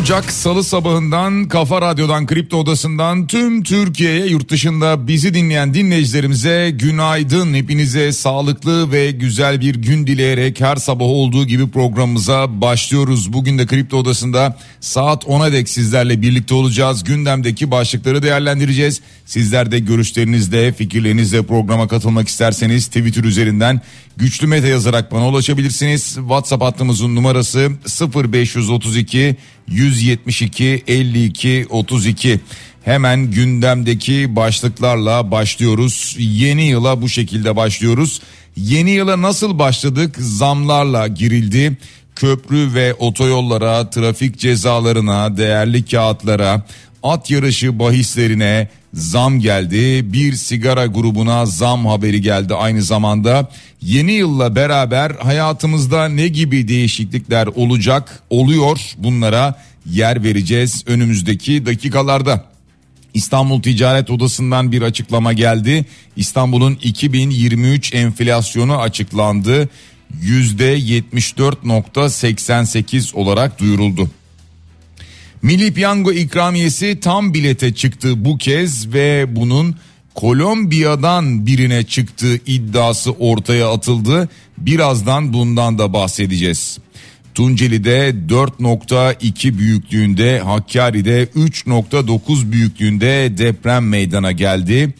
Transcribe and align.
Ocak 0.00 0.32
Salı 0.32 0.64
sabahından 0.64 1.48
Kafa 1.48 1.82
Radyo'dan 1.82 2.26
Kripto 2.26 2.56
Odası'ndan 2.56 3.26
tüm 3.26 3.62
Türkiye'ye 3.62 4.26
yurt 4.26 4.48
dışında 4.48 5.06
bizi 5.06 5.34
dinleyen 5.34 5.74
dinleyicilerimize 5.74 6.70
günaydın. 6.70 7.54
Hepinize 7.54 8.12
sağlıklı 8.12 8.92
ve 8.92 9.10
güzel 9.10 9.60
bir 9.60 9.74
gün 9.74 10.06
dileyerek 10.06 10.60
her 10.60 10.76
sabah 10.76 11.04
olduğu 11.04 11.46
gibi 11.46 11.70
programımıza 11.70 12.60
başlıyoruz. 12.60 13.32
Bugün 13.32 13.58
de 13.58 13.66
Kripto 13.66 13.96
Odası'nda 13.96 14.58
saat 14.80 15.24
10'a 15.24 15.52
dek 15.52 15.68
sizlerle 15.68 16.22
birlikte 16.22 16.54
olacağız. 16.54 17.04
Gündemdeki 17.04 17.70
başlıkları 17.70 18.22
değerlendireceğiz. 18.22 19.00
Sizler 19.26 19.72
de 19.72 19.78
görüşlerinizle, 19.78 20.72
fikirlerinizle 20.72 21.42
programa 21.42 21.88
katılmak 21.88 22.28
isterseniz 22.28 22.86
Twitter 22.86 23.24
üzerinden 23.24 23.80
güçlü 24.16 24.46
meta 24.46 24.66
yazarak 24.66 25.12
bana 25.12 25.28
ulaşabilirsiniz. 25.28 26.14
WhatsApp 26.14 26.64
hattımızın 26.64 27.16
numarası 27.16 27.70
0532 28.14 29.36
172 29.70 30.84
52 30.86 31.66
32. 31.70 32.40
Hemen 32.84 33.30
gündemdeki 33.30 34.36
başlıklarla 34.36 35.30
başlıyoruz. 35.30 36.16
Yeni 36.18 36.62
yıla 36.62 37.02
bu 37.02 37.08
şekilde 37.08 37.56
başlıyoruz. 37.56 38.20
Yeni 38.56 38.90
yıla 38.90 39.22
nasıl 39.22 39.58
başladık? 39.58 40.16
Zamlarla 40.18 41.08
girildi. 41.08 41.76
Köprü 42.16 42.74
ve 42.74 42.94
otoyollara, 42.94 43.90
trafik 43.90 44.38
cezalarına, 44.38 45.36
değerli 45.36 45.84
kağıtlara, 45.84 46.66
at 47.02 47.30
yarışı 47.30 47.78
bahislerine 47.78 48.68
zam 48.94 49.40
geldi. 49.40 50.12
Bir 50.12 50.32
sigara 50.32 50.86
grubuna 50.86 51.46
zam 51.46 51.86
haberi 51.86 52.22
geldi 52.22 52.54
aynı 52.54 52.82
zamanda. 52.82 53.50
Yeni 53.82 54.12
yılla 54.12 54.56
beraber 54.56 55.10
hayatımızda 55.10 56.08
ne 56.08 56.28
gibi 56.28 56.68
değişiklikler 56.68 57.46
olacak, 57.46 58.22
oluyor 58.30 58.80
bunlara 58.98 59.62
yer 59.86 60.22
vereceğiz 60.22 60.84
önümüzdeki 60.86 61.66
dakikalarda. 61.66 62.44
İstanbul 63.14 63.62
Ticaret 63.62 64.10
Odası'ndan 64.10 64.72
bir 64.72 64.82
açıklama 64.82 65.32
geldi. 65.32 65.84
İstanbul'un 66.16 66.78
2023 66.82 67.94
enflasyonu 67.94 68.78
açıklandı. 68.78 69.68
%74.88 70.22 73.14
olarak 73.14 73.60
duyuruldu. 73.60 74.10
Milli 75.42 75.72
Piyango 75.72 76.12
ikramiyesi 76.12 77.00
tam 77.00 77.34
bilete 77.34 77.74
çıktı 77.74 78.24
bu 78.24 78.38
kez 78.38 78.92
ve 78.92 79.36
bunun 79.36 79.76
Kolombiya'dan 80.14 81.46
birine 81.46 81.82
çıktığı 81.82 82.36
iddiası 82.46 83.12
ortaya 83.12 83.72
atıldı. 83.72 84.28
Birazdan 84.58 85.32
bundan 85.32 85.78
da 85.78 85.92
bahsedeceğiz. 85.92 86.78
Tunceli'de 87.34 88.14
4.2 88.28 89.58
büyüklüğünde, 89.58 90.40
Hakkari'de 90.40 91.24
3.9 91.24 92.52
büyüklüğünde 92.52 93.38
deprem 93.38 93.88
meydana 93.88 94.32
geldi. 94.32 94.94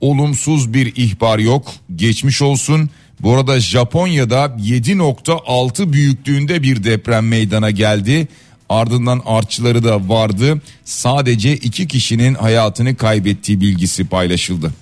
Olumsuz 0.00 0.74
bir 0.74 0.96
ihbar 0.96 1.38
yok. 1.38 1.72
Geçmiş 1.96 2.42
olsun. 2.42 2.90
Bu 3.20 3.34
arada 3.34 3.60
Japonya'da 3.60 4.44
7.6 4.44 5.92
büyüklüğünde 5.92 6.62
bir 6.62 6.84
deprem 6.84 7.28
meydana 7.28 7.70
geldi. 7.70 8.28
Ardından 8.70 9.22
artçıları 9.26 9.84
da 9.84 10.08
vardı. 10.08 10.60
Sadece 10.84 11.56
iki 11.56 11.88
kişinin 11.88 12.34
hayatını 12.34 12.96
kaybettiği 12.96 13.60
bilgisi 13.60 14.04
paylaşıldı. 14.04 14.72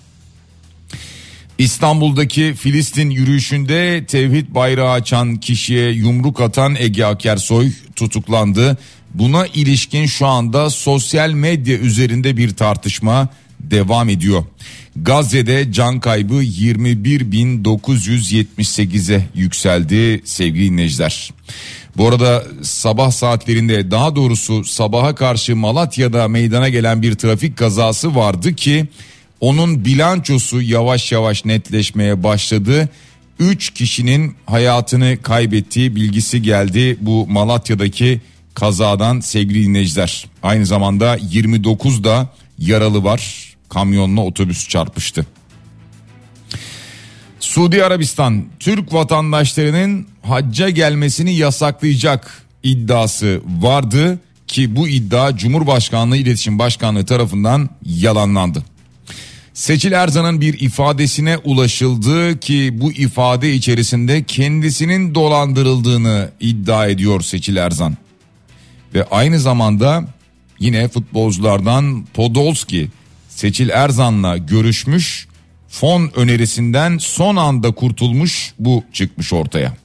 İstanbul'daki 1.58 2.54
Filistin 2.54 3.10
yürüyüşünde 3.10 4.06
tevhid 4.06 4.54
bayrağı 4.54 4.90
açan 4.90 5.36
kişiye 5.36 5.90
yumruk 5.90 6.40
atan 6.40 6.76
Ege 6.78 7.04
Akersoy 7.04 7.72
tutuklandı. 7.96 8.78
Buna 9.14 9.46
ilişkin 9.46 10.06
şu 10.06 10.26
anda 10.26 10.70
sosyal 10.70 11.30
medya 11.30 11.78
üzerinde 11.78 12.36
bir 12.36 12.50
tartışma 12.50 13.28
devam 13.60 14.08
ediyor. 14.08 14.44
Gazze'de 14.96 15.72
can 15.72 16.00
kaybı 16.00 16.42
21.978'e 16.42 19.26
yükseldi 19.34 20.22
sevgili 20.24 20.70
dinleyiciler. 20.70 21.30
Bu 21.96 22.08
arada 22.08 22.44
sabah 22.62 23.10
saatlerinde 23.10 23.90
daha 23.90 24.16
doğrusu 24.16 24.64
sabaha 24.64 25.14
karşı 25.14 25.56
Malatya'da 25.56 26.28
meydana 26.28 26.68
gelen 26.68 27.02
bir 27.02 27.14
trafik 27.14 27.56
kazası 27.56 28.14
vardı 28.14 28.54
ki 28.54 28.86
onun 29.40 29.84
bilançosu 29.84 30.62
yavaş 30.62 31.12
yavaş 31.12 31.44
netleşmeye 31.44 32.22
başladı. 32.22 32.88
3 33.38 33.70
kişinin 33.70 34.36
hayatını 34.46 35.18
kaybettiği 35.22 35.96
bilgisi 35.96 36.42
geldi 36.42 36.96
bu 37.00 37.26
Malatya'daki 37.26 38.20
kazadan 38.54 39.20
sevgili 39.20 39.64
dinleyiciler. 39.64 40.26
Aynı 40.42 40.66
zamanda 40.66 41.18
29 41.30 42.04
da 42.04 42.28
yaralı 42.58 43.04
var. 43.04 43.54
Kamyonla 43.68 44.20
otobüs 44.20 44.68
çarpıştı. 44.68 45.26
Suudi 47.48 47.84
Arabistan 47.84 48.44
Türk 48.60 48.92
vatandaşlarının 48.92 50.06
hacca 50.22 50.70
gelmesini 50.70 51.34
yasaklayacak 51.34 52.42
iddiası 52.62 53.40
vardı 53.60 54.18
ki 54.46 54.76
bu 54.76 54.88
iddia 54.88 55.36
Cumhurbaşkanlığı 55.36 56.16
İletişim 56.16 56.58
Başkanlığı 56.58 57.06
tarafından 57.06 57.70
yalanlandı. 57.84 58.64
Seçil 59.54 59.92
Erzan'ın 59.92 60.40
bir 60.40 60.60
ifadesine 60.60 61.38
ulaşıldı 61.38 62.40
ki 62.40 62.70
bu 62.72 62.92
ifade 62.92 63.54
içerisinde 63.54 64.22
kendisinin 64.22 65.14
dolandırıldığını 65.14 66.30
iddia 66.40 66.86
ediyor 66.86 67.20
Seçil 67.20 67.56
Erzan. 67.56 67.96
Ve 68.94 69.04
aynı 69.10 69.40
zamanda 69.40 70.04
yine 70.58 70.88
futbolculardan 70.88 72.06
Podolski 72.14 72.88
Seçil 73.28 73.68
Erzan'la 73.68 74.36
görüşmüş 74.36 75.27
fon 75.68 76.10
önerisinden 76.16 76.98
son 76.98 77.36
anda 77.36 77.70
kurtulmuş 77.70 78.54
bu 78.58 78.84
çıkmış 78.92 79.32
ortaya. 79.32 79.76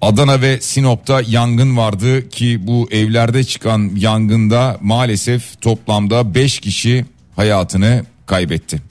Adana 0.00 0.40
ve 0.40 0.60
Sinop'ta 0.60 1.22
yangın 1.26 1.76
vardı 1.76 2.28
ki 2.28 2.66
bu 2.66 2.88
evlerde 2.90 3.44
çıkan 3.44 3.90
yangında 3.96 4.78
maalesef 4.80 5.60
toplamda 5.60 6.34
5 6.34 6.60
kişi 6.60 7.04
hayatını 7.36 8.04
kaybetti. 8.26 8.82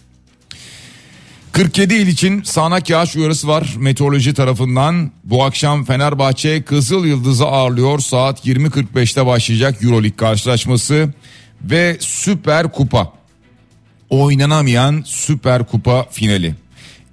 47 1.52 1.94
il 1.94 2.08
için 2.08 2.44
sağanak 2.44 2.90
yağış 2.90 3.16
uyarısı 3.16 3.48
var 3.48 3.76
meteoroloji 3.78 4.34
tarafından. 4.34 5.12
Bu 5.24 5.44
akşam 5.44 5.86
Fenerbahçe 5.86 6.64
Kızıl 6.64 7.06
Yıldız'ı 7.06 7.46
ağırlıyor. 7.46 8.00
Saat 8.00 8.48
20.45'te 8.48 9.26
başlayacak 9.26 9.84
Euroleague 9.84 10.18
karşılaşması 10.18 11.14
ve 11.62 11.98
Süper 12.00 12.72
Kupa. 12.72 13.14
Oynanamayan 14.10 15.04
Süper 15.06 15.68
Kupa 15.68 16.08
finali. 16.12 16.56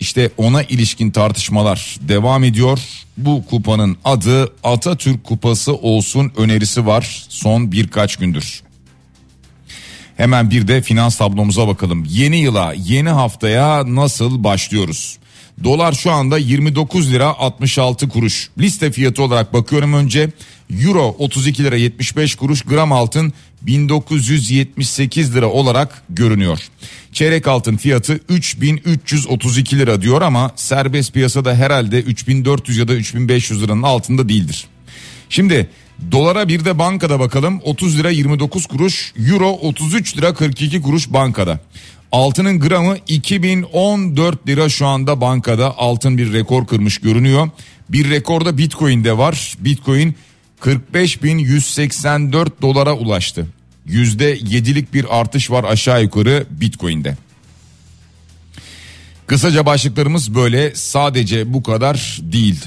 İşte 0.01 0.31
ona 0.37 0.63
ilişkin 0.63 1.11
tartışmalar 1.11 1.97
devam 2.01 2.45
ediyor. 2.45 2.79
Bu 3.17 3.45
kupanın 3.47 3.97
adı 4.05 4.53
Atatürk 4.65 5.25
Kupası 5.25 5.75
olsun 5.75 6.33
önerisi 6.37 6.87
var 6.87 7.27
son 7.29 7.73
birkaç 7.73 8.17
gündür. 8.17 8.63
Hemen 10.17 10.51
bir 10.51 10.69
de 10.69 10.83
finans 10.83 11.17
tablomuza 11.19 11.69
bakalım. 11.69 12.05
Yeni 12.09 12.37
yıla, 12.37 12.75
yeni 12.77 13.09
haftaya 13.09 13.95
nasıl 13.95 14.45
başlıyoruz? 14.45 15.19
Dolar 15.65 15.93
şu 15.93 16.11
anda 16.11 16.39
29 16.39 17.13
lira 17.13 17.39
66 17.39 18.09
kuruş. 18.09 18.51
Liste 18.59 18.93
fiyatı 18.93 19.23
olarak 19.23 19.53
bakıyorum 19.53 19.95
önce. 19.95 20.31
Euro 20.85 21.17
32 21.19 21.65
lira 21.65 21.77
75 21.77 22.35
kuruş. 22.35 22.63
Gram 22.63 22.93
altın 22.93 23.33
1978 23.67 25.35
lira 25.35 25.47
olarak 25.47 26.03
görünüyor. 26.11 26.59
Çeyrek 27.13 27.49
altın 27.49 27.77
fiyatı 27.77 28.21
3332 28.29 29.79
lira 29.79 30.03
diyor 30.03 30.23
ama 30.23 30.51
serbest 30.57 31.13
piyasada 31.13 31.55
herhalde 31.55 32.03
3400 32.03 32.79
ya 32.79 32.89
da 32.89 32.95
3500 32.95 33.63
liranın 33.63 33.83
altında 33.83 34.29
değildir. 34.29 34.67
Şimdi 35.29 35.69
dolara 36.13 36.49
bir 36.49 36.65
de 36.65 36.79
bankada 36.79 37.21
bakalım 37.21 37.61
30 37.65 37.99
lira 37.99 38.11
29 38.11 38.67
kuruş 38.67 39.13
euro 39.31 39.51
33 39.51 40.17
lira 40.17 40.35
42 40.35 40.83
kuruş 40.83 41.13
bankada. 41.13 41.61
Altının 42.13 42.61
gramı 42.61 42.97
2014 43.07 44.49
lira 44.49 44.69
şu 44.69 44.87
anda 44.87 45.21
bankada 45.21 45.79
altın 45.79 46.19
bir 46.19 46.33
rekor 46.33 46.67
kırmış 46.67 46.99
görünüyor. 46.99 47.49
Bir 47.89 48.11
rekorda 48.11 48.59
bitcoin'de 48.59 49.19
var 49.19 49.55
bitcoin 49.59 50.15
45.184 50.63 52.51
dolara 52.63 52.95
ulaştı. 52.95 53.47
%7'lik 53.89 54.95
bir 54.95 55.21
artış 55.21 55.51
var 55.51 55.65
aşağı 55.65 56.03
yukarı 56.03 56.47
bitcoin'de. 56.51 57.17
Kısaca 59.27 59.67
başlıklarımız 59.67 60.35
böyle 60.35 60.75
sadece 60.75 61.53
bu 61.53 61.63
kadar 61.63 62.19
değil. 62.23 62.61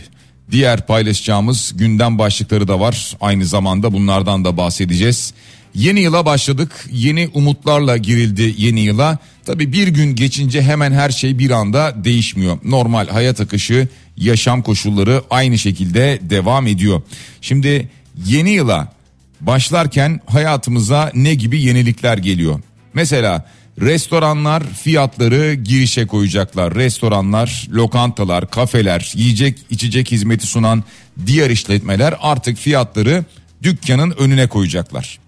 Diğer 0.51 0.87
paylaşacağımız 0.87 1.73
gündem 1.75 2.19
başlıkları 2.19 2.67
da 2.67 2.79
var. 2.79 3.17
Aynı 3.21 3.45
zamanda 3.45 3.93
bunlardan 3.93 4.45
da 4.45 4.57
bahsedeceğiz. 4.57 5.33
Yeni 5.75 5.99
yıla 5.99 6.25
başladık. 6.25 6.85
Yeni 6.91 7.29
umutlarla 7.33 7.97
girildi 7.97 8.53
yeni 8.57 8.79
yıla. 8.79 9.17
Tabii 9.45 9.73
bir 9.73 9.87
gün 9.87 10.15
geçince 10.15 10.61
hemen 10.61 10.91
her 10.91 11.09
şey 11.09 11.39
bir 11.39 11.51
anda 11.51 11.93
değişmiyor. 12.03 12.57
Normal 12.63 13.07
hayat 13.07 13.41
akışı, 13.41 13.87
yaşam 14.17 14.61
koşulları 14.61 15.21
aynı 15.29 15.57
şekilde 15.57 16.19
devam 16.21 16.67
ediyor. 16.67 17.01
Şimdi 17.41 17.89
yeni 18.25 18.49
yıla 18.49 18.93
başlarken 19.41 20.19
hayatımıza 20.25 21.11
ne 21.15 21.35
gibi 21.35 21.61
yenilikler 21.61 22.17
geliyor? 22.17 22.61
Mesela 22.93 23.45
restoranlar 23.81 24.63
fiyatları 24.73 25.53
girişe 25.53 26.07
koyacaklar. 26.07 26.75
Restoranlar, 26.75 27.67
lokantalar, 27.71 28.49
kafeler, 28.49 29.11
yiyecek 29.15 29.57
içecek 29.69 30.11
hizmeti 30.11 30.47
sunan 30.47 30.83
diğer 31.25 31.49
işletmeler 31.49 32.15
artık 32.21 32.57
fiyatları 32.57 33.25
dükkanın 33.63 34.11
önüne 34.11 34.47
koyacaklar. 34.47 35.24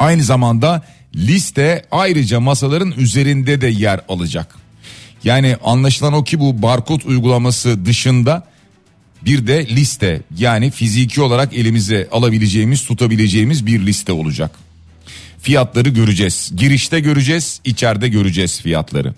Aynı 0.00 0.22
zamanda 0.22 0.82
liste 1.16 1.84
ayrıca 1.90 2.40
masaların 2.40 2.92
üzerinde 2.96 3.60
de 3.60 3.66
yer 3.66 4.00
alacak. 4.08 4.56
Yani 5.24 5.56
anlaşılan 5.64 6.12
o 6.12 6.24
ki 6.24 6.40
bu 6.40 6.62
barkod 6.62 7.00
uygulaması 7.04 7.86
dışında 7.86 8.46
bir 9.24 9.46
de 9.46 9.66
liste 9.66 10.22
yani 10.38 10.70
fiziki 10.70 11.22
olarak 11.22 11.54
elimize 11.54 12.08
alabileceğimiz 12.12 12.84
tutabileceğimiz 12.84 13.66
bir 13.66 13.86
liste 13.86 14.12
olacak. 14.12 14.50
Fiyatları 15.42 15.88
göreceğiz. 15.88 16.52
Girişte 16.56 17.00
göreceğiz, 17.00 17.60
içeride 17.64 18.08
göreceğiz 18.08 18.60
fiyatları. 18.60 19.14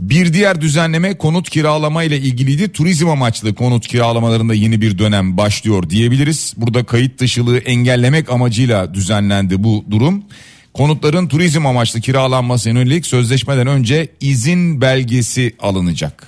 Bir 0.00 0.32
diğer 0.32 0.60
düzenleme 0.60 1.18
konut 1.18 1.50
kiralama 1.50 2.02
ile 2.02 2.18
ilgiliydi. 2.18 2.72
Turizm 2.72 3.08
amaçlı 3.08 3.54
konut 3.54 3.86
kiralamalarında 3.86 4.54
yeni 4.54 4.80
bir 4.80 4.98
dönem 4.98 5.36
başlıyor 5.36 5.90
diyebiliriz. 5.90 6.54
Burada 6.56 6.84
kayıt 6.84 7.20
dışılığı 7.20 7.58
engellemek 7.58 8.30
amacıyla 8.30 8.94
düzenlendi 8.94 9.64
bu 9.64 9.84
durum. 9.90 10.24
Konutların 10.74 11.28
turizm 11.28 11.66
amaçlı 11.66 12.00
kiralanması 12.00 12.68
yönelik 12.68 13.06
sözleşmeden 13.06 13.66
önce 13.66 14.08
izin 14.20 14.80
belgesi 14.80 15.54
alınacak. 15.58 16.26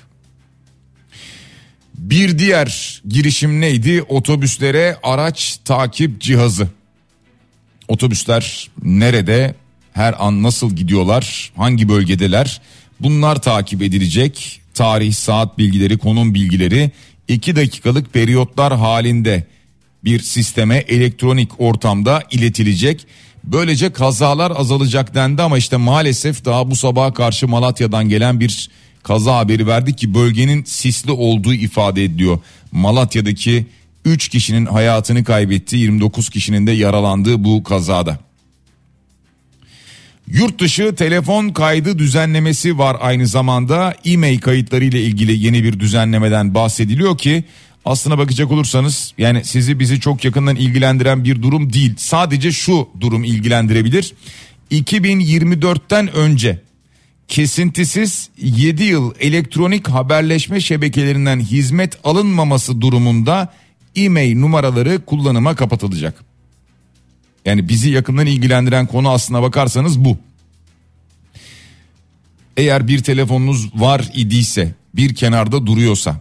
Bir 1.99 2.39
diğer 2.39 3.03
girişim 3.09 3.61
neydi? 3.61 4.03
Otobüslere 4.03 4.97
araç 5.03 5.59
takip 5.65 6.21
cihazı. 6.21 6.69
Otobüsler 7.89 8.71
nerede, 8.83 9.55
her 9.93 10.15
an 10.27 10.43
nasıl 10.43 10.77
gidiyorlar, 10.77 11.53
hangi 11.57 11.89
bölgedeler? 11.89 12.61
Bunlar 13.03 13.43
takip 13.43 13.83
edilecek. 13.83 14.61
Tarih, 14.75 15.13
saat 15.13 15.59
bilgileri, 15.59 15.99
konum 15.99 16.35
bilgileri 16.35 16.91
2 17.29 17.57
dakikalık 17.57 18.13
periyotlar 18.13 18.77
halinde 18.77 19.47
bir 20.05 20.21
sisteme 20.21 20.77
elektronik 20.77 21.61
ortamda 21.61 22.23
iletilecek. 22.31 23.07
Böylece 23.45 23.93
kazalar 23.93 24.53
azalacak 24.57 25.15
dendi 25.15 25.43
ama 25.43 25.59
işte 25.59 25.77
maalesef 25.77 26.45
daha 26.45 26.71
bu 26.71 26.77
sabaha 26.77 27.15
karşı 27.15 27.49
Malatya'dan 27.49 28.09
gelen 28.09 28.41
bir 28.41 28.71
kaza 29.03 29.37
haberi 29.37 29.67
verdik 29.67 29.99
ki 29.99 30.15
bölgenin 30.15 30.65
sisli 30.65 31.11
olduğu 31.11 31.55
ifade 31.55 32.05
ediliyor. 32.05 32.39
Malatya'daki 32.73 33.67
3 34.05 34.29
kişinin 34.29 34.67
hayatını 34.67 35.25
kaybetti 35.25 35.77
29 35.77 36.31
kişinin 36.31 36.67
de 36.67 36.73
yaralandığı 36.73 37.45
bu 37.45 37.65
kazada. 37.65 38.19
Yurt 40.27 40.61
dışı 40.61 40.95
telefon 40.95 41.49
kaydı 41.49 41.99
düzenlemesi 41.99 42.79
var 42.79 42.97
aynı 43.01 43.27
zamanda 43.27 43.95
e-mail 44.05 44.41
kayıtları 44.41 44.85
ile 44.85 45.03
ilgili 45.03 45.45
yeni 45.45 45.65
bir 45.65 45.81
düzenlemeden 45.81 46.55
bahsediliyor 46.55 47.19
ki 47.19 47.45
aslına 47.85 48.19
bakacak 48.19 48.51
olursanız 48.53 49.15
yani 49.19 49.45
sizi 49.45 49.79
bizi 49.79 50.01
çok 50.01 50.25
yakından 50.25 50.57
ilgilendiren 50.57 51.25
bir 51.25 51.43
durum 51.43 51.73
değil. 51.73 51.95
Sadece 51.97 52.53
şu 52.53 52.89
durum 53.01 53.25
ilgilendirebilir. 53.25 54.15
2024'ten 54.71 56.13
önce 56.13 56.61
kesintisiz 57.29 58.31
7 58.39 58.85
yıl 58.85 59.15
elektronik 59.21 59.89
haberleşme 59.89 60.61
şebekelerinden 60.61 61.41
hizmet 61.41 61.99
alınmaması 62.05 62.81
durumunda 62.81 63.53
e-mail 63.97 64.39
numaraları 64.39 65.05
kullanıma 65.07 65.55
kapatılacak. 65.57 66.32
Yani 67.45 67.69
bizi 67.69 67.91
yakından 67.91 68.27
ilgilendiren 68.27 68.87
konu 68.87 69.11
aslına 69.11 69.43
bakarsanız 69.43 70.05
bu. 70.05 70.19
Eğer 72.57 72.89
bir 72.89 73.03
telefonunuz 73.03 73.81
var 73.81 74.11
idiyse, 74.15 74.75
bir 74.95 75.15
kenarda 75.15 75.67
duruyorsa, 75.67 76.21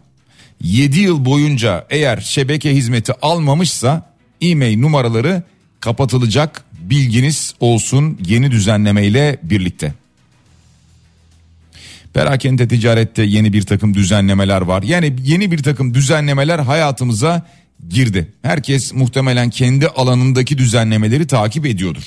7 0.63 0.99
yıl 0.99 1.25
boyunca 1.25 1.85
eğer 1.89 2.19
şebeke 2.21 2.75
hizmeti 2.75 3.13
almamışsa 3.21 4.13
e-mail 4.41 4.79
numaraları 4.79 5.43
kapatılacak 5.79 6.63
bilginiz 6.81 7.55
olsun 7.59 8.19
yeni 8.25 8.51
düzenlemeyle 8.51 9.37
birlikte. 9.43 9.93
Perakende 12.13 12.67
ticarette 12.67 13.23
yeni 13.23 13.53
bir 13.53 13.61
takım 13.61 13.93
düzenlemeler 13.93 14.61
var. 14.61 14.83
Yani 14.83 15.15
yeni 15.23 15.51
bir 15.51 15.63
takım 15.63 15.93
düzenlemeler 15.93 16.59
hayatımıza 16.59 17.47
girdi. 17.89 18.31
Herkes 18.41 18.93
muhtemelen 18.93 19.49
kendi 19.49 19.87
alanındaki 19.87 20.57
düzenlemeleri 20.57 21.27
takip 21.27 21.65
ediyordur. 21.65 22.03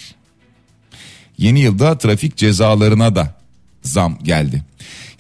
Yeni 1.39 1.61
yılda 1.61 1.99
trafik 1.99 2.37
cezalarına 2.37 3.15
da 3.15 3.35
zam 3.83 4.19
geldi. 4.23 4.63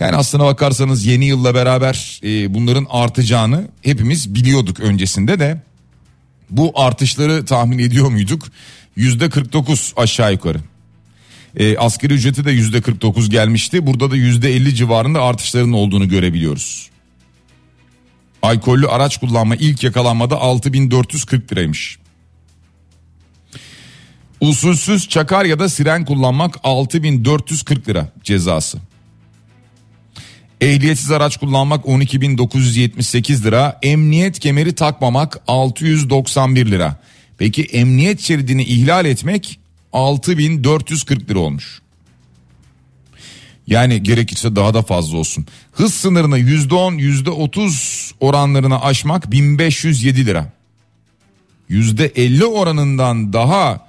Yani 0.00 0.16
aslına 0.16 0.44
bakarsanız 0.44 1.06
yeni 1.06 1.24
yılla 1.24 1.54
beraber 1.54 2.20
e, 2.24 2.54
bunların 2.54 2.86
artacağını 2.90 3.68
hepimiz 3.82 4.34
biliyorduk 4.34 4.80
öncesinde 4.80 5.38
de. 5.38 5.62
Bu 6.50 6.72
artışları 6.74 7.44
tahmin 7.44 7.78
ediyor 7.78 8.10
muyduk? 8.10 8.42
Yüzde 8.96 9.30
49 9.30 9.92
aşağı 9.96 10.32
yukarı. 10.32 10.58
E, 11.56 11.76
asgari 11.78 12.14
ücreti 12.14 12.44
de 12.44 12.50
yüzde 12.50 12.80
49 12.80 13.30
gelmişti. 13.30 13.86
Burada 13.86 14.10
da 14.10 14.16
yüzde 14.16 14.54
50 14.54 14.74
civarında 14.74 15.22
artışların 15.22 15.72
olduğunu 15.72 16.08
görebiliyoruz. 16.08 16.90
Alkollü 18.44 18.88
araç 18.88 19.16
kullanma 19.16 19.56
ilk 19.56 19.82
yakalanmada 19.82 20.36
6440 20.36 21.52
liraymış. 21.52 21.98
Usulsüz 24.40 25.08
çakar 25.08 25.44
ya 25.44 25.58
da 25.58 25.68
siren 25.68 26.04
kullanmak 26.04 26.56
6440 26.64 27.88
lira 27.88 28.08
cezası. 28.24 28.78
Ehliyetsiz 30.60 31.10
araç 31.10 31.36
kullanmak 31.36 31.84
12.978 31.84 33.44
lira. 33.44 33.78
Emniyet 33.82 34.38
kemeri 34.38 34.74
takmamak 34.74 35.40
691 35.48 36.66
lira. 36.66 37.00
Peki 37.38 37.62
emniyet 37.62 38.20
şeridini 38.20 38.64
ihlal 38.64 39.04
etmek 39.04 39.58
6440 39.92 41.30
lira 41.30 41.38
olmuş. 41.38 41.80
Yani 43.66 44.02
gerekirse 44.02 44.56
daha 44.56 44.74
da 44.74 44.82
fazla 44.82 45.18
olsun. 45.18 45.46
Hız 45.72 45.94
sınırını 45.94 46.38
%10 46.38 46.98
%30 46.98 48.03
oranlarına 48.20 48.80
aşmak 48.80 49.30
1507 49.30 50.26
lira. 50.26 50.52
%50 51.70 52.44
oranından 52.44 53.32
daha 53.32 53.86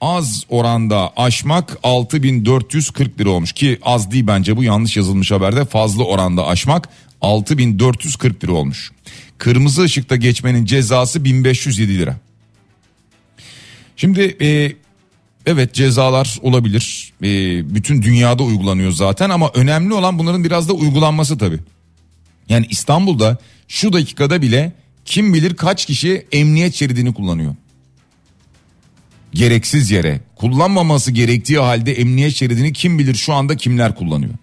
az 0.00 0.44
oranda 0.48 1.12
aşmak 1.16 1.78
6440 1.82 3.20
lira 3.20 3.30
olmuş 3.30 3.52
ki 3.52 3.78
az 3.82 4.10
değil 4.10 4.26
bence 4.26 4.56
bu 4.56 4.64
yanlış 4.64 4.96
yazılmış 4.96 5.30
haberde 5.30 5.64
fazla 5.64 6.04
oranda 6.04 6.46
aşmak 6.46 6.88
6440 7.20 8.44
lira 8.44 8.52
olmuş. 8.52 8.92
Kırmızı 9.38 9.82
ışıkta 9.82 10.16
geçmenin 10.16 10.64
cezası 10.64 11.24
1507 11.24 11.98
lira. 11.98 12.16
Şimdi 13.96 14.36
e, 14.40 14.72
evet 15.46 15.74
cezalar 15.74 16.38
olabilir. 16.42 17.12
E, 17.22 17.28
bütün 17.74 18.02
dünyada 18.02 18.42
uygulanıyor 18.42 18.92
zaten 18.92 19.30
ama 19.30 19.50
önemli 19.54 19.94
olan 19.94 20.18
bunların 20.18 20.44
biraz 20.44 20.68
da 20.68 20.72
uygulanması 20.72 21.38
tabii. 21.38 21.58
Yani 22.48 22.66
İstanbul'da 22.70 23.38
şu 23.68 23.92
dakikada 23.92 24.42
bile 24.42 24.72
kim 25.04 25.34
bilir 25.34 25.54
kaç 25.56 25.86
kişi 25.86 26.26
emniyet 26.32 26.74
şeridini 26.74 27.14
kullanıyor. 27.14 27.54
Gereksiz 29.34 29.90
yere 29.90 30.20
kullanmaması 30.36 31.12
gerektiği 31.12 31.58
halde 31.58 31.92
emniyet 31.92 32.34
şeridini 32.34 32.72
kim 32.72 32.98
bilir 32.98 33.14
şu 33.14 33.34
anda 33.34 33.56
kimler 33.56 33.94
kullanıyor. 33.94 34.34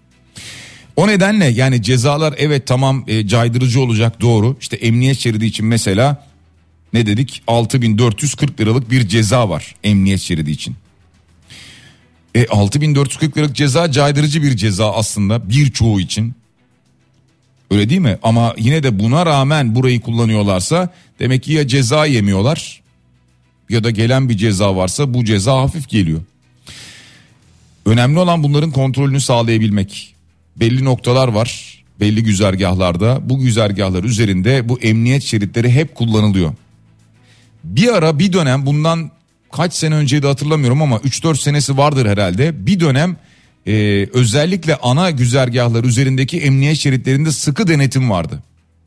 O 0.95 1.07
nedenle 1.07 1.45
yani 1.45 1.81
cezalar 1.81 2.35
evet 2.37 2.67
tamam 2.67 3.03
e, 3.07 3.27
caydırıcı 3.27 3.81
olacak 3.81 4.21
doğru. 4.21 4.57
İşte 4.61 4.75
emniyet 4.75 5.19
şeridi 5.19 5.45
için 5.45 5.65
mesela 5.65 6.27
ne 6.93 7.05
dedik 7.05 7.43
6440 7.47 8.59
liralık 8.59 8.91
bir 8.91 9.07
ceza 9.07 9.49
var 9.49 9.75
emniyet 9.83 10.19
şeridi 10.19 10.51
için. 10.51 10.75
E 12.35 12.47
6440 12.47 13.37
liralık 13.37 13.55
ceza 13.55 13.91
caydırıcı 13.91 14.43
bir 14.43 14.55
ceza 14.55 14.91
aslında 14.93 15.49
birçoğu 15.49 15.99
için. 15.99 16.35
Öyle 17.71 17.89
değil 17.89 18.01
mi? 18.01 18.17
Ama 18.23 18.53
yine 18.57 18.83
de 18.83 18.99
buna 18.99 19.25
rağmen 19.25 19.75
burayı 19.75 20.01
kullanıyorlarsa 20.01 20.89
demek 21.19 21.43
ki 21.43 21.53
ya 21.53 21.67
ceza 21.67 22.05
yemiyorlar 22.05 22.81
ya 23.69 23.83
da 23.83 23.89
gelen 23.89 24.29
bir 24.29 24.37
ceza 24.37 24.75
varsa 24.75 25.13
bu 25.13 25.25
ceza 25.25 25.57
hafif 25.57 25.89
geliyor. 25.89 26.21
Önemli 27.85 28.19
olan 28.19 28.43
bunların 28.43 28.71
kontrolünü 28.71 29.21
sağlayabilmek. 29.21 30.15
Belli 30.55 30.85
noktalar 30.85 31.27
var, 31.27 31.83
belli 31.99 32.23
güzergahlarda. 32.23 33.29
Bu 33.29 33.39
güzergahlar 33.39 34.03
üzerinde 34.03 34.69
bu 34.69 34.79
emniyet 34.79 35.23
şeritleri 35.23 35.71
hep 35.71 35.95
kullanılıyor. 35.95 36.53
Bir 37.63 37.93
ara 37.93 38.19
bir 38.19 38.33
dönem 38.33 38.65
bundan 38.65 39.11
kaç 39.51 39.73
sene 39.73 39.95
önceydi 39.95 40.27
hatırlamıyorum 40.27 40.81
ama 40.81 40.97
3-4 40.97 41.37
senesi 41.37 41.77
vardır 41.77 42.05
herhalde. 42.05 42.65
Bir 42.65 42.79
dönem 42.79 43.17
e, 43.67 44.07
özellikle 44.13 44.75
ana 44.75 45.11
güzergahlar 45.11 45.83
üzerindeki 45.83 46.39
emniyet 46.39 46.77
şeritlerinde 46.77 47.31
sıkı 47.31 47.67
denetim 47.67 48.09
vardı. 48.09 48.43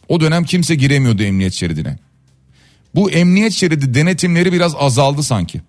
O 0.08 0.20
dönem 0.20 0.44
kimse 0.44 0.74
giremiyordu 0.74 1.22
emniyet 1.22 1.52
şeridine. 1.52 1.98
Bu 2.94 3.10
emniyet 3.10 3.52
şeridi 3.52 3.94
denetimleri 3.94 4.52
biraz 4.52 4.74
azaldı 4.78 5.22
sanki. 5.22 5.60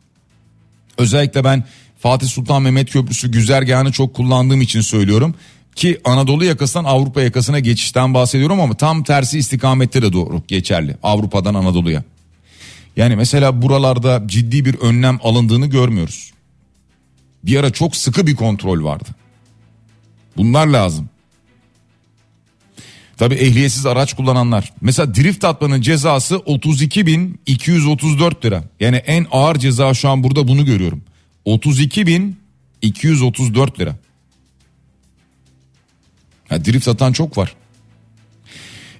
Özellikle 0.97 1.43
ben 1.43 1.63
Fatih 1.99 2.27
Sultan 2.27 2.61
Mehmet 2.61 2.91
Köprüsü 2.91 3.31
güzergahını 3.31 3.91
çok 3.91 4.13
kullandığım 4.13 4.61
için 4.61 4.81
söylüyorum. 4.81 5.35
Ki 5.75 6.01
Anadolu 6.03 6.45
yakasından 6.45 6.83
Avrupa 6.83 7.21
yakasına 7.21 7.59
geçişten 7.59 8.13
bahsediyorum 8.13 8.59
ama 8.59 8.77
tam 8.77 9.03
tersi 9.03 9.39
istikamette 9.39 10.01
de 10.01 10.13
doğru 10.13 10.41
geçerli. 10.47 10.95
Avrupa'dan 11.03 11.53
Anadolu'ya. 11.53 12.03
Yani 12.97 13.15
mesela 13.15 13.61
buralarda 13.61 14.23
ciddi 14.25 14.65
bir 14.65 14.75
önlem 14.75 15.19
alındığını 15.23 15.65
görmüyoruz. 15.65 16.31
Bir 17.43 17.59
ara 17.59 17.69
çok 17.69 17.95
sıkı 17.95 18.27
bir 18.27 18.35
kontrol 18.35 18.83
vardı. 18.83 19.09
Bunlar 20.37 20.67
lazım. 20.67 21.09
Tabi 23.17 23.35
ehliyetsiz 23.35 23.85
araç 23.85 24.13
kullananlar. 24.13 24.73
Mesela 24.81 25.15
drift 25.15 25.43
atmanın 25.43 25.81
cezası 25.81 26.35
32.234 26.35 28.45
lira. 28.45 28.63
Yani 28.79 28.95
en 28.95 29.27
ağır 29.31 29.55
ceza 29.55 29.93
şu 29.93 30.09
an 30.09 30.23
burada 30.23 30.47
bunu 30.47 30.65
görüyorum. 30.65 31.01
32.234 31.45 33.79
lira. 33.79 33.95
Ya 36.51 36.65
drift 36.65 36.87
atan 36.87 37.13
çok 37.13 37.37
var. 37.37 37.55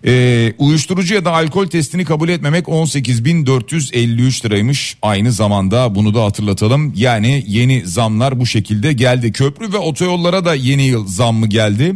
Ee, 0.06 0.53
uyuşturucu 0.58 1.15
ya 1.15 1.25
da 1.25 1.32
alkol 1.32 1.68
testini 1.68 2.06
kabul 2.06 2.29
etmemek 2.29 2.65
18.453 2.65 4.46
liraymış. 4.46 4.98
Aynı 5.01 5.32
zamanda 5.32 5.96
bunu 5.96 6.13
da 6.13 6.24
hatırlatalım. 6.24 6.94
Yani 6.96 7.44
yeni 7.48 7.84
zamlar 7.86 8.39
bu 8.39 8.46
şekilde 8.46 8.94
geldi. 8.94 9.32
Köprü 9.32 9.74
ve 9.74 9.77
otoyollara 9.77 10.46
da 10.46 10.56
yeni 10.56 10.84
yıl 10.84 11.08
zammı 11.08 11.48
geldi. 11.48 11.96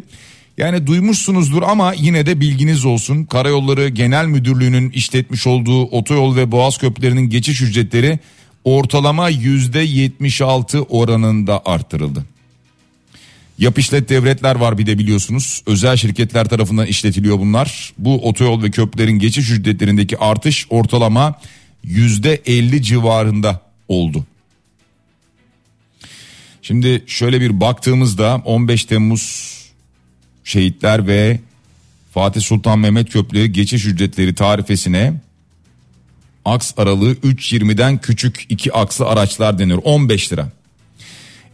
Yani 0.57 0.87
duymuşsunuzdur 0.87 1.61
ama 1.61 1.93
yine 1.93 2.25
de 2.25 2.39
bilginiz 2.39 2.85
olsun. 2.85 3.23
Karayolları 3.23 3.89
Genel 3.89 4.25
Müdürlüğü'nün 4.25 4.89
işletmiş 4.89 5.47
olduğu 5.47 5.83
otoyol 5.83 6.35
ve 6.35 6.51
boğaz 6.51 6.77
köprülerinin 6.77 7.29
geçiş 7.29 7.61
ücretleri 7.61 8.19
ortalama 8.63 9.31
%76 9.31 10.85
oranında 10.89 11.61
artırıldı. 11.65 12.25
Yap 13.57 13.79
işlet 13.79 14.09
devletler 14.09 14.55
var 14.55 14.77
bir 14.77 14.85
de 14.85 14.97
biliyorsunuz. 14.97 15.63
Özel 15.65 15.97
şirketler 15.97 16.49
tarafından 16.49 16.85
işletiliyor 16.85 17.39
bunlar. 17.39 17.93
Bu 17.97 18.27
otoyol 18.29 18.63
ve 18.63 18.71
köprülerin 18.71 19.19
geçiş 19.19 19.51
ücretlerindeki 19.51 20.17
artış 20.17 20.67
ortalama 20.69 21.39
%50 21.85 22.81
civarında 22.81 23.61
oldu. 23.87 24.25
Şimdi 26.61 27.03
şöyle 27.07 27.41
bir 27.41 27.61
baktığımızda 27.61 28.41
15 28.45 28.85
Temmuz 28.85 29.53
şehitler 30.43 31.07
ve 31.07 31.39
Fatih 32.13 32.41
Sultan 32.41 32.79
Mehmet 32.79 33.09
Köprüleri 33.09 33.51
geçiş 33.51 33.85
ücretleri 33.85 34.35
tarifesine 34.35 35.13
aks 36.45 36.73
aralığı 36.77 37.13
3.20'den 37.13 37.97
küçük 37.97 38.45
iki 38.49 38.73
akslı 38.73 39.05
araçlar 39.05 39.59
deniyor 39.59 39.79
15 39.83 40.33
lira. 40.33 40.51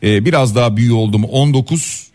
Ee, 0.03 0.25
biraz 0.25 0.55
daha 0.55 0.77
büyüğü 0.77 0.91
oldu 0.91 1.19
mu 1.19 1.27
19 1.27 2.09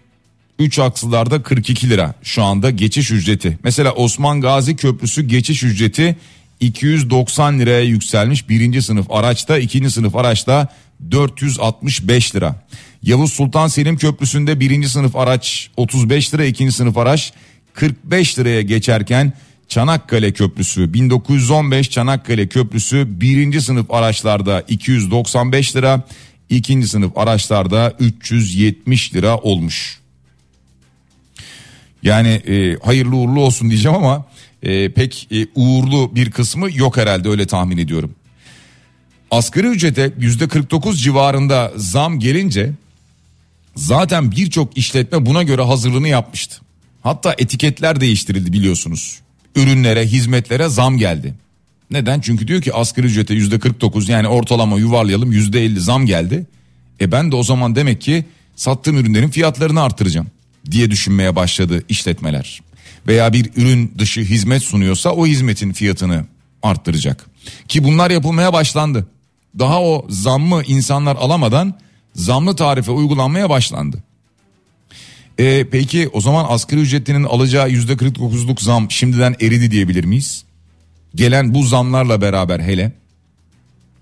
3 0.58 0.78
aksılarda 0.78 1.42
42 1.42 1.90
lira 1.90 2.14
şu 2.22 2.42
anda 2.42 2.70
geçiş 2.70 3.10
ücreti. 3.10 3.58
Mesela 3.64 3.92
Osman 3.92 4.40
Gazi 4.40 4.76
Köprüsü 4.76 5.22
geçiş 5.22 5.62
ücreti 5.62 6.16
290 6.60 7.58
liraya 7.58 7.80
yükselmiş. 7.80 8.48
Birinci 8.48 8.82
sınıf 8.82 9.10
araçta 9.10 9.58
ikinci 9.58 9.90
sınıf 9.90 10.16
araçta 10.16 10.68
465 11.10 12.36
lira. 12.36 12.66
Yavuz 13.02 13.32
Sultan 13.32 13.68
Selim 13.68 13.96
Köprüsü'nde 13.96 14.60
birinci 14.60 14.88
sınıf 14.88 15.16
araç 15.16 15.70
35 15.76 16.34
lira 16.34 16.44
ikinci 16.44 16.72
sınıf 16.72 16.96
araç 16.98 17.32
45 17.74 18.38
liraya 18.38 18.62
geçerken 18.62 19.32
Çanakkale 19.68 20.32
Köprüsü 20.32 20.94
1915 20.94 21.90
Çanakkale 21.90 22.46
Köprüsü 22.46 23.20
birinci 23.20 23.60
sınıf 23.60 23.90
araçlarda 23.90 24.64
295 24.68 25.76
lira 25.76 26.02
ikinci 26.50 26.88
sınıf 26.88 27.18
araçlarda 27.18 27.92
370 27.98 29.14
lira 29.14 29.38
olmuş. 29.38 30.00
Yani 32.02 32.28
e, 32.28 32.76
hayırlı 32.82 33.16
uğurlu 33.16 33.40
olsun 33.40 33.70
diyeceğim 33.70 33.96
ama 33.96 34.26
e, 34.62 34.92
pek 34.92 35.28
e, 35.32 35.46
uğurlu 35.54 36.14
bir 36.14 36.30
kısmı 36.30 36.68
yok 36.72 36.96
herhalde 36.96 37.28
öyle 37.28 37.46
tahmin 37.46 37.78
ediyorum. 37.78 38.14
Asgari 39.30 39.66
ücrete 39.66 40.12
yüzde 40.18 40.48
49 40.48 41.02
civarında 41.02 41.72
zam 41.76 42.18
gelince 42.20 42.72
zaten 43.76 44.30
birçok 44.30 44.78
işletme 44.78 45.26
buna 45.26 45.42
göre 45.42 45.62
hazırlığını 45.62 46.08
yapmıştı. 46.08 46.60
Hatta 47.02 47.34
etiketler 47.38 48.00
değiştirildi 48.00 48.52
biliyorsunuz. 48.52 49.20
Ürünlere, 49.56 50.06
hizmetlere 50.06 50.68
zam 50.68 50.98
geldi. 50.98 51.34
Neden? 51.94 52.20
Çünkü 52.20 52.48
diyor 52.48 52.62
ki 52.62 52.74
asgari 52.74 53.06
ücrete 53.06 53.34
yüzde 53.34 53.58
49 53.58 54.08
yani 54.08 54.28
ortalama 54.28 54.78
yuvarlayalım 54.78 55.32
yüzde 55.32 55.64
50 55.64 55.80
zam 55.80 56.06
geldi. 56.06 56.46
E 57.00 57.12
ben 57.12 57.32
de 57.32 57.36
o 57.36 57.42
zaman 57.42 57.76
demek 57.76 58.00
ki 58.00 58.24
sattığım 58.56 58.96
ürünlerin 58.96 59.28
fiyatlarını 59.28 59.82
artıracağım 59.82 60.26
diye 60.70 60.90
düşünmeye 60.90 61.36
başladı 61.36 61.84
işletmeler. 61.88 62.60
Veya 63.06 63.32
bir 63.32 63.50
ürün 63.56 63.94
dışı 63.98 64.20
hizmet 64.20 64.62
sunuyorsa 64.62 65.10
o 65.10 65.26
hizmetin 65.26 65.72
fiyatını 65.72 66.24
arttıracak. 66.62 67.26
Ki 67.68 67.84
bunlar 67.84 68.10
yapılmaya 68.10 68.52
başlandı. 68.52 69.06
Daha 69.58 69.82
o 69.82 70.06
zammı 70.08 70.62
insanlar 70.66 71.16
alamadan 71.16 71.78
zamlı 72.14 72.56
tarife 72.56 72.90
uygulanmaya 72.90 73.50
başlandı. 73.50 74.02
E, 75.38 75.66
peki 75.70 76.08
o 76.12 76.20
zaman 76.20 76.46
asgari 76.48 76.80
ücretlinin 76.80 77.24
alacağı 77.24 77.70
yüzde 77.70 77.92
49'luk 77.92 78.62
zam 78.64 78.90
şimdiden 78.90 79.36
eridi 79.40 79.70
diyebilir 79.70 80.04
miyiz? 80.04 80.44
Gelen 81.14 81.54
bu 81.54 81.62
zamlarla 81.62 82.20
beraber 82.20 82.60
hele 82.60 82.92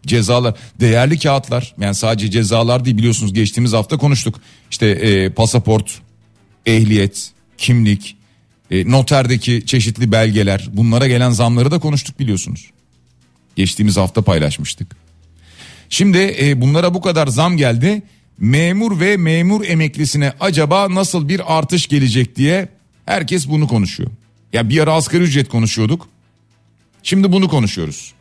cezalar 0.07 0.55
değerli 0.81 1.19
kağıtlar 1.19 1.75
yani 1.81 1.95
sadece 1.95 2.31
cezalar 2.31 2.85
değil 2.85 2.97
biliyorsunuz 2.97 3.35
geçtiğimiz 3.35 3.73
hafta 3.73 3.97
konuştuk. 3.99 4.41
İşte 4.71 4.87
e, 4.87 5.31
pasaport 5.31 6.01
ehliyet 6.67 7.31
kimlik 7.59 8.17
e, 8.71 8.91
noterdeki 8.91 9.67
çeşitli 9.67 10.13
belgeler 10.13 10.69
bunlara 10.73 11.07
gelen 11.07 11.31
zamları 11.31 11.71
da 11.71 11.79
konuştuk 11.79 12.19
biliyorsunuz. 12.19 12.71
Geçtiğimiz 13.57 13.97
hafta 13.97 14.23
paylaşmıştık. 14.23 14.97
Şimdi 15.89 16.37
e, 16.41 16.61
bunlara 16.61 16.95
bu 16.95 17.01
kadar 17.01 17.27
zam 17.27 17.57
geldi. 17.57 18.03
Memur 18.39 19.01
ve 19.01 19.17
memur 19.17 19.65
emeklisine 19.65 20.33
acaba 20.41 20.95
nasıl 20.95 21.29
bir 21.29 21.59
artış 21.59 21.87
gelecek 21.87 22.37
diye 22.37 22.69
herkes 23.07 23.49
bunu 23.49 23.69
konuşuyor. 23.69 24.11
Ya 24.53 24.69
bir 24.69 24.79
ara 24.79 24.95
asgari 24.95 25.23
ücret 25.23 25.49
konuşuyorduk 25.49 26.09
şimdi 27.03 27.33
bunu 27.33 27.49
konuşuyoruz 27.49 28.13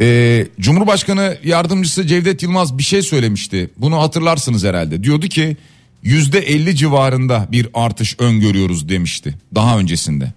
ee, 0.00 0.46
Cumhurbaşkanı 0.60 1.38
yardımcısı 1.44 2.06
Cevdet 2.06 2.42
Yılmaz 2.42 2.78
bir 2.78 2.82
şey 2.82 3.02
söylemişti. 3.02 3.70
Bunu 3.76 4.02
hatırlarsınız 4.02 4.64
herhalde. 4.64 5.04
Diyordu 5.04 5.28
ki 5.28 5.56
yüzde 6.02 6.38
elli 6.38 6.76
civarında 6.76 7.48
bir 7.52 7.68
artış 7.74 8.16
öngörüyoruz 8.18 8.88
demişti 8.88 9.34
daha 9.54 9.78
öncesinde. 9.78 10.32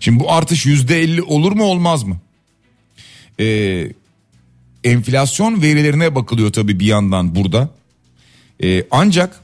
Şimdi 0.00 0.20
bu 0.20 0.32
artış 0.32 0.66
yüzde 0.66 1.02
elli 1.02 1.22
olur 1.22 1.52
mu 1.52 1.64
olmaz 1.64 2.02
mı? 2.02 2.16
Ee, 3.40 3.88
enflasyon 4.84 5.62
verilerine 5.62 6.14
bakılıyor 6.14 6.52
tabii 6.52 6.80
bir 6.80 6.86
yandan 6.86 7.34
burada. 7.34 7.68
Ee, 8.62 8.84
ancak 8.90 9.40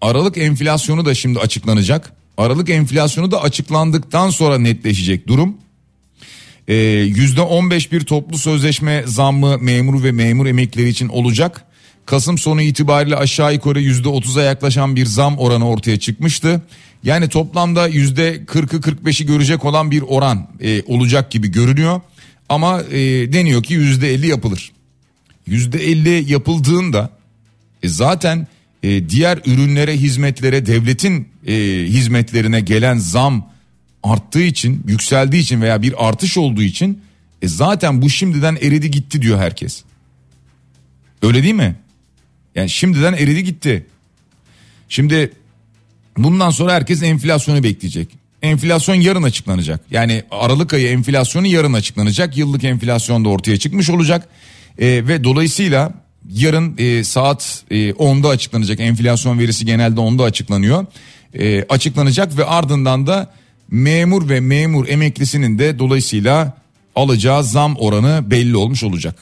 Aralık 0.00 0.38
enflasyonu 0.38 1.04
da 1.04 1.14
şimdi 1.14 1.38
açıklanacak. 1.38 2.12
Aralık 2.40 2.70
enflasyonu 2.70 3.30
da 3.30 3.42
açıklandıktan 3.42 4.30
sonra 4.30 4.58
netleşecek 4.58 5.28
durum. 5.28 5.56
Ee, 6.68 6.74
%15 6.74 7.92
bir 7.92 8.00
toplu 8.00 8.38
sözleşme 8.38 9.04
zammı 9.06 9.58
memur 9.58 10.04
ve 10.04 10.12
memur 10.12 10.46
emeklileri 10.46 10.88
için 10.88 11.08
olacak. 11.08 11.64
Kasım 12.06 12.38
sonu 12.38 12.62
itibariyle 12.62 13.16
aşağı 13.16 13.54
yukarı 13.54 13.80
%30'a 13.80 14.42
yaklaşan 14.42 14.96
bir 14.96 15.06
zam 15.06 15.38
oranı 15.38 15.68
ortaya 15.68 15.98
çıkmıştı. 15.98 16.62
Yani 17.02 17.28
toplamda 17.28 17.88
%40'ı 17.88 18.80
45'i 18.80 19.26
görecek 19.26 19.64
olan 19.64 19.90
bir 19.90 20.02
oran 20.02 20.48
e, 20.60 20.82
olacak 20.82 21.30
gibi 21.30 21.48
görünüyor. 21.48 22.00
Ama 22.48 22.82
e, 22.82 22.98
deniyor 23.32 23.62
ki 23.62 23.74
%50 23.74 24.26
yapılır. 24.26 24.72
%50 25.48 26.30
yapıldığında 26.30 27.10
e, 27.82 27.88
zaten 27.88 28.46
e, 28.82 29.08
diğer 29.08 29.38
ürünlere 29.46 29.96
hizmetlere 29.96 30.66
devletin 30.66 31.28
e, 31.46 31.54
hizmetlerine 31.86 32.60
gelen 32.60 32.98
zam 32.98 33.50
arttığı 34.02 34.42
için 34.42 34.82
yükseldiği 34.86 35.42
için 35.42 35.62
veya 35.62 35.82
bir 35.82 36.08
artış 36.08 36.38
olduğu 36.38 36.62
için 36.62 37.02
e, 37.42 37.48
zaten 37.48 38.02
bu 38.02 38.10
şimdiden 38.10 38.56
eridi 38.56 38.90
gitti 38.90 39.22
diyor 39.22 39.38
herkes. 39.38 39.82
Öyle 41.22 41.42
değil 41.42 41.54
mi? 41.54 41.76
Yani 42.54 42.70
şimdiden 42.70 43.12
eridi 43.12 43.44
gitti. 43.44 43.86
Şimdi 44.88 45.32
bundan 46.16 46.50
sonra 46.50 46.74
herkes 46.74 47.02
enflasyonu 47.02 47.62
bekleyecek. 47.62 48.08
Enflasyon 48.42 48.94
yarın 48.94 49.22
açıklanacak. 49.22 49.80
Yani 49.90 50.22
Aralık 50.30 50.74
ayı 50.74 50.88
enflasyonu 50.88 51.46
yarın 51.46 51.72
açıklanacak. 51.72 52.36
Yıllık 52.36 52.64
enflasyon 52.64 53.24
da 53.24 53.28
ortaya 53.28 53.56
çıkmış 53.56 53.90
olacak. 53.90 54.28
E, 54.78 54.86
ve 54.86 55.24
dolayısıyla 55.24 55.94
yarın 56.28 56.74
e, 56.78 57.04
saat 57.04 57.64
e, 57.70 57.90
10'da 57.90 58.28
açıklanacak. 58.28 58.80
Enflasyon 58.80 59.38
verisi 59.38 59.66
genelde 59.66 60.00
10'da 60.00 60.24
açıklanıyor. 60.24 60.86
E, 61.38 61.64
açıklanacak 61.68 62.38
ve 62.38 62.44
ardından 62.44 63.06
da 63.06 63.32
memur 63.70 64.28
ve 64.28 64.40
memur 64.40 64.88
emeklisinin 64.88 65.58
de 65.58 65.78
dolayısıyla 65.78 66.58
alacağı 66.96 67.44
zam 67.44 67.76
oranı 67.76 68.30
belli 68.30 68.56
olmuş 68.56 68.82
olacak. 68.82 69.16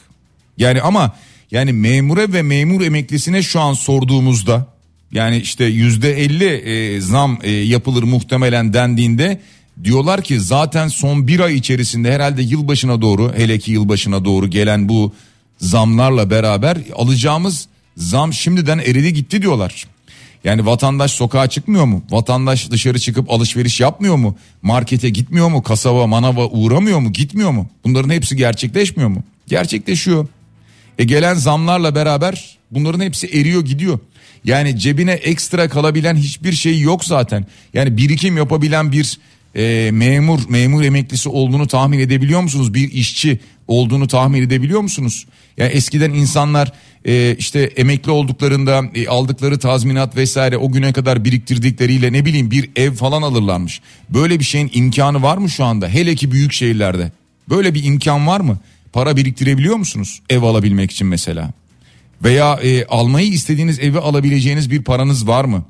Yani 0.57 0.81
ama 0.81 1.15
yani 1.51 1.73
memure 1.73 2.33
ve 2.33 2.41
memur 2.41 2.81
emeklisine 2.81 3.43
şu 3.43 3.59
an 3.59 3.73
sorduğumuzda 3.73 4.67
yani 5.11 5.37
işte 5.37 5.65
yüzde 5.65 6.23
elli 6.23 6.45
e, 6.45 7.01
zam 7.01 7.39
e, 7.43 7.51
yapılır 7.51 8.03
muhtemelen 8.03 8.73
dendiğinde 8.73 9.41
diyorlar 9.83 10.21
ki 10.21 10.39
zaten 10.39 10.87
son 10.87 11.27
bir 11.27 11.39
ay 11.39 11.55
içerisinde 11.55 12.11
herhalde 12.11 12.41
yılbaşına 12.41 13.01
doğru 13.01 13.33
hele 13.37 13.59
ki 13.59 13.71
yılbaşına 13.71 14.25
doğru 14.25 14.47
gelen 14.47 14.89
bu 14.89 15.13
zamlarla 15.59 16.29
beraber 16.29 16.77
alacağımız 16.95 17.67
zam 17.97 18.33
şimdiden 18.33 18.79
eridi 18.79 19.13
gitti 19.13 19.41
diyorlar. 19.41 19.87
Yani 20.43 20.65
vatandaş 20.65 21.11
sokağa 21.11 21.47
çıkmıyor 21.47 21.85
mu? 21.85 22.03
Vatandaş 22.09 22.71
dışarı 22.71 22.99
çıkıp 22.99 23.31
alışveriş 23.31 23.79
yapmıyor 23.79 24.15
mu? 24.15 24.37
Markete 24.61 25.09
gitmiyor 25.09 25.49
mu? 25.49 25.63
Kasaba, 25.63 26.07
manava 26.07 26.45
uğramıyor 26.45 26.99
mu? 26.99 27.13
Gitmiyor 27.13 27.51
mu? 27.51 27.69
Bunların 27.83 28.09
hepsi 28.09 28.35
gerçekleşmiyor 28.35 29.09
mu? 29.09 29.23
Gerçekleşiyor. 29.47 30.27
E 30.99 31.03
gelen 31.03 31.33
zamlarla 31.33 31.95
beraber 31.95 32.57
bunların 32.71 32.99
hepsi 32.99 33.27
eriyor 33.27 33.65
gidiyor. 33.65 33.99
Yani 34.43 34.79
cebine 34.79 35.11
ekstra 35.11 35.69
kalabilen 35.69 36.15
hiçbir 36.15 36.53
şey 36.53 36.81
yok 36.81 37.05
zaten. 37.05 37.45
Yani 37.73 37.97
birikim 37.97 38.37
yapabilen 38.37 38.91
bir 38.91 39.17
e, 39.55 39.91
memur, 39.91 40.39
memur 40.49 40.83
emeklisi 40.83 41.29
olduğunu 41.29 41.67
tahmin 41.67 41.99
edebiliyor 41.99 42.41
musunuz? 42.41 42.73
Bir 42.73 42.91
işçi 42.91 43.39
olduğunu 43.67 44.07
tahmin 44.07 44.41
edebiliyor 44.41 44.81
musunuz? 44.81 45.25
Yani 45.57 45.71
eskiden 45.71 46.13
insanlar 46.13 46.73
e, 47.05 47.35
işte 47.39 47.59
emekli 47.61 48.11
olduklarında 48.11 48.83
e, 48.95 49.07
aldıkları 49.07 49.59
tazminat 49.59 50.15
vesaire 50.15 50.57
o 50.57 50.71
güne 50.71 50.93
kadar 50.93 51.25
biriktirdikleriyle 51.25 52.13
ne 52.13 52.25
bileyim 52.25 52.51
bir 52.51 52.69
ev 52.75 52.93
falan 52.93 53.21
alırlarmış. 53.21 53.81
Böyle 54.09 54.39
bir 54.39 54.45
şeyin 54.45 54.71
imkanı 54.73 55.21
var 55.21 55.37
mı 55.37 55.49
şu 55.49 55.65
anda? 55.65 55.87
Hele 55.89 56.15
ki 56.15 56.31
büyük 56.31 56.53
şehirlerde. 56.53 57.11
Böyle 57.49 57.73
bir 57.73 57.83
imkan 57.83 58.27
var 58.27 58.39
mı? 58.39 58.57
Para 58.93 59.17
biriktirebiliyor 59.17 59.75
musunuz 59.75 60.21
ev 60.29 60.43
alabilmek 60.43 60.91
için 60.91 61.07
mesela? 61.07 61.51
Veya 62.23 62.59
e, 62.63 62.85
almayı 62.85 63.27
istediğiniz 63.27 63.79
evi 63.79 63.99
alabileceğiniz 63.99 64.71
bir 64.71 64.83
paranız 64.83 65.27
var 65.27 65.45
mı? 65.45 65.65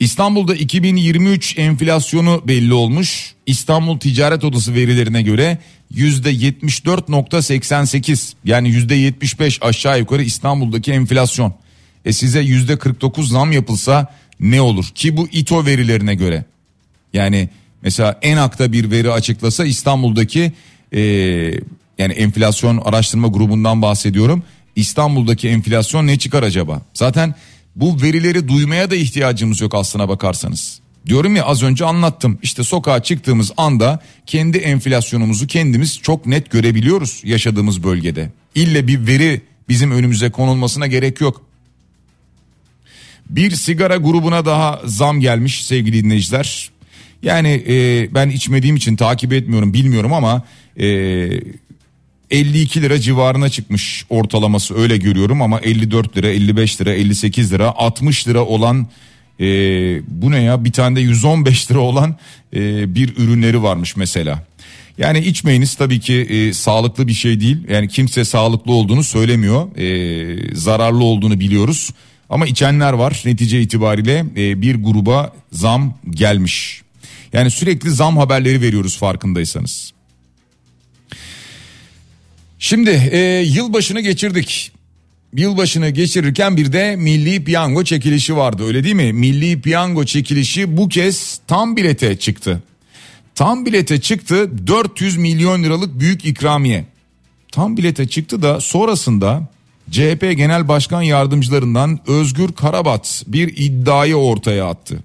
İstanbul'da 0.00 0.54
2023 0.54 1.58
enflasyonu 1.58 2.42
belli 2.48 2.74
olmuş. 2.74 3.34
İstanbul 3.46 3.98
Ticaret 3.98 4.44
Odası 4.44 4.74
verilerine 4.74 5.22
göre 5.22 5.58
%74.88 5.94 8.32
yani 8.44 8.68
%75 8.68 9.64
aşağı 9.64 9.98
yukarı 9.98 10.22
İstanbul'daki 10.22 10.92
enflasyon. 10.92 11.54
E 12.04 12.12
size 12.12 12.42
%49 12.42 13.26
zam 13.26 13.52
yapılsa 13.52 14.14
ne 14.40 14.60
olur? 14.60 14.84
Ki 14.94 15.16
bu 15.16 15.28
İTO 15.32 15.66
verilerine 15.66 16.14
göre. 16.14 16.44
Yani 17.12 17.48
mesela 17.82 18.18
Enak'ta 18.22 18.72
bir 18.72 18.90
veri 18.90 19.12
açıklasa 19.12 19.64
İstanbul'daki 19.64 20.52
e, 20.92 21.00
yani 21.98 22.12
enflasyon 22.12 22.82
araştırma 22.84 23.28
grubundan 23.28 23.82
bahsediyorum. 23.82 24.42
İstanbul'daki 24.76 25.48
enflasyon 25.48 26.06
ne 26.06 26.18
çıkar 26.18 26.42
acaba? 26.42 26.82
Zaten 26.94 27.34
bu 27.76 28.02
verileri 28.02 28.48
duymaya 28.48 28.90
da 28.90 28.96
ihtiyacımız 28.96 29.60
yok 29.60 29.74
aslına 29.74 30.08
bakarsanız. 30.08 30.80
Diyorum 31.08 31.36
ya 31.36 31.44
az 31.44 31.62
önce 31.62 31.84
anlattım. 31.84 32.38
İşte 32.42 32.62
sokağa 32.64 33.02
çıktığımız 33.02 33.52
anda 33.56 34.02
kendi 34.26 34.58
enflasyonumuzu 34.58 35.46
kendimiz 35.46 35.98
çok 36.02 36.26
net 36.26 36.50
görebiliyoruz 36.50 37.20
yaşadığımız 37.24 37.82
bölgede. 37.82 38.30
İlle 38.54 38.86
bir 38.86 39.06
veri 39.06 39.40
bizim 39.68 39.90
önümüze 39.90 40.30
konulmasına 40.30 40.86
gerek 40.86 41.20
yok. 41.20 41.42
Bir 43.30 43.50
sigara 43.50 43.96
grubuna 43.96 44.46
daha 44.46 44.80
zam 44.84 45.20
gelmiş 45.20 45.64
sevgili 45.64 46.04
dinleyiciler. 46.04 46.70
Yani 47.22 47.64
e, 47.68 48.08
ben 48.14 48.28
içmediğim 48.30 48.76
için 48.76 48.96
takip 48.96 49.32
etmiyorum 49.32 49.74
bilmiyorum 49.74 50.12
ama 50.12 50.42
e, 50.76 50.86
52 52.30 52.82
lira 52.82 52.98
civarına 53.00 53.48
çıkmış 53.48 54.04
ortalaması 54.10 54.78
öyle 54.78 54.96
görüyorum 54.96 55.42
ama 55.42 55.60
54 55.60 56.16
lira 56.16 56.28
55 56.28 56.80
lira 56.80 56.94
58 56.94 57.52
lira 57.52 57.72
60 57.76 58.28
lira 58.28 58.44
olan 58.44 58.86
e, 59.40 59.44
bu 60.08 60.30
ne 60.30 60.42
ya 60.42 60.64
bir 60.64 60.72
tane 60.72 60.96
de 60.96 61.00
115 61.00 61.70
lira 61.70 61.78
olan 61.78 62.16
e, 62.56 62.94
bir 62.94 63.16
ürünleri 63.16 63.62
varmış 63.62 63.96
mesela. 63.96 64.44
Yani 64.98 65.18
içmeyiniz 65.18 65.74
tabii 65.74 66.00
ki 66.00 66.14
e, 66.14 66.52
sağlıklı 66.52 67.08
bir 67.08 67.12
şey 67.12 67.40
değil. 67.40 67.56
Yani 67.68 67.88
kimse 67.88 68.24
sağlıklı 68.24 68.72
olduğunu 68.72 69.04
söylemiyor. 69.04 69.76
E, 69.76 70.56
zararlı 70.56 71.04
olduğunu 71.04 71.40
biliyoruz. 71.40 71.90
Ama 72.30 72.46
içenler 72.46 72.92
var. 72.92 73.22
Netice 73.24 73.60
itibariyle 73.60 74.24
e, 74.36 74.62
bir 74.62 74.74
gruba 74.74 75.32
zam 75.52 75.98
gelmiş. 76.10 76.82
Yani 77.32 77.50
sürekli 77.50 77.90
zam 77.90 78.16
haberleri 78.16 78.62
veriyoruz 78.62 78.98
farkındaysanız. 78.98 79.92
Şimdi 82.58 82.90
e, 82.90 83.18
yılbaşını 83.46 84.00
geçirdik. 84.00 84.72
Yılbaşını 85.36 85.88
geçirirken 85.88 86.56
bir 86.56 86.72
de 86.72 86.96
milli 86.96 87.44
piyango 87.44 87.84
çekilişi 87.84 88.36
vardı 88.36 88.64
öyle 88.66 88.84
değil 88.84 88.94
mi? 88.94 89.12
Milli 89.12 89.60
piyango 89.60 90.04
çekilişi 90.04 90.76
bu 90.76 90.88
kez 90.88 91.40
tam 91.46 91.76
bilete 91.76 92.18
çıktı. 92.18 92.62
Tam 93.34 93.66
bilete 93.66 94.00
çıktı 94.00 94.66
400 94.66 95.16
milyon 95.16 95.62
liralık 95.62 96.00
büyük 96.00 96.24
ikramiye. 96.24 96.84
Tam 97.52 97.76
bilete 97.76 98.08
çıktı 98.08 98.42
da 98.42 98.60
sonrasında 98.60 99.48
CHP 99.90 100.20
Genel 100.20 100.68
Başkan 100.68 101.02
Yardımcılarından 101.02 102.00
Özgür 102.06 102.52
Karabat 102.52 103.24
bir 103.26 103.56
iddiayı 103.56 104.16
ortaya 104.16 104.66
attı. 104.66 104.98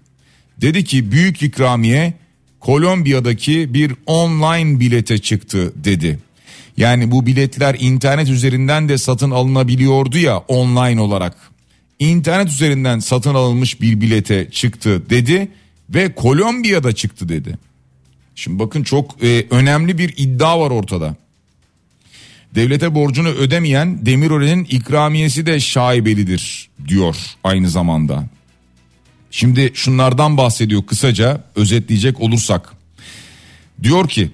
Dedi 0.61 0.83
ki 0.83 1.11
büyük 1.11 1.41
ikramiye 1.43 2.13
Kolombiya'daki 2.59 3.73
bir 3.73 3.93
online 4.05 4.79
bilete 4.79 5.17
çıktı 5.17 5.73
dedi. 5.75 6.19
Yani 6.77 7.11
bu 7.11 7.25
biletler 7.25 7.75
internet 7.79 8.29
üzerinden 8.29 8.89
de 8.89 8.97
satın 8.97 9.31
alınabiliyordu 9.31 10.17
ya 10.17 10.37
online 10.37 11.01
olarak. 11.01 11.37
İnternet 11.99 12.47
üzerinden 12.47 12.99
satın 12.99 13.33
alınmış 13.33 13.81
bir 13.81 14.01
bilete 14.01 14.51
çıktı 14.51 15.09
dedi 15.09 15.51
ve 15.89 16.15
Kolombiya'da 16.15 16.95
çıktı 16.95 17.29
dedi. 17.29 17.57
Şimdi 18.35 18.59
bakın 18.59 18.83
çok 18.83 19.23
e, 19.23 19.45
önemli 19.49 19.97
bir 19.97 20.13
iddia 20.17 20.59
var 20.59 20.71
ortada. 20.71 21.15
Devlete 22.55 22.95
borcunu 22.95 23.27
ödemeyen 23.27 24.05
Demirören'in 24.05 24.63
ikramiyesi 24.65 25.45
de 25.45 25.59
şaibelidir 25.59 26.69
diyor 26.87 27.15
aynı 27.43 27.69
zamanda. 27.69 28.27
Şimdi 29.31 29.71
şunlardan 29.73 30.37
bahsediyor 30.37 30.85
kısaca 30.85 31.43
özetleyecek 31.55 32.21
olursak. 32.21 32.73
Diyor 33.83 34.07
ki 34.09 34.31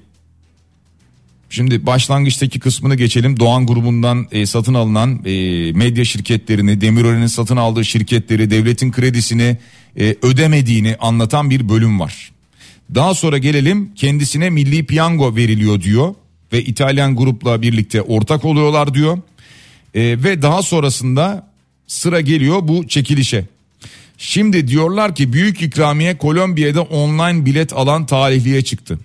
Şimdi 1.50 1.86
başlangıçtaki 1.86 2.60
kısmını 2.60 2.96
geçelim. 2.96 3.40
Doğan 3.40 3.68
grubundan 3.68 4.28
e, 4.32 4.46
satın 4.46 4.74
alınan 4.74 5.26
e, 5.26 5.32
medya 5.72 6.06
şirketlerini, 6.06 6.82
Demirören'in 6.82 7.28
satın 7.28 7.58
aldığı 7.58 7.86
şirketleri, 7.86 8.52
devletin 8.52 8.92
kredisini 8.92 9.58
e, 10.00 10.16
ödemediğini 10.22 10.96
anlatan 11.00 11.50
bir 11.50 11.70
bölüm 11.70 12.00
var. 12.00 12.32
Daha 12.96 13.14
sonra 13.14 13.38
gelelim 13.38 13.92
kendisine 13.96 14.50
milli 14.50 14.86
piyango 14.86 15.36
veriliyor 15.36 15.82
diyor 15.82 16.16
ve 16.54 16.64
İtalyan 16.64 17.16
grupla 17.16 17.62
birlikte 17.62 18.02
ortak 18.02 18.46
oluyorlar 18.46 18.94
diyor. 18.94 19.18
E, 19.94 20.02
ve 20.02 20.42
daha 20.42 20.62
sonrasında 20.62 21.50
sıra 21.88 22.22
geliyor 22.22 22.60
bu 22.68 22.88
çekilişe. 22.88 23.46
Şimdi 24.18 24.68
diyorlar 24.68 25.16
ki 25.16 25.34
büyük 25.34 25.62
ikramiye 25.62 26.18
Kolombiya'da 26.18 26.82
online 26.82 27.46
bilet 27.46 27.74
alan 27.74 28.06
talihliye 28.06 28.62
çıktı. 28.62 29.00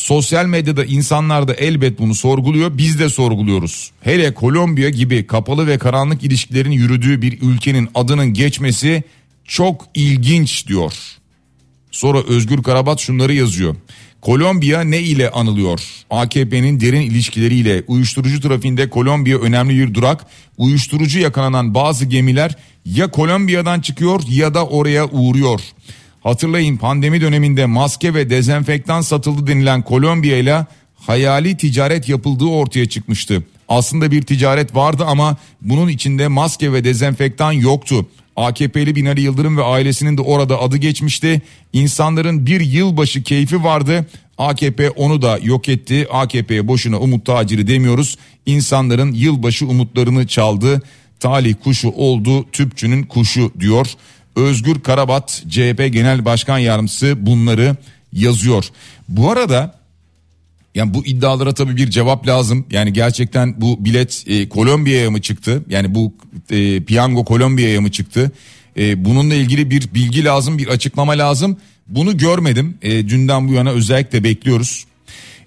Sosyal 0.00 0.46
medyada 0.46 0.84
insanlar 0.84 1.48
da 1.48 1.54
elbet 1.54 1.98
bunu 1.98 2.14
sorguluyor 2.14 2.78
biz 2.78 2.98
de 2.98 3.08
sorguluyoruz. 3.08 3.90
Hele 4.00 4.34
Kolombiya 4.34 4.88
gibi 4.88 5.26
kapalı 5.26 5.66
ve 5.66 5.78
karanlık 5.78 6.24
ilişkilerin 6.24 6.70
yürüdüğü 6.70 7.22
bir 7.22 7.38
ülkenin 7.42 7.88
adının 7.94 8.26
geçmesi 8.26 9.02
çok 9.44 9.86
ilginç 9.94 10.66
diyor. 10.66 10.92
Sonra 11.90 12.22
Özgür 12.22 12.62
Karabat 12.62 13.00
şunları 13.00 13.34
yazıyor. 13.34 13.76
Kolombiya 14.20 14.80
ne 14.80 15.00
ile 15.00 15.30
anılıyor? 15.30 15.80
AKP'nin 16.10 16.80
derin 16.80 17.00
ilişkileriyle 17.00 17.82
uyuşturucu 17.86 18.40
trafiğinde 18.40 18.90
Kolombiya 18.90 19.38
önemli 19.38 19.78
bir 19.78 19.94
durak. 19.94 20.26
Uyuşturucu 20.58 21.18
yakalanan 21.18 21.74
bazı 21.74 22.04
gemiler 22.04 22.56
ya 22.84 23.10
Kolombiya'dan 23.10 23.80
çıkıyor 23.80 24.20
ya 24.28 24.54
da 24.54 24.66
oraya 24.66 25.06
uğruyor. 25.08 25.60
Hatırlayın 26.20 26.76
pandemi 26.76 27.20
döneminde 27.20 27.66
maske 27.66 28.14
ve 28.14 28.30
dezenfektan 28.30 29.00
satıldı 29.00 29.46
denilen 29.46 29.82
Kolombiya 29.82 30.36
ile 30.36 30.66
hayali 30.96 31.56
ticaret 31.56 32.08
yapıldığı 32.08 32.46
ortaya 32.46 32.88
çıkmıştı. 32.88 33.42
Aslında 33.68 34.10
bir 34.10 34.22
ticaret 34.22 34.74
vardı 34.74 35.04
ama 35.06 35.36
bunun 35.62 35.88
içinde 35.88 36.28
maske 36.28 36.72
ve 36.72 36.84
dezenfektan 36.84 37.52
yoktu. 37.52 38.06
AKP'li 38.36 38.96
Binali 38.96 39.20
Yıldırım 39.20 39.56
ve 39.56 39.62
ailesinin 39.62 40.16
de 40.16 40.22
orada 40.22 40.60
adı 40.60 40.76
geçmişti. 40.76 41.42
İnsanların 41.72 42.46
bir 42.46 42.60
yılbaşı 42.60 43.22
keyfi 43.22 43.64
vardı. 43.64 44.06
AKP 44.38 44.90
onu 44.90 45.22
da 45.22 45.38
yok 45.42 45.68
etti. 45.68 46.06
AKP'ye 46.10 46.68
boşuna 46.68 46.98
umut 46.98 47.26
taciri 47.26 47.66
demiyoruz. 47.66 48.16
İnsanların 48.46 49.12
yılbaşı 49.12 49.66
umutlarını 49.66 50.26
çaldı. 50.26 50.82
Talih 51.20 51.54
kuşu 51.64 51.88
oldu 51.88 52.46
tüpçünün 52.52 53.02
kuşu 53.02 53.52
diyor. 53.60 53.86
Özgür 54.40 54.80
Karabat 54.80 55.44
CHP 55.48 55.92
Genel 55.92 56.24
Başkan 56.24 56.58
Yardımcısı 56.58 57.26
bunları 57.26 57.76
yazıyor. 58.12 58.64
Bu 59.08 59.30
arada 59.30 59.80
yani 60.74 60.94
bu 60.94 61.06
iddialara 61.06 61.54
tabii 61.54 61.76
bir 61.76 61.90
cevap 61.90 62.26
lazım. 62.26 62.66
Yani 62.70 62.92
gerçekten 62.92 63.60
bu 63.60 63.84
bilet 63.84 64.24
e, 64.26 64.48
Kolombiya'ya 64.48 65.10
mı 65.10 65.20
çıktı? 65.20 65.64
Yani 65.68 65.94
bu 65.94 66.14
e, 66.50 66.84
piyango 66.84 67.24
Kolombiya'ya 67.24 67.80
mı 67.80 67.90
çıktı? 67.90 68.32
E, 68.76 69.04
bununla 69.04 69.34
ilgili 69.34 69.70
bir 69.70 69.94
bilgi 69.94 70.24
lazım, 70.24 70.58
bir 70.58 70.68
açıklama 70.68 71.12
lazım. 71.12 71.56
Bunu 71.86 72.16
görmedim. 72.16 72.78
E, 72.82 73.08
dünden 73.08 73.48
bu 73.48 73.52
yana 73.52 73.70
özellikle 73.70 74.24
bekliyoruz. 74.24 74.84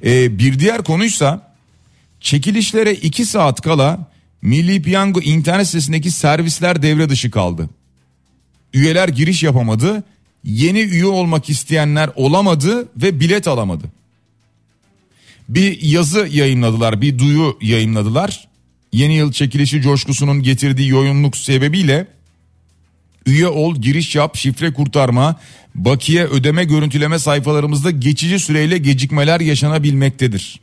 E, 0.05 0.39
bir 0.39 0.59
diğer 0.59 0.83
konuysa 0.83 1.53
çekilişlere 2.19 2.93
2 2.93 3.25
saat 3.25 3.61
kala 3.61 4.13
Milli 4.41 4.81
Piyango 4.81 5.21
internet 5.21 5.67
sitesindeki 5.67 6.11
servisler 6.11 6.81
devre 6.81 7.09
dışı 7.09 7.31
kaldı. 7.31 7.69
Üyeler 8.73 9.09
giriş 9.09 9.43
yapamadı. 9.43 10.03
Yeni 10.43 10.79
üye 10.79 11.05
olmak 11.05 11.49
isteyenler 11.49 12.09
olamadı 12.15 12.89
ve 12.97 13.19
bilet 13.19 13.47
alamadı 13.47 13.83
bir 15.49 15.81
yazı 15.81 16.27
yayınladılar, 16.31 17.01
bir 17.01 17.19
duyu 17.19 17.57
yayınladılar. 17.61 18.47
Yeni 18.93 19.15
yıl 19.15 19.31
çekilişi 19.31 19.81
coşkusunun 19.81 20.43
getirdiği 20.43 20.89
yoğunluk 20.89 21.37
sebebiyle 21.37 22.07
üye 23.25 23.47
ol, 23.47 23.75
giriş 23.75 24.15
yap, 24.15 24.35
şifre 24.35 24.73
kurtarma, 24.73 25.39
bakiye 25.75 26.25
ödeme 26.25 26.63
görüntüleme 26.63 27.19
sayfalarımızda 27.19 27.91
geçici 27.91 28.39
süreyle 28.39 28.77
gecikmeler 28.77 29.39
yaşanabilmektedir. 29.39 30.59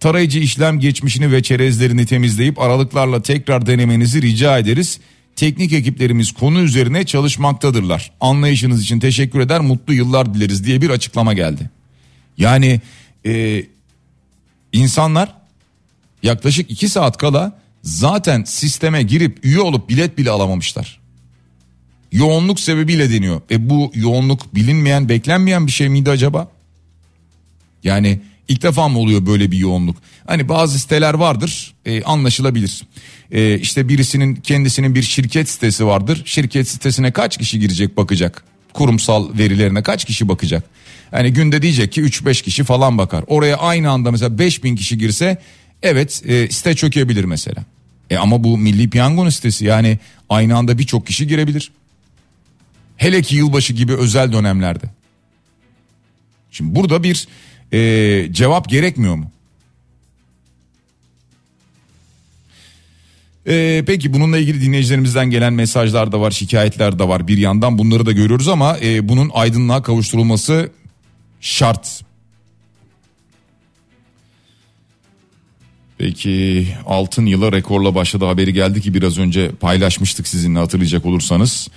Tarayıcı 0.00 0.38
işlem 0.38 0.80
geçmişini 0.80 1.32
ve 1.32 1.42
çerezlerini 1.42 2.06
temizleyip 2.06 2.60
aralıklarla 2.60 3.22
tekrar 3.22 3.66
denemenizi 3.66 4.22
rica 4.22 4.58
ederiz. 4.58 5.00
Teknik 5.36 5.72
ekiplerimiz 5.72 6.32
konu 6.32 6.60
üzerine 6.60 7.06
çalışmaktadırlar. 7.06 8.12
Anlayışınız 8.20 8.82
için 8.82 9.00
teşekkür 9.00 9.40
eder, 9.40 9.60
mutlu 9.60 9.94
yıllar 9.94 10.34
dileriz 10.34 10.64
diye 10.64 10.82
bir 10.82 10.90
açıklama 10.90 11.34
geldi. 11.34 11.70
Yani 12.38 12.80
e, 13.26 13.64
İnsanlar 14.72 15.34
yaklaşık 16.22 16.70
2 16.70 16.88
saat 16.88 17.16
kala 17.16 17.58
zaten 17.82 18.44
sisteme 18.44 19.02
girip 19.02 19.44
üye 19.44 19.60
olup 19.60 19.88
bilet 19.88 20.18
bile 20.18 20.30
alamamışlar. 20.30 21.00
Yoğunluk 22.12 22.60
sebebiyle 22.60 23.10
deniyor. 23.10 23.40
E 23.50 23.70
bu 23.70 23.92
yoğunluk 23.94 24.54
bilinmeyen, 24.54 25.08
beklenmeyen 25.08 25.66
bir 25.66 25.72
şey 25.72 25.88
miydi 25.88 26.10
acaba? 26.10 26.48
Yani 27.84 28.20
ilk 28.48 28.62
defa 28.62 28.88
mı 28.88 28.98
oluyor 28.98 29.26
böyle 29.26 29.50
bir 29.50 29.58
yoğunluk? 29.58 29.96
Hani 30.26 30.48
bazı 30.48 30.78
siteler 30.78 31.14
vardır 31.14 31.74
e, 31.86 32.02
anlaşılabilir. 32.02 32.82
E, 33.32 33.58
işte 33.58 33.88
birisinin 33.88 34.36
kendisinin 34.36 34.94
bir 34.94 35.02
şirket 35.02 35.48
sitesi 35.48 35.86
vardır. 35.86 36.22
Şirket 36.24 36.68
sitesine 36.68 37.10
kaç 37.12 37.38
kişi 37.38 37.60
girecek 37.60 37.96
bakacak? 37.96 38.44
Kurumsal 38.72 39.38
verilerine 39.38 39.82
kaç 39.82 40.04
kişi 40.04 40.28
bakacak? 40.28 40.64
Yani 41.12 41.32
günde 41.32 41.62
diyecek 41.62 41.92
ki 41.92 42.02
3-5 42.02 42.42
kişi 42.42 42.64
falan 42.64 42.98
bakar. 42.98 43.24
Oraya 43.26 43.56
aynı 43.56 43.90
anda 43.90 44.10
mesela 44.10 44.38
5000 44.38 44.76
kişi 44.76 44.98
girse 44.98 45.38
evet 45.82 46.22
e, 46.26 46.48
site 46.48 46.74
çökebilir 46.74 47.24
mesela. 47.24 47.64
E 48.10 48.16
ama 48.16 48.44
bu 48.44 48.58
Milli 48.58 48.90
Piyango'nun 48.90 49.30
sitesi 49.30 49.64
yani 49.64 49.98
aynı 50.28 50.56
anda 50.56 50.78
birçok 50.78 51.06
kişi 51.06 51.26
girebilir. 51.26 51.72
Hele 52.96 53.22
ki 53.22 53.36
yılbaşı 53.36 53.72
gibi 53.72 53.94
özel 53.94 54.32
dönemlerde. 54.32 54.86
Şimdi 56.50 56.74
burada 56.74 57.02
bir 57.02 57.28
e, 57.72 58.32
cevap 58.32 58.68
gerekmiyor 58.68 59.14
mu? 59.14 59.30
Ee, 63.46 63.84
peki 63.86 64.12
bununla 64.12 64.38
ilgili 64.38 64.60
dinleyicilerimizden 64.60 65.30
gelen 65.30 65.52
mesajlar 65.52 66.12
da 66.12 66.20
var, 66.20 66.30
şikayetler 66.30 66.98
de 66.98 67.08
var 67.08 67.28
bir 67.28 67.38
yandan 67.38 67.78
bunları 67.78 68.06
da 68.06 68.12
görüyoruz 68.12 68.48
ama 68.48 68.78
e, 68.78 69.08
bunun 69.08 69.30
aydınlığa 69.34 69.82
kavuşturulması 69.82 70.70
şart. 71.40 72.02
Peki 75.98 76.68
altın 76.86 77.26
yıla 77.26 77.52
rekorla 77.52 77.94
başladı 77.94 78.24
haberi 78.24 78.52
geldi 78.52 78.80
ki 78.80 78.94
biraz 78.94 79.18
önce 79.18 79.50
paylaşmıştık 79.50 80.28
sizinle 80.28 80.58
hatırlayacak 80.58 81.06
olursanız. 81.06 81.68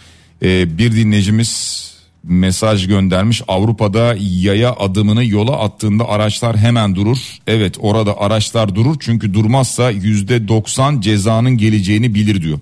Ee, 0.44 0.78
bir 0.78 0.92
dinleyicimiz 0.92 1.93
mesaj 2.24 2.88
göndermiş 2.88 3.42
Avrupa'da 3.48 4.16
yaya 4.20 4.74
adımını 4.74 5.26
yola 5.26 5.60
attığında 5.60 6.10
araçlar 6.10 6.58
hemen 6.58 6.96
durur. 6.96 7.18
Evet 7.48 7.76
orada 7.80 8.20
araçlar 8.20 8.76
durur 8.76 8.96
çünkü 9.00 9.34
durmazsa 9.34 9.92
yüzde 9.92 10.48
90 10.48 11.02
cezanın 11.02 11.58
geleceğini 11.58 12.16
bilir 12.16 12.42
diyor. 12.42 12.60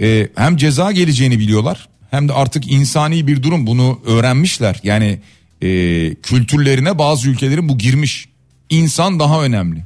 Ee, 0.00 0.28
hem 0.36 0.56
ceza 0.56 0.92
geleceğini 0.92 1.38
biliyorlar 1.38 1.88
hem 2.10 2.28
de 2.28 2.32
artık 2.32 2.72
insani 2.72 3.26
bir 3.26 3.42
durum 3.42 3.66
bunu 3.66 4.00
öğrenmişler. 4.06 4.80
Yani 4.82 5.20
e, 5.62 5.68
kültürlerine 6.14 6.98
bazı 6.98 7.28
ülkelerin 7.28 7.68
bu 7.68 7.78
girmiş. 7.78 8.28
İnsan 8.70 9.20
daha 9.20 9.42
önemli. 9.42 9.84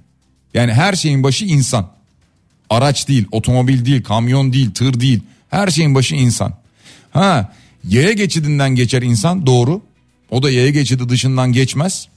Yani 0.55 0.73
her 0.73 0.93
şeyin 0.93 1.23
başı 1.23 1.45
insan. 1.45 1.91
Araç 2.71 3.09
değil, 3.09 3.27
otomobil 3.33 3.85
değil, 3.85 4.03
kamyon 4.03 4.53
değil, 4.53 4.71
tır 4.71 5.01
değil. 5.01 5.21
Her 5.51 5.69
şeyin 5.69 5.95
başı 5.95 6.15
insan. 6.15 6.55
Ha, 7.11 7.53
yaya 7.89 8.13
geçidinden 8.13 8.75
geçer 8.75 9.03
insan 9.03 9.47
doğru. 9.47 9.81
O 10.31 10.43
da 10.43 10.51
yaya 10.51 10.71
geçidi 10.71 11.09
dışından 11.09 11.53
geçmez. 11.53 12.09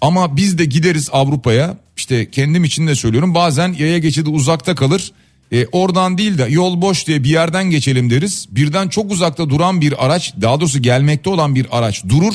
Ama 0.00 0.36
biz 0.36 0.58
de 0.58 0.64
gideriz 0.64 1.08
Avrupa'ya. 1.12 1.76
İşte 1.96 2.30
kendim 2.30 2.64
için 2.64 2.86
de 2.86 2.94
söylüyorum. 2.94 3.34
Bazen 3.34 3.72
yaya 3.78 3.98
geçidi 3.98 4.30
uzakta 4.30 4.74
kalır. 4.74 5.12
E, 5.52 5.66
oradan 5.66 6.18
değil 6.18 6.38
de 6.38 6.46
yol 6.50 6.80
boş 6.80 7.06
diye 7.06 7.24
bir 7.24 7.28
yerden 7.28 7.70
geçelim 7.70 8.10
deriz. 8.10 8.46
Birden 8.50 8.88
çok 8.88 9.12
uzakta 9.12 9.50
duran 9.50 9.80
bir 9.80 10.06
araç, 10.06 10.34
daha 10.42 10.60
doğrusu 10.60 10.82
gelmekte 10.82 11.30
olan 11.30 11.54
bir 11.54 11.66
araç 11.70 12.04
durur 12.08 12.34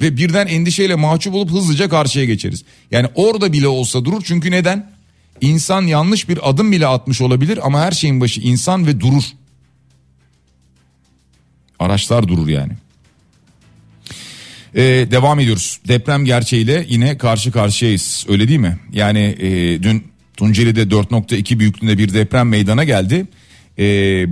ve 0.00 0.16
birden 0.16 0.46
endişeyle 0.46 0.94
mahcup 0.94 1.34
olup 1.34 1.50
hızlıca 1.50 1.88
karşıya 1.88 2.24
geçeriz. 2.24 2.64
Yani 2.90 3.06
orada 3.14 3.52
bile 3.52 3.68
olsa 3.68 4.04
durur 4.04 4.22
çünkü 4.24 4.50
neden? 4.50 4.90
İnsan 5.40 5.82
yanlış 5.82 6.28
bir 6.28 6.50
adım 6.50 6.72
bile 6.72 6.86
atmış 6.86 7.20
olabilir 7.20 7.58
ama 7.62 7.80
her 7.80 7.92
şeyin 7.92 8.20
başı 8.20 8.40
insan 8.40 8.86
ve 8.86 9.00
durur. 9.00 9.24
Araçlar 11.78 12.28
durur 12.28 12.48
yani. 12.48 12.72
Ee, 14.74 14.82
devam 15.10 15.40
ediyoruz. 15.40 15.80
Deprem 15.88 16.24
gerçeğiyle 16.24 16.86
yine 16.88 17.18
karşı 17.18 17.52
karşıyayız. 17.52 18.26
Öyle 18.28 18.48
değil 18.48 18.60
mi? 18.60 18.78
Yani 18.92 19.18
e, 19.18 19.82
dün 19.82 20.04
Tunceli'de 20.36 20.82
4.2 20.82 21.58
büyüklüğünde 21.58 21.98
bir 21.98 22.14
deprem 22.14 22.48
meydana 22.48 22.84
geldi. 22.84 23.26
E, 23.78 23.84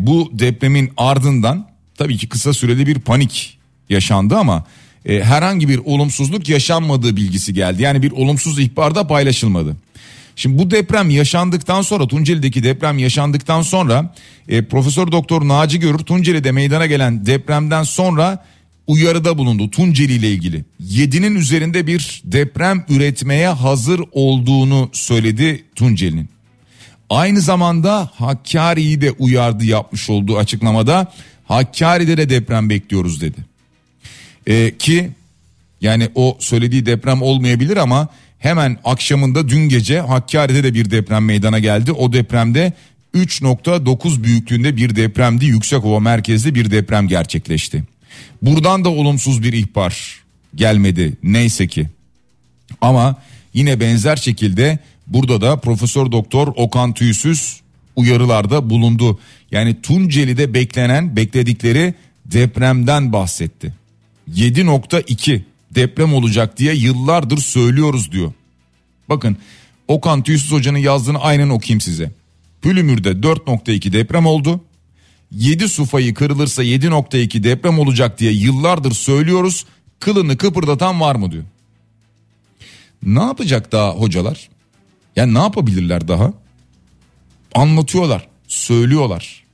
bu 0.06 0.30
depremin 0.32 0.92
ardından 0.96 1.68
tabii 1.94 2.16
ki 2.16 2.28
kısa 2.28 2.52
süreli 2.52 2.86
bir 2.86 2.98
panik 2.98 3.58
yaşandı 3.88 4.36
ama 4.36 4.64
e, 5.06 5.24
herhangi 5.24 5.68
bir 5.68 5.78
olumsuzluk 5.84 6.48
yaşanmadığı 6.48 7.16
bilgisi 7.16 7.54
geldi. 7.54 7.82
Yani 7.82 8.02
bir 8.02 8.10
olumsuz 8.10 8.58
ihbar 8.58 8.94
da 8.94 9.06
paylaşılmadı. 9.06 9.76
Şimdi 10.36 10.58
bu 10.58 10.70
deprem 10.70 11.10
yaşandıktan 11.10 11.82
sonra 11.82 12.08
Tunceli'deki 12.08 12.62
deprem 12.62 12.98
yaşandıktan 12.98 13.62
sonra 13.62 14.14
e, 14.48 14.64
Profesör 14.64 15.12
Doktor 15.12 15.48
Naci 15.48 15.80
Görür 15.80 15.98
Tunceli'de 15.98 16.52
meydana 16.52 16.86
gelen 16.86 17.26
depremden 17.26 17.82
sonra 17.82 18.44
uyarıda 18.86 19.38
bulundu 19.38 19.70
Tunceli 19.70 20.12
ile 20.12 20.30
ilgili. 20.30 20.64
7'nin 20.82 21.34
üzerinde 21.34 21.86
bir 21.86 22.22
deprem 22.24 22.84
üretmeye 22.88 23.48
hazır 23.48 24.00
olduğunu 24.12 24.90
söyledi 24.92 25.64
Tunceli'nin. 25.74 26.28
Aynı 27.10 27.40
zamanda 27.40 28.10
Hakkari'yi 28.14 29.00
de 29.00 29.10
uyardı 29.10 29.64
yapmış 29.64 30.10
olduğu 30.10 30.38
açıklamada. 30.38 31.12
Hakkari'de 31.44 32.16
de 32.16 32.28
deprem 32.28 32.70
bekliyoruz 32.70 33.20
dedi. 33.20 33.36
Ee, 34.46 34.74
ki 34.78 35.10
yani 35.80 36.08
o 36.14 36.36
söylediği 36.40 36.86
deprem 36.86 37.22
olmayabilir 37.22 37.76
ama 37.76 38.08
hemen 38.38 38.78
akşamında 38.84 39.48
dün 39.48 39.68
gece 39.68 40.00
Hakkari'de 40.00 40.64
de 40.64 40.74
bir 40.74 40.90
deprem 40.90 41.24
meydana 41.24 41.58
geldi. 41.58 41.92
O 41.92 42.12
depremde 42.12 42.72
3.9 43.14 44.22
büyüklüğünde 44.22 44.76
bir 44.76 44.96
depremdi. 44.96 45.44
Yüksekova 45.44 46.00
merkezli 46.00 46.54
bir 46.54 46.70
deprem 46.70 47.08
gerçekleşti. 47.08 47.84
Buradan 48.42 48.84
da 48.84 48.88
olumsuz 48.88 49.42
bir 49.42 49.52
ihbar 49.52 50.22
gelmedi 50.54 51.16
neyse 51.22 51.66
ki. 51.66 51.86
Ama 52.80 53.22
yine 53.54 53.80
benzer 53.80 54.16
şekilde 54.16 54.78
burada 55.06 55.40
da 55.40 55.56
Profesör 55.56 56.12
Doktor 56.12 56.52
Okan 56.56 56.94
Tüysüz 56.94 57.60
uyarılarda 57.96 58.70
bulundu. 58.70 59.20
Yani 59.50 59.82
Tunceli'de 59.82 60.54
beklenen 60.54 61.16
bekledikleri 61.16 61.94
depremden 62.24 63.12
bahsetti. 63.12 63.74
7.2 64.34 65.40
deprem 65.76 66.14
olacak 66.14 66.58
diye 66.58 66.74
yıllardır 66.74 67.38
söylüyoruz 67.38 68.12
diyor. 68.12 68.32
Bakın 69.08 69.36
Okan 69.88 70.22
Tüysüz 70.22 70.52
Hoca'nın 70.52 70.78
yazdığını 70.78 71.18
aynen 71.18 71.48
okuyayım 71.48 71.80
size. 71.80 72.12
Pülümür'de 72.62 73.10
4.2 73.10 73.92
deprem 73.92 74.26
oldu. 74.26 74.64
7 75.30 75.68
sufayı 75.68 76.14
kırılırsa 76.14 76.64
7.2 76.64 77.42
deprem 77.42 77.78
olacak 77.78 78.18
diye 78.18 78.32
yıllardır 78.32 78.92
söylüyoruz. 78.92 79.64
Kılını 80.00 80.36
kıpırdatan 80.36 81.00
var 81.00 81.14
mı 81.14 81.32
diyor. 81.32 81.44
Ne 83.02 83.22
yapacak 83.22 83.72
daha 83.72 83.90
hocalar? 83.90 84.48
Yani 85.16 85.34
ne 85.34 85.38
yapabilirler 85.38 86.08
daha? 86.08 86.32
Anlatıyorlar, 87.54 88.28
söylüyorlar. 88.48 89.44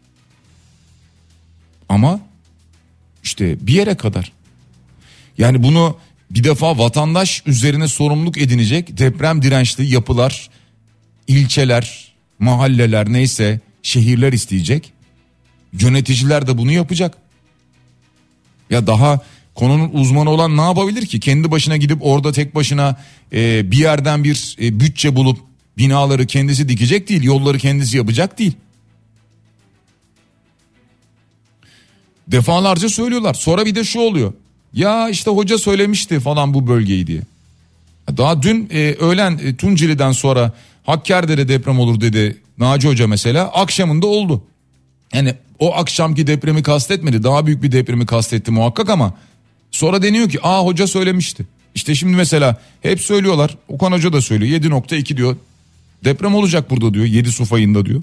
Ama 1.88 2.20
işte 3.22 3.66
bir 3.66 3.72
yere 3.72 3.94
kadar. 3.94 4.32
Yani 5.38 5.62
bunu 5.62 5.96
bir 6.34 6.44
defa 6.44 6.78
vatandaş 6.78 7.42
üzerine 7.46 7.88
sorumluluk 7.88 8.38
edinecek 8.38 8.98
deprem 8.98 9.42
dirençli 9.42 9.92
yapılar, 9.92 10.50
ilçeler, 11.28 12.12
mahalleler 12.38 13.12
neyse 13.12 13.60
şehirler 13.82 14.32
isteyecek. 14.32 14.92
Yöneticiler 15.72 16.46
de 16.46 16.58
bunu 16.58 16.72
yapacak. 16.72 17.18
Ya 18.70 18.86
daha 18.86 19.20
konunun 19.54 19.90
uzmanı 19.92 20.30
olan 20.30 20.56
ne 20.56 20.60
yapabilir 20.60 21.06
ki? 21.06 21.20
Kendi 21.20 21.50
başına 21.50 21.76
gidip 21.76 21.98
orada 22.00 22.32
tek 22.32 22.54
başına 22.54 22.96
e, 23.32 23.70
bir 23.70 23.78
yerden 23.78 24.24
bir 24.24 24.56
e, 24.60 24.80
bütçe 24.80 25.16
bulup 25.16 25.38
binaları 25.78 26.26
kendisi 26.26 26.68
dikecek 26.68 27.08
değil, 27.08 27.22
yolları 27.22 27.58
kendisi 27.58 27.96
yapacak 27.96 28.38
değil. 28.38 28.52
Defalarca 32.28 32.88
söylüyorlar. 32.88 33.34
Sonra 33.34 33.66
bir 33.66 33.74
de 33.74 33.84
şu 33.84 34.00
oluyor. 34.00 34.32
Ya 34.74 35.08
işte 35.08 35.30
hoca 35.30 35.58
söylemişti 35.58 36.20
falan 36.20 36.54
bu 36.54 36.66
bölgeyi 36.66 37.06
diye. 37.06 37.22
Daha 38.16 38.42
dün 38.42 38.68
e, 38.72 38.94
öğlen 38.94 39.40
e, 39.44 39.56
Tunceli'den 39.56 40.12
sonra 40.12 40.52
Hakkari'de 40.86 41.48
deprem 41.48 41.78
olur 41.78 42.00
dedi 42.00 42.38
Naci 42.58 42.88
Hoca 42.88 43.06
mesela. 43.06 43.48
Akşamında 43.48 44.06
oldu. 44.06 44.42
Yani 45.14 45.34
o 45.58 45.74
akşamki 45.74 46.26
depremi 46.26 46.62
kastetmedi. 46.62 47.22
Daha 47.22 47.46
büyük 47.46 47.62
bir 47.62 47.72
depremi 47.72 48.06
kastetti 48.06 48.50
muhakkak 48.50 48.90
ama 48.90 49.14
sonra 49.70 50.02
deniyor 50.02 50.28
ki 50.28 50.38
aa 50.42 50.64
hoca 50.64 50.86
söylemişti. 50.86 51.46
İşte 51.74 51.94
şimdi 51.94 52.16
mesela 52.16 52.60
hep 52.80 53.00
söylüyorlar. 53.00 53.56
Okan 53.68 53.92
Hoca 53.92 54.12
da 54.12 54.20
söylüyor 54.20 54.62
7.2 54.62 55.16
diyor. 55.16 55.36
Deprem 56.04 56.34
olacak 56.34 56.70
burada 56.70 56.94
diyor 56.94 57.04
7 57.04 57.32
su 57.32 57.44
fayında 57.44 57.86
diyor. 57.86 58.02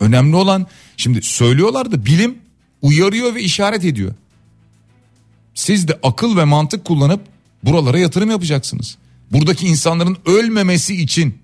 Önemli 0.00 0.36
olan 0.36 0.66
şimdi 0.96 1.22
söylüyorlar 1.22 1.92
da 1.92 2.06
bilim 2.06 2.38
uyarıyor 2.82 3.34
ve 3.34 3.42
işaret 3.42 3.84
ediyor. 3.84 4.14
Siz 5.58 5.88
de 5.88 5.98
akıl 6.02 6.36
ve 6.36 6.44
mantık 6.44 6.84
kullanıp 6.84 7.20
buralara 7.64 7.98
yatırım 7.98 8.30
yapacaksınız. 8.30 8.96
Buradaki 9.32 9.66
insanların 9.66 10.16
ölmemesi 10.26 11.02
için 11.02 11.38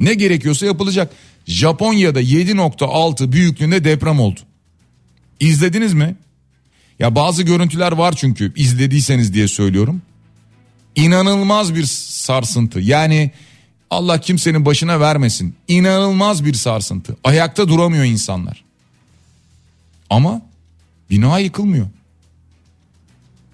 ne 0.00 0.14
gerekiyorsa 0.14 0.66
yapılacak. 0.66 1.12
Japonya'da 1.46 2.22
7.6 2.22 3.32
büyüklüğünde 3.32 3.84
deprem 3.84 4.20
oldu. 4.20 4.40
İzlediniz 5.40 5.94
mi? 5.94 6.16
Ya 6.98 7.14
bazı 7.14 7.42
görüntüler 7.42 7.92
var 7.92 8.12
çünkü 8.16 8.52
izlediyseniz 8.56 9.34
diye 9.34 9.48
söylüyorum. 9.48 10.02
İnanılmaz 10.96 11.74
bir 11.74 11.84
sarsıntı. 11.84 12.80
Yani 12.80 13.30
Allah 13.90 14.20
kimsenin 14.20 14.66
başına 14.66 15.00
vermesin. 15.00 15.54
İnanılmaz 15.68 16.44
bir 16.44 16.54
sarsıntı. 16.54 17.16
Ayakta 17.24 17.68
duramıyor 17.68 18.04
insanlar. 18.04 18.64
Ama 20.10 20.42
bina 21.10 21.38
yıkılmıyor. 21.38 21.86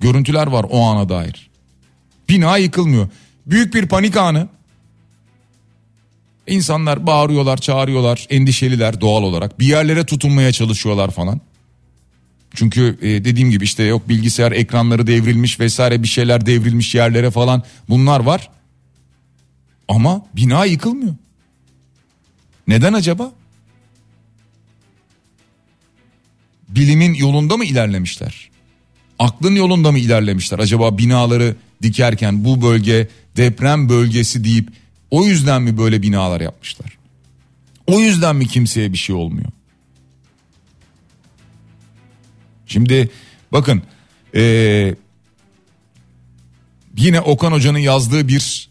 Görüntüler 0.00 0.46
var 0.46 0.66
o 0.70 0.82
ana 0.82 1.08
dair. 1.08 1.50
Bina 2.28 2.56
yıkılmıyor. 2.56 3.08
Büyük 3.46 3.74
bir 3.74 3.86
panik 3.86 4.16
anı. 4.16 4.48
İnsanlar 6.46 7.06
bağırıyorlar, 7.06 7.56
çağırıyorlar, 7.56 8.26
endişeliler 8.30 9.00
doğal 9.00 9.22
olarak. 9.22 9.60
Bir 9.60 9.66
yerlere 9.66 10.06
tutunmaya 10.06 10.52
çalışıyorlar 10.52 11.10
falan. 11.10 11.40
Çünkü 12.54 12.98
e, 13.02 13.06
dediğim 13.24 13.50
gibi 13.50 13.64
işte 13.64 13.82
yok 13.82 14.08
bilgisayar 14.08 14.52
ekranları 14.52 15.06
devrilmiş 15.06 15.60
vesaire 15.60 16.02
bir 16.02 16.08
şeyler 16.08 16.46
devrilmiş 16.46 16.94
yerlere 16.94 17.30
falan 17.30 17.62
bunlar 17.88 18.20
var. 18.20 18.50
Ama 19.88 20.26
bina 20.36 20.64
yıkılmıyor. 20.64 21.14
Neden 22.68 22.92
acaba? 22.92 23.32
Bilimin 26.68 27.14
yolunda 27.14 27.56
mı 27.56 27.64
ilerlemişler? 27.64 28.47
Aklın 29.18 29.54
yolunda 29.54 29.92
mı 29.92 29.98
ilerlemişler? 29.98 30.58
Acaba 30.58 30.98
binaları 30.98 31.56
dikerken 31.82 32.44
bu 32.44 32.62
bölge 32.62 33.08
deprem 33.36 33.88
bölgesi 33.88 34.44
deyip 34.44 34.68
o 35.10 35.24
yüzden 35.24 35.62
mi 35.62 35.78
böyle 35.78 36.02
binalar 36.02 36.40
yapmışlar? 36.40 36.98
O 37.86 38.00
yüzden 38.00 38.36
mi 38.36 38.46
kimseye 38.46 38.92
bir 38.92 38.98
şey 38.98 39.16
olmuyor? 39.16 39.48
Şimdi 42.66 43.10
bakın 43.52 43.82
ee, 44.34 44.94
yine 46.96 47.20
Okan 47.20 47.52
Hoca'nın 47.52 47.78
yazdığı 47.78 48.28
bir 48.28 48.68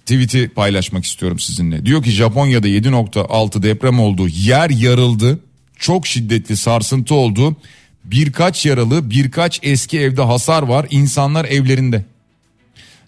tweet'i 0.00 0.48
paylaşmak 0.48 1.04
istiyorum 1.04 1.38
sizinle. 1.38 1.86
Diyor 1.86 2.02
ki 2.02 2.10
Japonya'da 2.10 2.68
7.6 2.68 3.62
deprem 3.62 4.00
oldu. 4.00 4.28
Yer 4.28 4.70
yarıldı. 4.70 5.38
Çok 5.76 6.06
şiddetli 6.06 6.56
sarsıntı 6.56 7.14
oldu. 7.14 7.56
Birkaç 8.04 8.66
yaralı, 8.66 9.10
birkaç 9.10 9.60
eski 9.62 10.00
evde 10.00 10.22
hasar 10.22 10.62
var. 10.62 10.86
İnsanlar 10.90 11.44
evlerinde. 11.44 12.04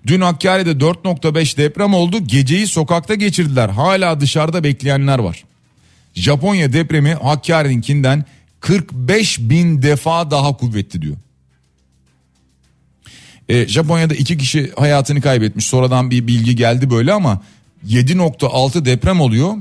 Dün 0.07 0.21
Hakkari'de 0.21 0.71
4.5 0.71 1.57
deprem 1.57 1.95
oldu. 1.95 2.27
Geceyi 2.27 2.67
sokakta 2.67 3.15
geçirdiler. 3.15 3.69
Hala 3.69 4.21
dışarıda 4.21 4.65
bekleyenler 4.65 5.19
var. 5.19 5.45
Japonya 6.15 6.73
depremi 6.73 7.15
Hakkari'ninkinden 7.15 8.25
45 8.61 9.39
bin 9.41 9.83
defa 9.83 10.31
daha 10.31 10.57
kuvvetli 10.57 11.03
diyor. 11.03 11.17
E, 13.49 13.69
Japonya'da 13.69 14.15
iki 14.15 14.39
kişi 14.39 14.73
hayatını 14.77 15.21
kaybetmiş. 15.21 15.67
Sonradan 15.67 16.11
bir 16.11 16.27
bilgi 16.27 16.57
geldi 16.57 16.91
böyle 16.91 17.13
ama 17.13 17.43
7.6 17.89 18.85
deprem 18.85 19.21
oluyor. 19.21 19.55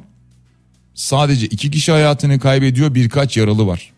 Sadece 0.94 1.46
iki 1.46 1.72
kişi 1.72 1.92
hayatını 1.92 2.40
kaybediyor 2.40 2.96
birkaç 2.96 3.38
yaralı 3.38 3.68
var. 3.68 3.92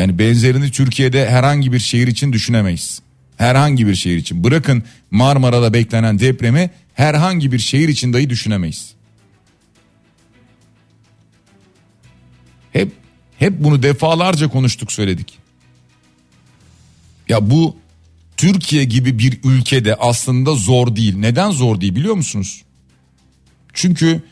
Yani 0.00 0.18
benzerini 0.18 0.70
Türkiye'de 0.70 1.30
herhangi 1.30 1.72
bir 1.72 1.78
şehir 1.78 2.06
için 2.06 2.32
düşünemeyiz. 2.32 3.02
Herhangi 3.36 3.86
bir 3.86 3.94
şehir 3.94 4.16
için. 4.16 4.44
Bırakın 4.44 4.82
Marmara'da 5.10 5.72
beklenen 5.72 6.18
depremi 6.18 6.70
herhangi 6.94 7.52
bir 7.52 7.58
şehir 7.58 7.88
için 7.88 8.12
dahi 8.12 8.30
düşünemeyiz. 8.30 8.92
Hep 12.72 12.92
hep 13.38 13.64
bunu 13.64 13.82
defalarca 13.82 14.48
konuştuk 14.48 14.92
söyledik. 14.92 15.38
Ya 17.28 17.50
bu 17.50 17.76
Türkiye 18.36 18.84
gibi 18.84 19.18
bir 19.18 19.40
ülkede 19.44 19.94
aslında 19.94 20.54
zor 20.54 20.96
değil. 20.96 21.16
Neden 21.16 21.50
zor 21.50 21.80
değil 21.80 21.94
biliyor 21.94 22.14
musunuz? 22.14 22.62
Çünkü 23.72 24.22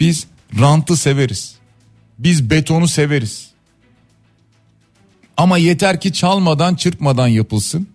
biz 0.00 0.26
rantı 0.60 0.96
severiz. 0.96 1.54
Biz 2.18 2.50
betonu 2.50 2.88
severiz. 2.88 3.49
Ama 5.40 5.58
yeter 5.58 6.00
ki 6.00 6.12
çalmadan 6.12 6.74
çırpmadan 6.74 7.28
yapılsın. 7.28 7.88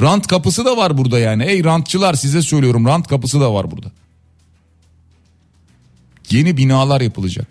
Rant 0.00 0.26
kapısı 0.26 0.64
da 0.64 0.76
var 0.76 0.98
burada 0.98 1.18
yani. 1.18 1.44
Ey 1.44 1.64
rantçılar 1.64 2.14
size 2.14 2.42
söylüyorum 2.42 2.86
rant 2.86 3.08
kapısı 3.08 3.40
da 3.40 3.54
var 3.54 3.70
burada. 3.70 3.92
Yeni 6.30 6.56
binalar 6.56 7.00
yapılacak. 7.00 7.46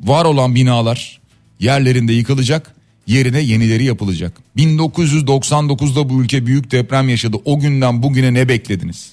Var 0.00 0.24
olan 0.24 0.54
binalar 0.54 1.20
yerlerinde 1.60 2.12
yıkılacak 2.12 2.74
yerine 3.06 3.40
yenileri 3.40 3.84
yapılacak. 3.84 4.38
1999'da 4.56 6.08
bu 6.08 6.22
ülke 6.22 6.46
büyük 6.46 6.70
deprem 6.70 7.08
yaşadı. 7.08 7.36
O 7.44 7.58
günden 7.60 8.02
bugüne 8.02 8.34
ne 8.34 8.48
beklediniz? 8.48 9.12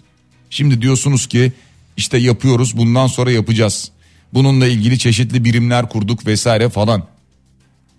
Şimdi 0.50 0.82
diyorsunuz 0.82 1.28
ki 1.28 1.52
işte 1.98 2.18
yapıyoruz 2.18 2.78
bundan 2.78 3.08
sonra 3.08 3.32
yapacağız. 3.32 3.92
Bununla 4.34 4.68
ilgili 4.68 5.00
çeşitli 5.00 5.44
birimler 5.44 5.90
kurduk 5.90 6.26
vesaire 6.26 6.70
falan. 6.70 7.13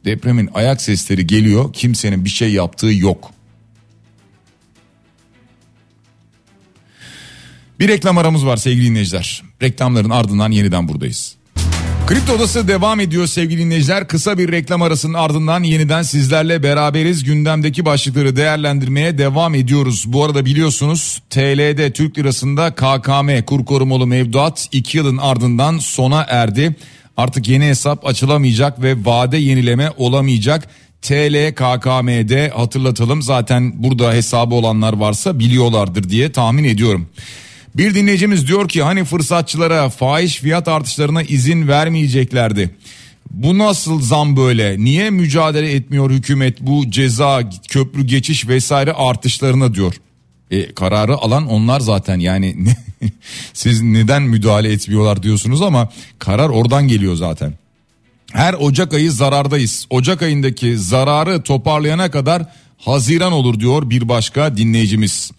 Depremin 0.04 0.50
ayak 0.54 0.82
sesleri 0.82 1.26
geliyor. 1.26 1.72
Kimsenin 1.72 2.24
bir 2.24 2.30
şey 2.30 2.52
yaptığı 2.52 2.92
yok. 2.92 3.30
Bir 7.80 7.88
reklam 7.88 8.18
aramız 8.18 8.46
var 8.46 8.56
sevgili 8.56 8.86
dinleyiciler. 8.86 9.42
Reklamların 9.62 10.10
ardından 10.10 10.50
yeniden 10.50 10.88
buradayız. 10.88 11.36
Kripto 12.06 12.32
Odası 12.32 12.68
devam 12.68 13.00
ediyor 13.00 13.26
sevgili 13.26 13.60
dinleyiciler. 13.60 14.08
Kısa 14.08 14.38
bir 14.38 14.52
reklam 14.52 14.82
arasının 14.82 15.14
ardından 15.14 15.62
yeniden 15.62 16.02
sizlerle 16.02 16.62
beraberiz. 16.62 17.24
Gündemdeki 17.24 17.84
başlıkları 17.84 18.36
değerlendirmeye 18.36 19.18
devam 19.18 19.54
ediyoruz. 19.54 20.04
Bu 20.06 20.24
arada 20.24 20.44
biliyorsunuz 20.44 21.22
TL'de 21.30 21.92
Türk 21.92 22.18
Lirası'nda 22.18 22.74
KKM 22.74 23.44
kur 23.46 23.64
korumalı 23.64 24.06
mevduat 24.06 24.68
2 24.72 24.98
yılın 24.98 25.16
ardından 25.16 25.78
sona 25.78 26.26
erdi. 26.28 26.76
Artık 27.16 27.48
yeni 27.48 27.64
hesap 27.64 28.06
açılamayacak 28.06 28.82
ve 28.82 29.04
vade 29.04 29.36
yenileme 29.36 29.90
olamayacak. 29.96 30.68
TL 31.02 31.54
KKM'de 31.54 32.52
hatırlatalım 32.56 33.22
zaten 33.22 33.82
burada 33.82 34.12
hesabı 34.12 34.54
olanlar 34.54 34.92
varsa 34.92 35.38
biliyorlardır 35.38 36.08
diye 36.10 36.32
tahmin 36.32 36.64
ediyorum. 36.64 37.06
Bir 37.76 37.94
dinleyicimiz 37.94 38.48
diyor 38.48 38.68
ki 38.68 38.82
hani 38.82 39.04
fırsatçılara 39.04 39.88
fahiş 39.88 40.36
fiyat 40.36 40.68
artışlarına 40.68 41.22
izin 41.22 41.68
vermeyeceklerdi. 41.68 42.70
Bu 43.30 43.58
nasıl 43.58 44.00
zam 44.00 44.36
böyle? 44.36 44.84
Niye 44.84 45.10
mücadele 45.10 45.72
etmiyor 45.72 46.10
hükümet 46.10 46.60
bu 46.60 46.90
ceza, 46.90 47.50
köprü 47.68 48.06
geçiş 48.06 48.48
vesaire 48.48 48.92
artışlarına 48.92 49.74
diyor. 49.74 49.94
E, 50.50 50.74
kararı 50.74 51.16
alan 51.16 51.46
onlar 51.46 51.80
zaten 51.80 52.18
yani 52.18 52.56
siz 53.52 53.82
neden 53.82 54.22
müdahale 54.22 54.72
etmiyorlar 54.72 55.22
diyorsunuz 55.22 55.62
ama 55.62 55.88
karar 56.18 56.48
oradan 56.48 56.88
geliyor 56.88 57.16
zaten. 57.16 57.54
Her 58.32 58.54
Ocak 58.54 58.94
ayı 58.94 59.12
zarardayız. 59.12 59.86
Ocak 59.90 60.22
ayındaki 60.22 60.78
zararı 60.78 61.42
toparlayana 61.42 62.10
kadar 62.10 62.42
Haziran 62.78 63.32
olur 63.32 63.60
diyor 63.60 63.90
bir 63.90 64.08
başka 64.08 64.56
dinleyicimiz. 64.56 65.30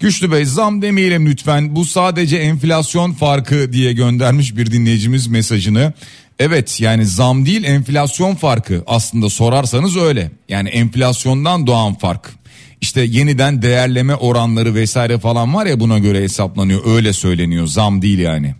Güçlü 0.00 0.32
Bey 0.32 0.44
zam 0.44 0.82
demeyelim 0.82 1.26
lütfen 1.26 1.76
bu 1.76 1.84
sadece 1.84 2.36
enflasyon 2.36 3.12
farkı 3.12 3.72
diye 3.72 3.92
göndermiş 3.92 4.56
bir 4.56 4.72
dinleyicimiz 4.72 5.26
mesajını. 5.26 5.92
Evet 6.38 6.80
yani 6.80 7.06
zam 7.06 7.46
değil 7.46 7.64
enflasyon 7.64 8.34
farkı 8.34 8.82
aslında 8.86 9.30
sorarsanız 9.30 9.96
öyle. 9.96 10.30
Yani 10.48 10.68
enflasyondan 10.68 11.66
doğan 11.66 11.94
fark. 11.94 12.37
İşte 12.80 13.00
yeniden 13.00 13.62
değerleme 13.62 14.14
oranları 14.14 14.74
vesaire 14.74 15.18
falan 15.18 15.54
var 15.54 15.66
ya 15.66 15.80
buna 15.80 15.98
göre 15.98 16.22
hesaplanıyor 16.22 16.86
öyle 16.86 17.12
söyleniyor 17.12 17.66
zam 17.66 18.02
değil 18.02 18.18
yani. 18.18 18.54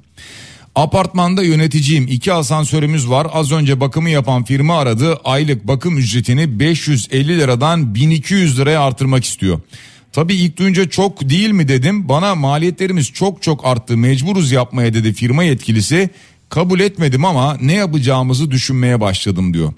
Apartmanda 0.74 1.42
yöneticiyim 1.42 2.06
iki 2.08 2.32
asansörümüz 2.32 3.10
var 3.10 3.26
az 3.32 3.52
önce 3.52 3.80
bakımı 3.80 4.10
yapan 4.10 4.44
firma 4.44 4.78
aradı 4.78 5.16
aylık 5.24 5.66
bakım 5.66 5.98
ücretini 5.98 6.60
550 6.60 7.38
liradan 7.38 7.94
1200 7.94 8.58
liraya 8.58 8.80
artırmak 8.80 9.24
istiyor. 9.24 9.60
Tabii 10.12 10.34
ilk 10.34 10.56
duyunca 10.56 10.88
çok 10.88 11.30
değil 11.30 11.50
mi 11.50 11.68
dedim. 11.68 12.08
Bana 12.08 12.34
maliyetlerimiz 12.34 13.12
çok 13.12 13.42
çok 13.42 13.64
arttı 13.64 13.96
mecburuz 13.96 14.52
yapmaya 14.52 14.94
dedi 14.94 15.12
firma 15.12 15.44
yetkilisi. 15.44 16.10
Kabul 16.48 16.80
etmedim 16.80 17.24
ama 17.24 17.56
ne 17.62 17.74
yapacağımızı 17.74 18.50
düşünmeye 18.50 19.00
başladım 19.00 19.54
diyor. 19.54 19.72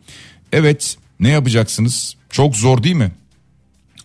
Evet 0.53 0.97
ne 1.21 1.29
yapacaksınız? 1.29 2.15
Çok 2.31 2.57
zor 2.57 2.83
değil 2.83 2.97
mi? 2.97 3.13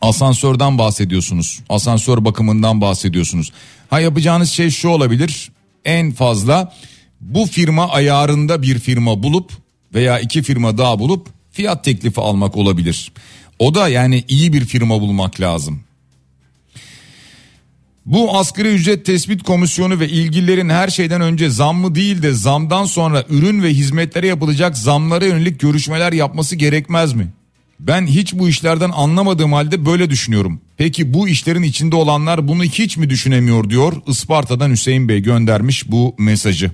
Asansörden 0.06 0.78
bahsediyorsunuz. 0.78 1.60
Asansör 1.70 2.26
bakımından 2.26 2.82
bahsediyorsunuz. 2.82 3.52
Ha 3.90 4.00
yapacağınız 4.00 4.50
şey 4.50 4.70
şu 4.70 4.90
olabilir. 4.90 5.52
En 5.86 6.12
fazla 6.12 6.74
bu 7.22 7.46
firma 7.46 7.90
ayarında 7.90 8.62
bir 8.62 8.80
firma 8.80 9.24
bulup 9.24 9.52
veya 9.94 10.20
iki 10.20 10.44
firma 10.44 10.78
daha 10.78 11.00
bulup 11.00 11.28
fiyat 11.52 11.84
teklifi 11.84 12.22
almak 12.22 12.58
olabilir. 12.58 13.12
O 13.60 13.76
da 13.76 13.90
yani 13.90 14.24
iyi 14.28 14.54
bir 14.54 14.66
firma 14.66 15.02
bulmak 15.02 15.42
lazım. 15.42 15.80
Bu 18.06 18.38
asgari 18.38 18.68
ücret 18.68 19.06
tespit 19.06 19.44
komisyonu 19.44 20.00
ve 20.00 20.10
ilgililerin 20.10 20.70
her 20.70 20.88
şeyden 20.88 21.22
önce 21.22 21.50
zammı 21.50 21.96
değil 21.96 22.22
de 22.22 22.32
zamdan 22.32 22.86
sonra 22.86 23.24
ürün 23.30 23.64
ve 23.64 23.70
hizmetlere 23.70 24.28
yapılacak 24.28 24.78
zamlara 24.78 25.26
yönelik 25.26 25.60
görüşmeler 25.60 26.14
yapması 26.14 26.56
gerekmez 26.56 27.14
mi? 27.14 27.28
Ben 27.80 28.08
hiç 28.08 28.34
bu 28.34 28.50
işlerden 28.50 28.92
anlamadığım 28.94 29.54
halde 29.54 29.86
böyle 29.86 30.10
düşünüyorum. 30.10 30.62
Peki 30.78 31.14
bu 31.14 31.28
işlerin 31.28 31.64
içinde 31.64 31.96
olanlar 31.96 32.48
bunu 32.48 32.64
hiç 32.64 32.98
mi 32.98 33.10
düşünemiyor 33.10 33.70
diyor 33.70 33.94
Isparta'dan 34.08 34.70
Hüseyin 34.70 35.10
Bey 35.10 35.20
göndermiş 35.20 35.92
bu 35.92 36.16
mesajı. 36.18 36.72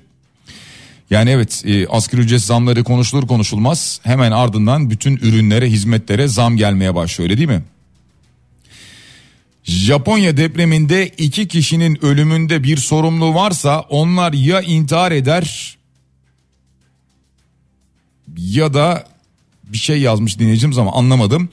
Yani 1.09 1.29
evet 1.29 1.63
e, 1.65 1.87
asgari 1.87 2.21
ücret 2.21 2.41
zamları 2.41 2.83
konuşulur 2.83 3.27
konuşulmaz 3.27 3.99
hemen 4.03 4.31
ardından 4.31 4.89
bütün 4.89 5.17
ürünlere 5.17 5.69
hizmetlere 5.69 6.27
zam 6.27 6.57
gelmeye 6.57 6.95
başlıyor 6.95 7.29
öyle 7.29 7.37
değil 7.37 7.59
mi? 7.59 7.63
Japonya 9.63 10.37
depreminde 10.37 11.07
iki 11.07 11.47
kişinin 11.47 12.05
ölümünde 12.05 12.63
bir 12.63 12.77
sorumlu 12.77 13.35
varsa 13.35 13.79
onlar 13.79 14.33
ya 14.33 14.61
intihar 14.61 15.11
eder 15.11 15.77
ya 18.37 18.73
da 18.73 19.10
bir 19.73 19.77
şey 19.77 20.01
yazmış 20.01 20.39
dinleyicimiz 20.39 20.77
ama 20.77 20.93
anlamadım 20.93 21.49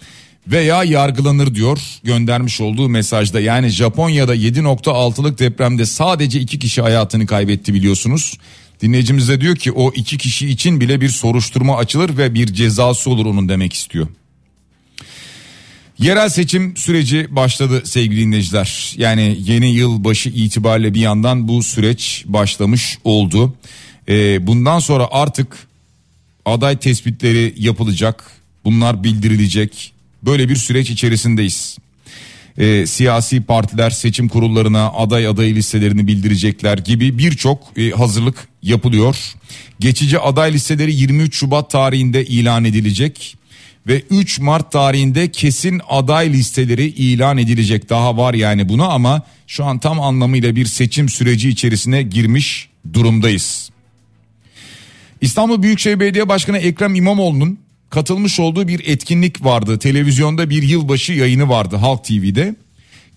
veya 0.47 0.85
yargılanır 0.85 1.55
diyor 1.55 1.79
göndermiş 2.05 2.61
olduğu 2.61 2.89
mesajda. 2.89 3.41
Yani 3.41 3.69
Japonya'da 3.69 4.37
7.6'lık 4.37 5.39
depremde 5.39 5.87
sadece 5.87 6.41
iki 6.41 6.59
kişi 6.59 6.83
hayatını 6.83 7.27
kaybetti 7.27 7.75
biliyorsunuz. 7.75 8.39
Dinleyicimiz 8.83 9.29
de 9.29 9.41
diyor 9.41 9.57
ki 9.57 9.73
o 9.73 9.93
iki 9.93 10.19
kişi 10.19 10.49
için 10.49 10.81
bile 10.81 11.01
bir 11.01 11.09
soruşturma 11.09 11.77
açılır 11.77 12.17
ve 12.17 12.35
bir 12.35 12.47
cezası 12.47 13.11
olur 13.11 13.27
onun 13.27 13.49
demek 13.49 13.73
istiyor. 13.73 14.07
Yerel 15.99 16.29
seçim 16.29 16.77
süreci 16.77 17.27
başladı 17.31 17.83
sevgili 17.85 18.21
dinleyiciler. 18.21 18.95
Yani 18.97 19.37
yeni 19.41 19.71
yıl 19.71 20.05
başı 20.05 20.29
itibariyle 20.29 20.95
bir 20.95 21.01
yandan 21.01 21.49
bu 21.49 21.63
süreç 21.63 22.25
başlamış 22.27 22.99
oldu. 23.05 23.55
Ee, 24.09 24.47
bundan 24.47 24.79
sonra 24.79 25.09
artık 25.11 25.68
aday 26.53 26.77
tespitleri 26.77 27.55
yapılacak. 27.59 28.25
Bunlar 28.65 29.05
bildirilecek. 29.05 29.93
Böyle 30.23 30.49
bir 30.49 30.57
süreç 30.57 30.91
içerisindeyiz. 30.91 31.79
Ee, 32.59 32.87
siyasi 32.87 33.41
partiler 33.41 33.91
seçim 33.91 34.29
kurullarına 34.29 34.93
aday 34.93 35.27
aday 35.27 35.55
listelerini 35.55 36.07
bildirecekler 36.07 36.79
gibi 36.79 37.19
birçok 37.19 37.79
e, 37.79 37.91
hazırlık 37.91 38.49
yapılıyor. 38.63 39.35
Geçici 39.81 40.19
aday 40.19 40.53
listeleri 40.53 40.95
23 40.95 41.37
Şubat 41.37 41.71
tarihinde 41.71 42.25
ilan 42.25 42.65
edilecek 42.65 43.37
ve 43.87 44.03
3 44.11 44.39
Mart 44.39 44.73
tarihinde 44.73 45.31
kesin 45.31 45.81
aday 45.89 46.33
listeleri 46.33 46.85
ilan 46.85 47.39
edilecek. 47.39 47.91
Daha 47.91 48.17
var 48.17 48.35
yani 48.35 48.69
bunu 48.69 48.91
ama 48.91 49.23
şu 49.47 49.65
an 49.65 49.79
tam 49.79 50.01
anlamıyla 50.01 50.57
bir 50.57 50.67
seçim 50.67 51.09
süreci 51.09 51.49
içerisine 51.49 52.03
girmiş 52.03 52.69
durumdayız. 52.93 53.71
İstanbul 55.21 55.63
Büyükşehir 55.63 56.01
Belediye 56.01 56.29
Başkanı 56.29 56.59
Ekrem 56.59 56.95
İmamoğlu'nun 56.95 57.59
katılmış 57.91 58.41
olduğu 58.41 58.69
bir 58.69 58.87
etkinlik 58.87 59.45
vardı. 59.45 59.79
Televizyonda 59.79 60.51
bir 60.51 60.63
yılbaşı 60.63 61.13
yayını 61.13 61.49
vardı 61.49 61.77
Halk 61.77 62.05
TV'de. 62.05 62.55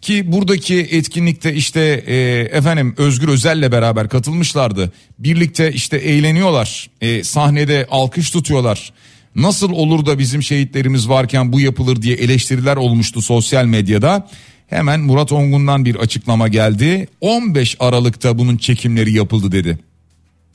Ki 0.01 0.31
buradaki 0.31 0.79
etkinlikte 0.79 1.53
işte 1.53 2.03
e, 2.07 2.15
efendim 2.57 2.95
Özgür 2.97 3.27
Özel'le 3.27 3.71
beraber 3.71 4.09
katılmışlardı. 4.09 4.91
Birlikte 5.19 5.71
işte 5.71 5.97
eğleniyorlar. 5.97 6.89
E, 7.01 7.23
sahnede 7.23 7.87
alkış 7.91 8.29
tutuyorlar 8.31 8.93
nasıl 9.35 9.71
olur 9.71 10.05
da 10.05 10.19
bizim 10.19 10.43
şehitlerimiz 10.43 11.09
varken 11.09 11.53
bu 11.53 11.59
yapılır 11.59 12.01
diye 12.01 12.15
eleştiriler 12.15 12.75
olmuştu 12.75 13.21
sosyal 13.21 13.65
medyada. 13.65 14.27
Hemen 14.67 14.99
Murat 14.99 15.31
Ongun'dan 15.31 15.85
bir 15.85 15.95
açıklama 15.95 16.47
geldi. 16.47 17.07
15 17.21 17.75
Aralık'ta 17.79 18.37
bunun 18.37 18.57
çekimleri 18.57 19.13
yapıldı 19.13 19.51
dedi. 19.51 19.79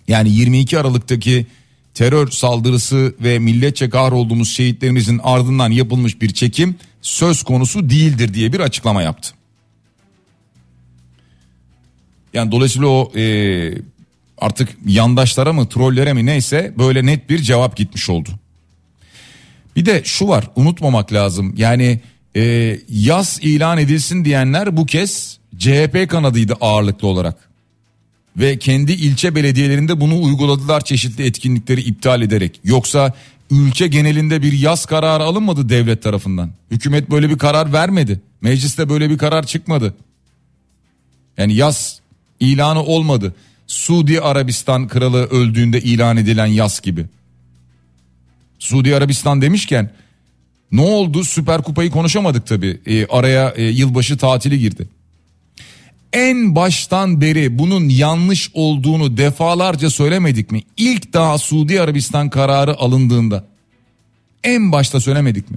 Yani 0.09 0.31
22 0.31 0.79
Aralık'taki 0.79 1.47
terör 1.95 2.31
saldırısı 2.31 3.15
ve 3.21 3.39
milletçe 3.39 3.91
kahrolduğumuz 3.91 4.51
şehitlerimizin 4.51 5.21
ardından 5.23 5.71
yapılmış 5.71 6.23
bir 6.23 6.35
çekim 6.35 6.77
söz 7.03 7.43
konusu 7.43 7.91
değildir 7.91 8.35
diye 8.35 8.53
bir 8.53 8.61
açıklama 8.61 9.03
yaptı. 9.03 9.31
Yani 12.35 12.53
dolayısıyla 12.53 12.89
o 12.89 13.13
e, 13.17 13.25
artık 14.39 14.69
yandaşlara 14.87 15.53
mı 15.53 15.69
trollere 15.69 16.13
mi 16.13 16.27
neyse 16.27 16.75
böyle 16.79 17.07
net 17.07 17.31
bir 17.31 17.39
cevap 17.39 17.77
gitmiş 17.77 18.11
oldu. 18.11 18.29
Bir 19.77 19.87
de 19.87 20.03
şu 20.05 20.29
var 20.29 20.51
unutmamak 20.57 21.13
lazım 21.13 21.55
yani 21.57 22.01
e, 22.37 22.77
yaz 22.89 23.39
ilan 23.43 23.79
edilsin 23.79 24.25
diyenler 24.25 24.77
bu 24.77 24.87
kez 24.87 25.39
CHP 25.59 26.09
kanadıydı 26.09 26.55
ağırlıklı 26.61 27.09
olarak. 27.09 27.49
Ve 28.37 28.59
kendi 28.59 28.93
ilçe 28.93 29.35
belediyelerinde 29.35 30.01
bunu 30.01 30.23
uyguladılar 30.23 30.85
çeşitli 30.85 31.27
etkinlikleri 31.27 31.81
iptal 31.81 32.23
ederek. 32.23 32.61
Yoksa 32.65 33.13
ülke 33.51 33.87
genelinde 33.87 34.43
bir 34.43 34.53
yaz 34.53 34.87
kararı 34.87 35.23
alınmadı 35.23 35.69
devlet 35.69 36.03
tarafından. 36.03 36.51
Hükümet 36.71 37.11
böyle 37.11 37.31
bir 37.31 37.39
karar 37.39 37.73
vermedi. 37.73 38.21
Mecliste 38.41 38.89
böyle 38.89 39.11
bir 39.11 39.19
karar 39.19 39.47
çıkmadı. 39.47 39.95
Yani 41.39 41.55
yaz 41.55 42.01
ilanı 42.41 42.83
olmadı. 42.83 43.35
Suudi 43.67 44.21
Arabistan 44.21 44.89
kralı 44.89 45.27
öldüğünde 45.27 45.81
ilan 45.81 46.17
edilen 46.17 46.47
yaz 46.47 46.81
gibi. 46.81 47.07
Suudi 48.59 48.97
Arabistan 48.97 49.43
demişken 49.43 49.91
ne 50.73 50.81
oldu 50.81 51.25
Süper 51.25 51.63
Kupayı 51.63 51.91
konuşamadık 51.91 52.47
tabi 52.47 52.81
e, 52.87 53.07
araya 53.07 53.51
e, 53.57 53.63
yılbaşı 53.63 54.17
tatili 54.17 54.59
girdi. 54.59 54.89
En 56.17 56.55
baştan 56.55 57.21
beri 57.21 57.59
bunun 57.59 57.89
yanlış 57.89 58.51
olduğunu 58.55 59.17
defalarca 59.17 59.91
söylemedik 59.91 60.51
mi? 60.51 60.63
İlk 60.77 61.13
daha 61.13 61.39
Suudi 61.39 61.81
Arabistan 61.81 62.31
kararı 62.31 62.77
alındığında 62.77 63.45
en 64.45 64.73
başta 64.73 65.01
söylemedik 65.01 65.51
mi? 65.51 65.57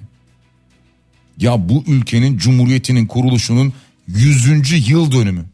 Ya 1.38 1.70
bu 1.70 1.84
ülkenin 1.88 2.38
cumhuriyetinin 2.38 3.08
kuruluşunun 3.08 3.74
100. 4.08 4.90
yıl 4.90 5.12
dönümü. 5.12 5.46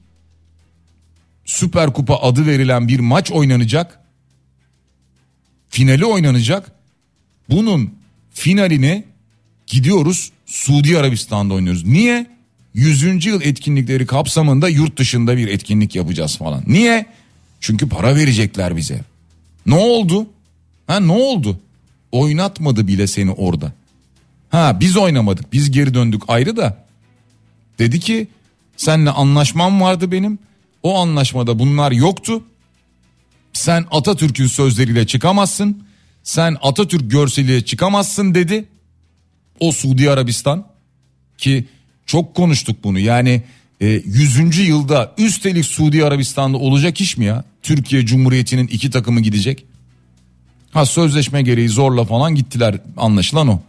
Süper 1.46 1.94
Kupa 1.94 2.16
adı 2.16 2.46
verilen 2.46 2.88
bir 2.88 3.00
maç 3.00 3.32
oynanacak. 3.32 4.00
Finali 5.70 6.06
oynanacak. 6.06 6.72
Bunun 7.50 7.94
finalini 8.34 9.04
gidiyoruz 9.68 10.32
Suudi 10.46 10.98
Arabistan'da 10.98 11.54
oynuyoruz. 11.54 11.86
Niye? 11.86 12.35
100. 12.76 13.26
yıl 13.26 13.42
etkinlikleri 13.42 14.06
kapsamında 14.06 14.70
yurt 14.70 14.98
dışında 14.98 15.38
bir 15.38 15.48
etkinlik 15.48 15.96
yapacağız 15.96 16.38
falan. 16.38 16.64
Niye? 16.68 17.06
Çünkü 17.60 17.90
para 17.90 18.16
verecekler 18.16 18.78
bize. 18.78 19.02
Ne 19.66 19.76
oldu? 19.76 20.28
Ha 20.88 21.00
ne 21.00 21.12
oldu? 21.12 21.60
Oynatmadı 22.12 22.88
bile 22.88 23.08
seni 23.08 23.32
orada. 23.32 23.74
Ha 24.50 24.78
biz 24.80 24.98
oynamadık 24.98 25.54
biz 25.54 25.72
geri 25.72 25.94
döndük 25.94 26.22
ayrı 26.28 26.58
da. 26.58 26.86
Dedi 27.80 28.00
ki 28.00 28.28
senle 28.78 29.10
anlaşmam 29.10 29.82
vardı 29.82 30.12
benim. 30.12 30.40
O 30.84 31.00
anlaşmada 31.00 31.60
bunlar 31.60 31.92
yoktu. 31.92 32.44
Sen 33.54 33.86
Atatürk'ün 33.92 34.48
sözleriyle 34.48 35.08
çıkamazsın. 35.08 35.84
Sen 36.24 36.58
Atatürk 36.62 37.12
görseliyle 37.12 37.66
çıkamazsın 37.66 38.36
dedi. 38.36 38.66
O 39.60 39.72
Suudi 39.72 40.12
Arabistan 40.12 40.68
ki 41.38 41.66
çok 42.16 42.36
konuştuk 42.36 42.84
bunu 42.84 43.00
yani 43.00 43.42
e, 43.82 43.88
100. 43.88 44.58
yılda 44.58 45.14
üstelik 45.18 45.66
Suudi 45.66 46.06
Arabistan'da 46.06 46.58
olacak 46.58 47.02
iş 47.02 47.18
mi 47.18 47.26
ya? 47.26 47.44
Türkiye 47.64 48.06
Cumhuriyeti'nin 48.06 48.68
iki 48.68 48.90
takımı 48.90 49.22
gidecek. 49.22 49.66
Ha 50.72 50.86
sözleşme 50.86 51.42
gereği 51.42 51.70
zorla 51.70 52.06
falan 52.06 52.36
gittiler 52.36 52.80
anlaşılan 52.98 53.48
o. 53.48 53.60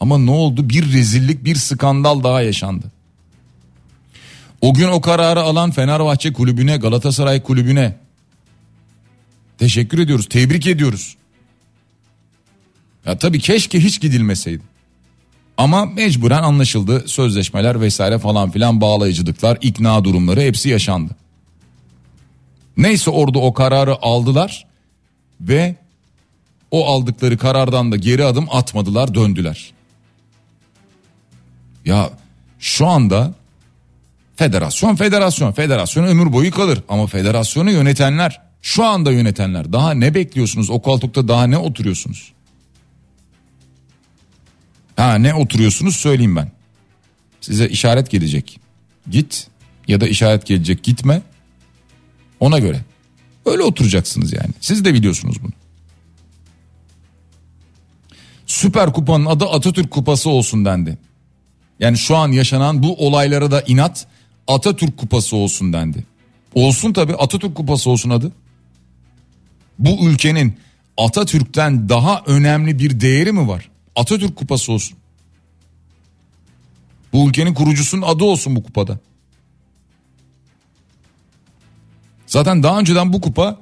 Ama 0.00 0.18
ne 0.18 0.30
oldu? 0.30 0.68
Bir 0.68 0.92
rezillik, 0.92 1.44
bir 1.44 1.56
skandal 1.56 2.22
daha 2.24 2.42
yaşandı. 2.42 2.92
O 4.60 4.74
gün 4.74 4.88
o 4.88 5.00
kararı 5.00 5.40
alan 5.40 5.70
Fenerbahçe 5.70 6.32
kulübüne, 6.32 6.76
Galatasaray 6.76 7.42
kulübüne 7.42 7.96
teşekkür 9.58 9.98
ediyoruz, 9.98 10.26
tebrik 10.28 10.66
ediyoruz. 10.66 11.16
Ya 13.06 13.18
tabii 13.18 13.40
keşke 13.40 13.80
hiç 13.80 14.00
gidilmeseydi. 14.00 14.62
Ama 15.58 15.86
mecburen 15.86 16.42
anlaşıldı 16.42 17.08
sözleşmeler 17.08 17.80
vesaire 17.80 18.18
falan 18.18 18.50
filan 18.50 18.80
bağlayıcılıklar, 18.80 19.58
ikna 19.60 20.04
durumları 20.04 20.40
hepsi 20.40 20.68
yaşandı. 20.68 21.16
Neyse 22.76 23.10
orada 23.10 23.38
o 23.38 23.52
kararı 23.52 24.02
aldılar 24.02 24.66
ve 25.40 25.76
o 26.70 26.86
aldıkları 26.86 27.38
karardan 27.38 27.92
da 27.92 27.96
geri 27.96 28.24
adım 28.24 28.46
atmadılar 28.50 29.14
döndüler. 29.14 29.72
Ya 31.84 32.10
şu 32.58 32.86
anda 32.86 33.34
federasyon 34.36 34.96
federasyon 34.96 35.52
federasyon 35.52 36.04
ömür 36.04 36.32
boyu 36.32 36.50
kalır 36.50 36.82
ama 36.88 37.06
federasyonu 37.06 37.70
yönetenler 37.70 38.40
şu 38.62 38.84
anda 38.84 39.12
yönetenler 39.12 39.72
daha 39.72 39.90
ne 39.90 40.14
bekliyorsunuz 40.14 40.70
o 40.70 40.82
koltukta 40.82 41.28
daha 41.28 41.46
ne 41.46 41.58
oturuyorsunuz? 41.58 42.32
Ha 44.98 45.14
ne 45.14 45.34
oturuyorsunuz 45.34 45.96
söyleyeyim 45.96 46.36
ben. 46.36 46.50
Size 47.40 47.68
işaret 47.68 48.10
gelecek. 48.10 48.60
Git 49.10 49.46
ya 49.88 50.00
da 50.00 50.08
işaret 50.08 50.46
gelecek 50.46 50.82
gitme. 50.82 51.22
Ona 52.40 52.58
göre. 52.58 52.80
Öyle 53.46 53.62
oturacaksınız 53.62 54.32
yani. 54.32 54.50
Siz 54.60 54.84
de 54.84 54.94
biliyorsunuz 54.94 55.36
bunu. 55.42 55.52
Süper 58.46 58.92
Kupa'nın 58.92 59.26
adı 59.26 59.44
Atatürk 59.44 59.90
Kupası 59.90 60.30
olsun 60.30 60.64
dendi. 60.64 60.98
Yani 61.80 61.98
şu 61.98 62.16
an 62.16 62.32
yaşanan 62.32 62.82
bu 62.82 63.06
olaylara 63.06 63.50
da 63.50 63.60
inat 63.60 64.06
Atatürk 64.46 64.96
Kupası 64.96 65.36
olsun 65.36 65.72
dendi. 65.72 66.04
Olsun 66.54 66.92
tabi 66.92 67.14
Atatürk 67.14 67.54
Kupası 67.54 67.90
olsun 67.90 68.10
adı. 68.10 68.32
Bu 69.78 70.08
ülkenin 70.08 70.56
Atatürk'ten 70.96 71.88
daha 71.88 72.22
önemli 72.26 72.78
bir 72.78 73.00
değeri 73.00 73.32
mi 73.32 73.48
var? 73.48 73.68
Atatürk 73.98 74.36
Kupası 74.36 74.72
olsun. 74.72 74.98
Bu 77.12 77.28
ülkenin 77.28 77.54
kurucusunun 77.54 78.02
adı 78.02 78.24
olsun 78.24 78.56
bu 78.56 78.62
kupada. 78.62 78.98
Zaten 82.26 82.62
daha 82.62 82.78
önceden 82.80 83.12
bu 83.12 83.20
kupa 83.20 83.58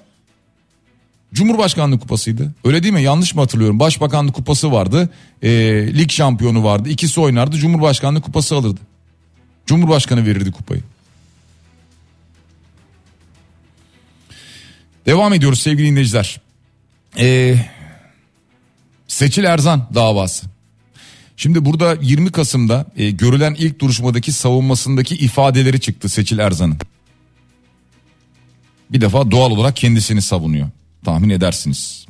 Cumhurbaşkanlığı 1.34 1.99
kupasıydı. 1.99 2.55
Öyle 2.64 2.82
değil 2.82 2.95
mi? 2.95 3.03
Yanlış 3.03 3.34
mı 3.34 3.41
hatırlıyorum? 3.41 3.80
Başbakanlık 3.80 4.34
kupası 4.34 4.72
vardı. 4.72 5.11
E, 5.43 5.51
lig 5.99 6.11
şampiyonu 6.11 6.64
vardı. 6.64 6.89
İkisi 6.89 7.20
oynardı. 7.20 7.57
Cumhurbaşkanlığı 7.57 8.20
kupası 8.20 8.57
alırdı. 8.57 8.80
Cumhurbaşkanı 9.66 10.26
verirdi 10.26 10.53
kupayı. 10.53 10.82
Devam 15.07 15.32
ediyoruz 15.32 15.61
sevgili 15.61 15.87
dinleyiciler. 15.87 16.41
Ee, 17.18 17.57
Seçil 19.17 19.45
Erzan 19.45 19.89
davası. 19.95 20.47
Şimdi 21.37 21.64
burada 21.64 21.97
20 22.03 22.33
Kasım'da 22.33 22.87
e, 22.97 23.11
görülen 23.11 23.55
ilk 23.59 23.81
duruşmadaki 23.81 24.33
savunmasındaki 24.33 25.14
ifadeleri 25.14 25.81
çıktı 25.81 26.09
Seçil 26.09 26.39
Erzan'ın. 26.39 26.79
Bir 28.91 29.01
defa 29.01 29.31
doğal 29.31 29.51
olarak 29.51 29.77
kendisini 29.77 30.23
savunuyor 30.23 30.69
tahmin 31.05 31.31
edersiniz. 31.31 32.07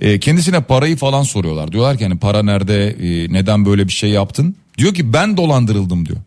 E, 0.00 0.20
kendisine 0.20 0.60
parayı 0.60 0.96
falan 0.96 1.22
soruyorlar. 1.22 1.72
Diyorlar 1.72 1.98
ki 1.98 2.04
hani 2.04 2.18
para 2.18 2.42
nerede 2.42 2.88
e, 2.90 3.32
neden 3.32 3.66
böyle 3.66 3.86
bir 3.86 3.92
şey 3.92 4.10
yaptın? 4.10 4.56
Diyor 4.78 4.94
ki 4.94 5.12
ben 5.12 5.36
dolandırıldım 5.36 6.06
diyor. 6.06 6.18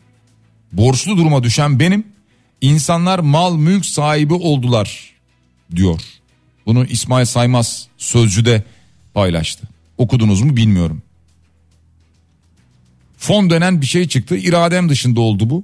Borçlu 0.74 1.18
duruma 1.18 1.43
düşen 1.43 1.80
benim. 1.80 2.03
İnsanlar 2.62 3.20
mal 3.20 3.55
mülk 3.55 3.86
sahibi 3.86 4.34
oldular 4.34 5.12
diyor. 5.76 6.01
Bunu 6.66 6.86
İsmail 6.86 7.26
Saymaz 7.26 7.88
sözcüde 7.97 8.64
paylaştı. 9.14 9.68
Okudunuz 10.00 10.41
mu 10.41 10.58
bilmiyorum. 10.58 11.02
Fon 13.18 13.50
dönen 13.50 13.82
bir 13.82 13.86
şey 13.86 14.08
çıktı. 14.08 14.38
İradem 14.38 14.89
dışında 14.89 15.22
oldu 15.22 15.50
bu. 15.50 15.64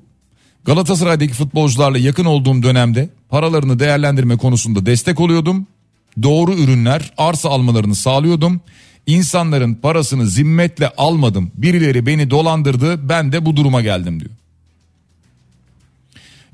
Galatasaray'daki 0.66 1.34
futbolcularla 1.34 1.98
yakın 1.98 2.26
olduğum 2.26 2.64
dönemde 2.64 3.10
paralarını 3.30 3.80
değerlendirme 3.80 4.38
konusunda 4.38 4.86
destek 4.86 5.20
oluyordum 5.20 5.68
doğru 6.24 6.54
ürünler 6.54 7.14
arsa 7.18 7.50
almalarını 7.50 7.96
sağlıyordum. 7.96 8.62
İnsanların 9.08 9.74
parasını 9.74 10.28
zimmetle 10.28 10.90
almadım. 10.98 11.52
Birileri 11.56 12.06
beni 12.06 12.30
dolandırdı 12.30 13.10
ben 13.10 13.32
de 13.32 13.46
bu 13.46 13.56
duruma 13.56 13.82
geldim 13.82 14.20
diyor. 14.20 14.32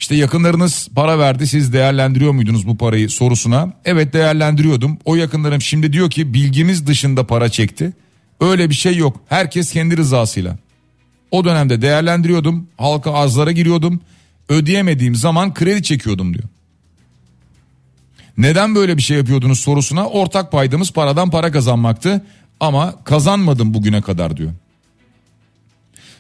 İşte 0.02 0.16
yakınlarınız 0.16 0.89
para 0.95 1.20
verdi 1.20 1.47
siz 1.47 1.74
değerlendiriyor 1.74 2.32
muydunuz 2.32 2.68
bu 2.68 2.78
parayı 2.78 3.10
sorusuna? 3.10 3.74
Evet 3.86 4.14
değerlendiriyordum. 4.14 4.97
O 5.06 5.16
yakınlarım 5.16 5.62
şimdi 5.62 5.93
diyor 5.93 6.10
ki 6.10 6.34
bilgimiz 6.34 6.88
dışında 6.88 7.28
para 7.28 7.49
çekti. 7.49 7.93
Öyle 8.39 8.70
bir 8.70 8.76
şey 8.76 8.97
yok. 8.97 9.20
Herkes 9.30 9.72
kendi 9.72 9.97
rızasıyla. 9.97 10.58
O 11.32 11.45
dönemde 11.45 11.82
değerlendiriyordum. 11.82 12.68
Halka 12.78 13.14
arzlara 13.14 13.52
giriyordum. 13.52 14.02
Ödeyemediğim 14.49 15.16
zaman 15.16 15.54
kredi 15.54 15.84
çekiyordum 15.84 16.34
diyor. 16.34 16.45
Neden 18.38 18.76
böyle 18.76 18.97
bir 18.97 19.02
şey 19.02 19.18
yapıyordunuz 19.18 19.60
sorusuna 19.60 20.08
ortak 20.08 20.52
paydamız 20.52 20.91
paradan 20.91 21.30
para 21.30 21.52
kazanmaktı 21.52 22.26
ama 22.60 23.04
kazanmadım 23.04 23.74
bugüne 23.74 24.02
kadar 24.02 24.38
diyor. 24.38 24.52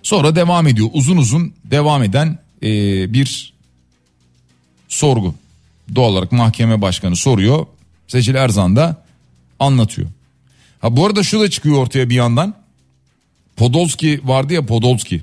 Sonra 0.03 0.35
devam 0.35 0.67
ediyor 0.67 0.89
uzun 0.93 1.17
uzun 1.17 1.53
devam 1.65 2.03
eden 2.03 2.37
bir 3.13 3.51
sorgu. 4.91 5.35
Doğal 5.95 6.11
olarak 6.11 6.31
mahkeme 6.31 6.81
başkanı 6.81 7.15
soruyor. 7.15 7.65
Seçil 8.07 8.35
Erzan 8.35 8.75
da 8.75 9.05
anlatıyor. 9.59 10.07
Ha 10.79 10.95
bu 10.97 11.05
arada 11.05 11.23
şu 11.23 11.39
da 11.39 11.49
çıkıyor 11.49 11.77
ortaya 11.77 12.09
bir 12.09 12.15
yandan. 12.15 12.55
Podolski 13.55 14.21
vardı 14.23 14.53
ya 14.53 14.65
Podolski. 14.65 15.21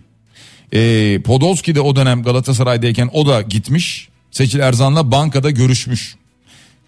E, 0.73 1.21
Podolski 1.25 1.75
de 1.75 1.81
o 1.81 1.97
dönem 1.97 2.23
Galatasaray'dayken 2.23 3.11
o 3.13 3.27
da 3.27 3.43
gitmiş. 3.43 4.09
Seçil 4.31 4.59
Erzan'la 4.59 5.11
bankada 5.11 5.51
görüşmüş. 5.51 6.17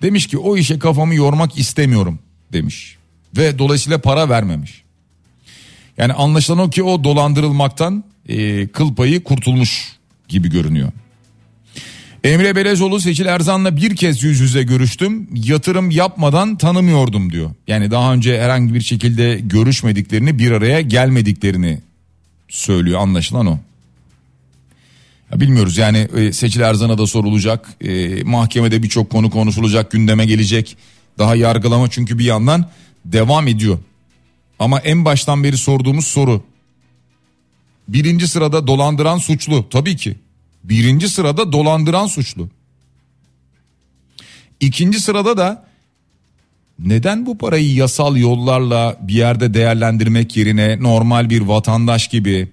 Demiş 0.03 0.27
ki 0.27 0.39
o 0.39 0.57
işe 0.57 0.79
kafamı 0.79 1.15
yormak 1.15 1.59
istemiyorum 1.59 2.19
demiş. 2.53 2.97
Ve 3.37 3.59
dolayısıyla 3.59 3.99
para 3.99 4.29
vermemiş. 4.29 4.83
Yani 5.99 6.13
anlaşılan 6.13 6.59
o 6.59 6.71
ki 6.71 6.83
o 6.83 7.05
dolandırılmaktan 7.05 8.05
e, 8.29 8.69
kıl 8.69 8.95
payı 8.95 9.25
kurtulmuş 9.25 9.97
gibi 10.29 10.51
görünüyor. 10.51 10.93
Emre 12.25 12.57
Belezoğlu 12.57 13.01
Seçil 13.01 13.27
Erzan'la 13.27 13.77
bir 13.77 13.97
kez 13.97 14.23
yüz 14.23 14.41
yüze 14.41 14.63
görüştüm. 14.63 15.29
Yatırım 15.35 15.91
yapmadan 15.91 16.57
tanımıyordum 16.57 17.33
diyor. 17.33 17.51
Yani 17.67 17.91
daha 17.91 18.13
önce 18.13 18.41
herhangi 18.41 18.75
bir 18.75 18.81
şekilde 18.81 19.41
görüşmediklerini 19.43 20.39
bir 20.39 20.51
araya 20.51 20.81
gelmediklerini 20.81 21.81
söylüyor 22.49 23.01
anlaşılan 23.01 23.47
o. 23.47 23.59
Ya 25.33 25.41
bilmiyoruz 25.41 25.79
yani 25.79 26.09
e, 26.17 26.33
Seçil 26.33 26.61
Erzan'a 26.61 26.99
da 26.99 27.07
sorulacak. 27.07 27.69
E, 27.81 28.23
mahkemede 28.23 28.83
birçok 28.83 29.11
konu 29.11 29.31
konuşulacak 29.31 29.91
gündeme 29.91 30.27
gelecek. 30.27 30.77
Daha 31.19 31.37
yargılama 31.37 31.91
çünkü 31.91 32.19
bir 32.19 32.25
yandan 32.25 32.71
devam 33.05 33.49
ediyor. 33.49 33.79
Ama 34.59 34.81
en 34.81 35.05
baştan 35.05 35.45
beri 35.45 35.59
sorduğumuz 35.59 36.07
soru. 36.07 36.43
Birinci 37.89 38.29
sırada 38.29 38.67
dolandıran 38.67 39.19
suçlu 39.19 39.69
tabii 39.71 39.97
ki. 39.97 40.17
Birinci 40.65 41.09
sırada 41.09 41.53
dolandıran 41.53 42.07
suçlu. 42.07 42.49
İkinci 44.61 45.01
sırada 45.01 45.37
da 45.37 45.67
neden 46.79 47.27
bu 47.27 47.39
parayı 47.39 47.75
yasal 47.75 48.17
yollarla 48.17 48.97
bir 49.01 49.15
yerde 49.15 49.55
değerlendirmek 49.55 50.37
yerine 50.37 50.83
normal 50.83 51.31
bir 51.31 51.41
vatandaş 51.41 52.09
gibi 52.09 52.49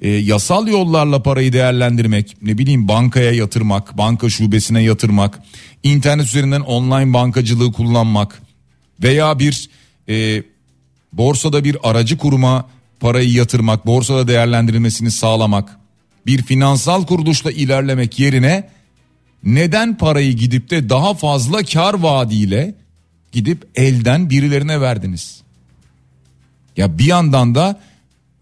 e, 0.00 0.08
yasal 0.08 0.68
yollarla 0.68 1.22
parayı 1.22 1.52
değerlendirmek, 1.52 2.36
ne 2.42 2.58
bileyim 2.58 2.88
bankaya 2.88 3.32
yatırmak, 3.32 3.98
banka 3.98 4.30
şubesine 4.30 4.82
yatırmak, 4.82 5.40
internet 5.82 6.26
üzerinden 6.26 6.60
online 6.60 7.14
bankacılığı 7.14 7.72
kullanmak 7.72 8.42
veya 9.02 9.38
bir 9.38 9.70
e, 10.08 10.42
borsada 11.12 11.64
bir 11.64 11.76
aracı 11.82 12.18
kuruma 12.18 12.68
parayı 13.00 13.32
yatırmak, 13.32 13.86
borsada 13.86 14.28
değerlendirilmesini 14.28 15.10
sağlamak, 15.10 15.78
bir 16.26 16.42
finansal 16.42 17.06
kuruluşla 17.06 17.52
ilerlemek 17.52 18.18
yerine 18.18 18.68
neden 19.44 19.98
parayı 19.98 20.32
gidip 20.32 20.70
de 20.70 20.88
daha 20.88 21.14
fazla 21.14 21.62
kar 21.62 21.94
vaadiyle 21.94 22.74
gidip 23.32 23.66
elden 23.74 24.30
birilerine 24.30 24.80
verdiniz? 24.80 25.40
Ya 26.76 26.98
bir 26.98 27.04
yandan 27.04 27.54
da 27.54 27.80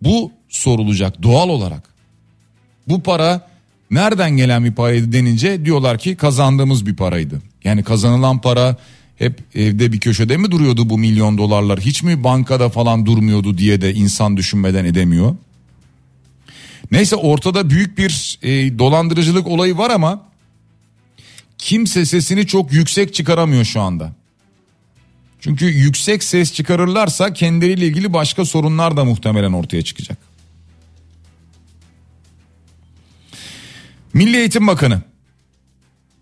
bu 0.02 0.32
sorulacak 0.48 1.22
doğal 1.22 1.48
olarak. 1.48 1.94
Bu 2.88 3.02
para 3.02 3.48
nereden 3.90 4.30
gelen 4.36 4.64
bir 4.64 4.72
paraydı 4.72 5.12
denince 5.12 5.64
diyorlar 5.64 5.98
ki 5.98 6.16
kazandığımız 6.16 6.86
bir 6.86 6.96
paraydı. 6.96 7.42
Yani 7.64 7.82
kazanılan 7.82 8.40
para 8.40 8.76
hep 9.16 9.40
evde 9.54 9.92
bir 9.92 10.00
köşede 10.00 10.36
mi 10.36 10.50
duruyordu 10.50 10.90
bu 10.90 10.98
milyon 10.98 11.38
dolarlar? 11.38 11.80
Hiç 11.80 12.02
mi 12.02 12.24
bankada 12.24 12.68
falan 12.68 13.06
durmuyordu 13.06 13.58
diye 13.58 13.80
de 13.80 13.94
insan 13.94 14.36
düşünmeden 14.36 14.84
edemiyor. 14.84 15.36
Neyse 16.90 17.16
ortada 17.16 17.70
büyük 17.70 17.98
bir 17.98 18.38
e, 18.42 18.78
dolandırıcılık 18.78 19.46
olayı 19.46 19.78
var 19.78 19.90
ama 19.90 20.26
kimse 21.58 22.04
sesini 22.04 22.46
çok 22.46 22.72
yüksek 22.72 23.14
çıkaramıyor 23.14 23.64
şu 23.64 23.80
anda. 23.80 24.12
Çünkü 25.40 25.64
yüksek 25.64 26.24
ses 26.24 26.52
çıkarırlarsa 26.52 27.32
kendileriyle 27.32 27.86
ilgili 27.86 28.12
başka 28.12 28.44
sorunlar 28.44 28.96
da 28.96 29.04
muhtemelen 29.04 29.52
ortaya 29.52 29.82
çıkacak. 29.82 30.18
Milli 34.14 34.36
Eğitim 34.36 34.66
Bakanı 34.66 35.02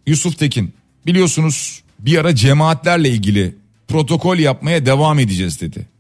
Yusuf 0.07 0.39
Tekin 0.39 0.75
biliyorsunuz 1.07 1.83
bir 1.99 2.19
ara 2.19 2.35
cemaatlerle 2.35 3.09
ilgili 3.09 3.57
protokol 3.89 4.39
yapmaya 4.39 4.87
devam 4.87 5.19
edeceğiz 5.19 5.61
dedi. 5.61 5.92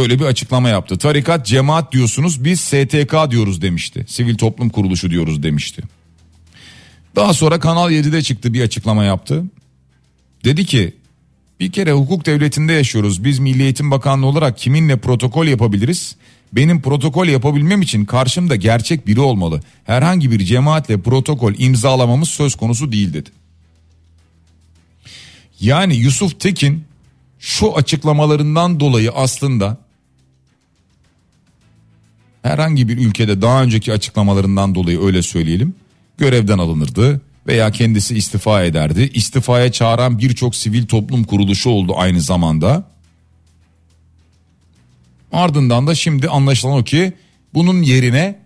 Böyle 0.00 0.18
bir 0.18 0.24
açıklama 0.24 0.68
yaptı. 0.68 0.98
Tarikat 0.98 1.46
cemaat 1.46 1.92
diyorsunuz 1.92 2.44
biz 2.44 2.60
STK 2.60 3.30
diyoruz 3.30 3.62
demişti. 3.62 4.04
Sivil 4.08 4.36
toplum 4.36 4.68
kuruluşu 4.68 5.10
diyoruz 5.10 5.42
demişti. 5.42 5.82
Daha 7.16 7.34
sonra 7.34 7.60
Kanal 7.60 7.90
7'de 7.90 8.22
çıktı 8.22 8.52
bir 8.52 8.62
açıklama 8.62 9.04
yaptı. 9.04 9.44
Dedi 10.44 10.64
ki 10.64 10.94
bir 11.60 11.72
kere 11.72 11.92
hukuk 11.92 12.26
devletinde 12.26 12.72
yaşıyoruz. 12.72 13.24
Biz 13.24 13.38
Milli 13.38 13.62
Eğitim 13.62 13.90
Bakanlığı 13.90 14.26
olarak 14.26 14.58
kiminle 14.58 14.96
protokol 14.96 15.46
yapabiliriz? 15.46 16.16
Benim 16.52 16.82
protokol 16.82 17.26
yapabilmem 17.26 17.82
için 17.82 18.04
karşımda 18.04 18.56
gerçek 18.56 19.06
biri 19.06 19.20
olmalı. 19.20 19.60
Herhangi 19.84 20.30
bir 20.30 20.44
cemaatle 20.44 21.00
protokol 21.00 21.54
imzalamamız 21.58 22.28
söz 22.28 22.54
konusu 22.54 22.92
değil 22.92 23.14
dedi. 23.14 23.30
Yani 25.60 25.96
Yusuf 25.96 26.40
Tekin 26.40 26.84
şu 27.38 27.76
açıklamalarından 27.76 28.80
dolayı 28.80 29.10
aslında 29.12 29.89
herhangi 32.42 32.88
bir 32.88 32.98
ülkede 32.98 33.42
daha 33.42 33.62
önceki 33.62 33.92
açıklamalarından 33.92 34.74
dolayı 34.74 35.02
öyle 35.02 35.22
söyleyelim 35.22 35.74
görevden 36.18 36.58
alınırdı 36.58 37.20
veya 37.46 37.70
kendisi 37.70 38.16
istifa 38.16 38.62
ederdi. 38.62 39.10
İstifaya 39.14 39.72
çağıran 39.72 40.18
birçok 40.18 40.54
sivil 40.54 40.86
toplum 40.86 41.24
kuruluşu 41.24 41.70
oldu 41.70 41.92
aynı 41.96 42.20
zamanda. 42.20 42.84
Ardından 45.32 45.86
da 45.86 45.94
şimdi 45.94 46.28
anlaşılan 46.28 46.78
o 46.78 46.84
ki 46.84 47.12
bunun 47.54 47.82
yerine 47.82 48.38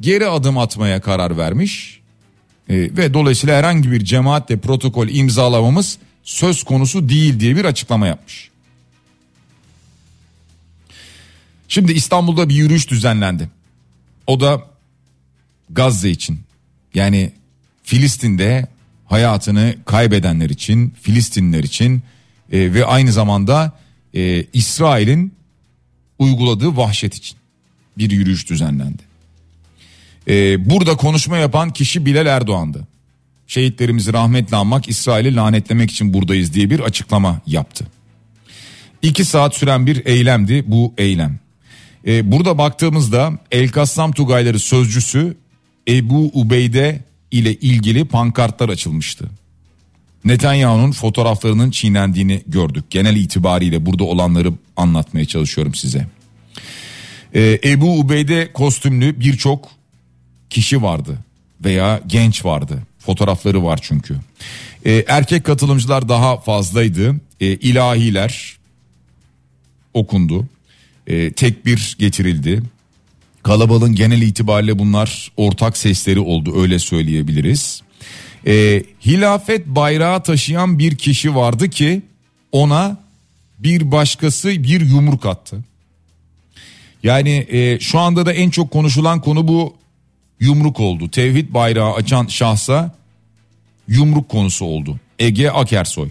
geri 0.00 0.26
adım 0.26 0.58
atmaya 0.58 1.00
karar 1.00 1.36
vermiş. 1.36 2.00
E, 2.68 2.74
ve 2.76 3.14
dolayısıyla 3.14 3.58
herhangi 3.58 3.90
bir 3.90 4.04
cemaatle 4.04 4.56
protokol 4.56 5.08
imzalamamız 5.08 5.98
söz 6.22 6.62
konusu 6.62 7.08
değil 7.08 7.40
diye 7.40 7.56
bir 7.56 7.64
açıklama 7.64 8.06
yapmış. 8.06 8.49
Şimdi 11.70 11.92
İstanbul'da 11.92 12.48
bir 12.48 12.54
yürüyüş 12.54 12.90
düzenlendi. 12.90 13.50
O 14.26 14.40
da 14.40 14.62
Gazze 15.70 16.10
için. 16.10 16.40
Yani 16.94 17.32
Filistin'de 17.82 18.68
hayatını 19.06 19.74
kaybedenler 19.84 20.50
için, 20.50 20.94
Filistinler 21.02 21.64
için 21.64 22.02
e, 22.52 22.74
ve 22.74 22.84
aynı 22.84 23.12
zamanda 23.12 23.72
e, 24.14 24.44
İsrail'in 24.52 25.34
uyguladığı 26.18 26.76
vahşet 26.76 27.14
için 27.14 27.38
bir 27.98 28.10
yürüyüş 28.10 28.50
düzenlendi. 28.50 29.02
Ee, 30.28 30.70
burada 30.70 30.96
konuşma 30.96 31.36
yapan 31.38 31.72
kişi 31.72 32.06
Bilal 32.06 32.26
Erdoğan'dı. 32.26 32.86
Şehitlerimizi 33.46 34.12
rahmetle 34.12 34.56
anmak, 34.56 34.88
İsrail'i 34.88 35.34
lanetlemek 35.36 35.90
için 35.90 36.14
buradayız 36.14 36.54
diye 36.54 36.70
bir 36.70 36.80
açıklama 36.80 37.40
yaptı. 37.46 37.86
İki 39.02 39.24
saat 39.24 39.54
süren 39.54 39.86
bir 39.86 40.06
eylemdi 40.06 40.64
bu 40.66 40.94
eylem. 40.98 41.38
Ee, 42.06 42.32
burada 42.32 42.58
baktığımızda 42.58 43.32
El 43.50 43.68
Kassam 43.68 44.12
Tugayları 44.12 44.58
sözcüsü 44.58 45.36
Ebu 45.88 46.30
Ubeyde 46.34 47.04
ile 47.30 47.54
ilgili 47.54 48.04
pankartlar 48.04 48.68
açılmıştı. 48.68 49.30
Netanyahu'nun 50.24 50.92
fotoğraflarının 50.92 51.70
çiğnendiğini 51.70 52.42
gördük. 52.46 52.84
Genel 52.90 53.16
itibariyle 53.16 53.86
burada 53.86 54.04
olanları 54.04 54.52
anlatmaya 54.76 55.24
çalışıyorum 55.24 55.74
size. 55.74 56.06
Ee, 57.34 57.58
Ebu 57.64 57.98
Ubeyde 57.98 58.52
kostümlü 58.52 59.20
birçok 59.20 59.68
kişi 60.50 60.82
vardı 60.82 61.18
veya 61.64 62.00
genç 62.06 62.44
vardı. 62.44 62.82
Fotoğrafları 62.98 63.64
var 63.64 63.78
çünkü. 63.82 64.16
Ee, 64.86 65.04
erkek 65.08 65.44
katılımcılar 65.44 66.08
daha 66.08 66.36
fazlaydı. 66.36 67.16
Ee, 67.40 67.46
ilahiler 67.46 68.56
okundu. 69.94 70.46
Ee, 71.10 71.32
tekbir 71.32 71.96
getirildi. 71.98 72.62
Kalabalığın 73.42 73.94
genel 73.94 74.22
itibariyle 74.22 74.78
bunlar 74.78 75.32
ortak 75.36 75.76
sesleri 75.76 76.20
oldu 76.20 76.62
öyle 76.62 76.78
söyleyebiliriz 76.78 77.82
e, 78.46 78.82
hilafet 79.06 79.66
bayrağı 79.66 80.22
taşıyan 80.22 80.78
bir 80.78 80.96
kişi 80.96 81.34
vardı 81.34 81.70
ki 81.70 82.02
ona 82.52 82.96
bir 83.58 83.92
başkası 83.92 84.48
bir 84.48 84.80
yumruk 84.80 85.26
attı. 85.26 85.64
Yani 87.02 87.46
e, 87.50 87.80
şu 87.80 87.98
anda 87.98 88.26
da 88.26 88.32
en 88.32 88.50
çok 88.50 88.70
konuşulan 88.70 89.20
konu 89.20 89.48
bu 89.48 89.74
yumruk 90.40 90.80
oldu. 90.80 91.10
Tevhid 91.10 91.54
bayrağı 91.54 91.94
açan 91.94 92.26
şahsa 92.26 92.94
yumruk 93.88 94.28
konusu 94.28 94.64
oldu. 94.64 95.00
Ege 95.18 95.50
Akersoy. 95.50 96.08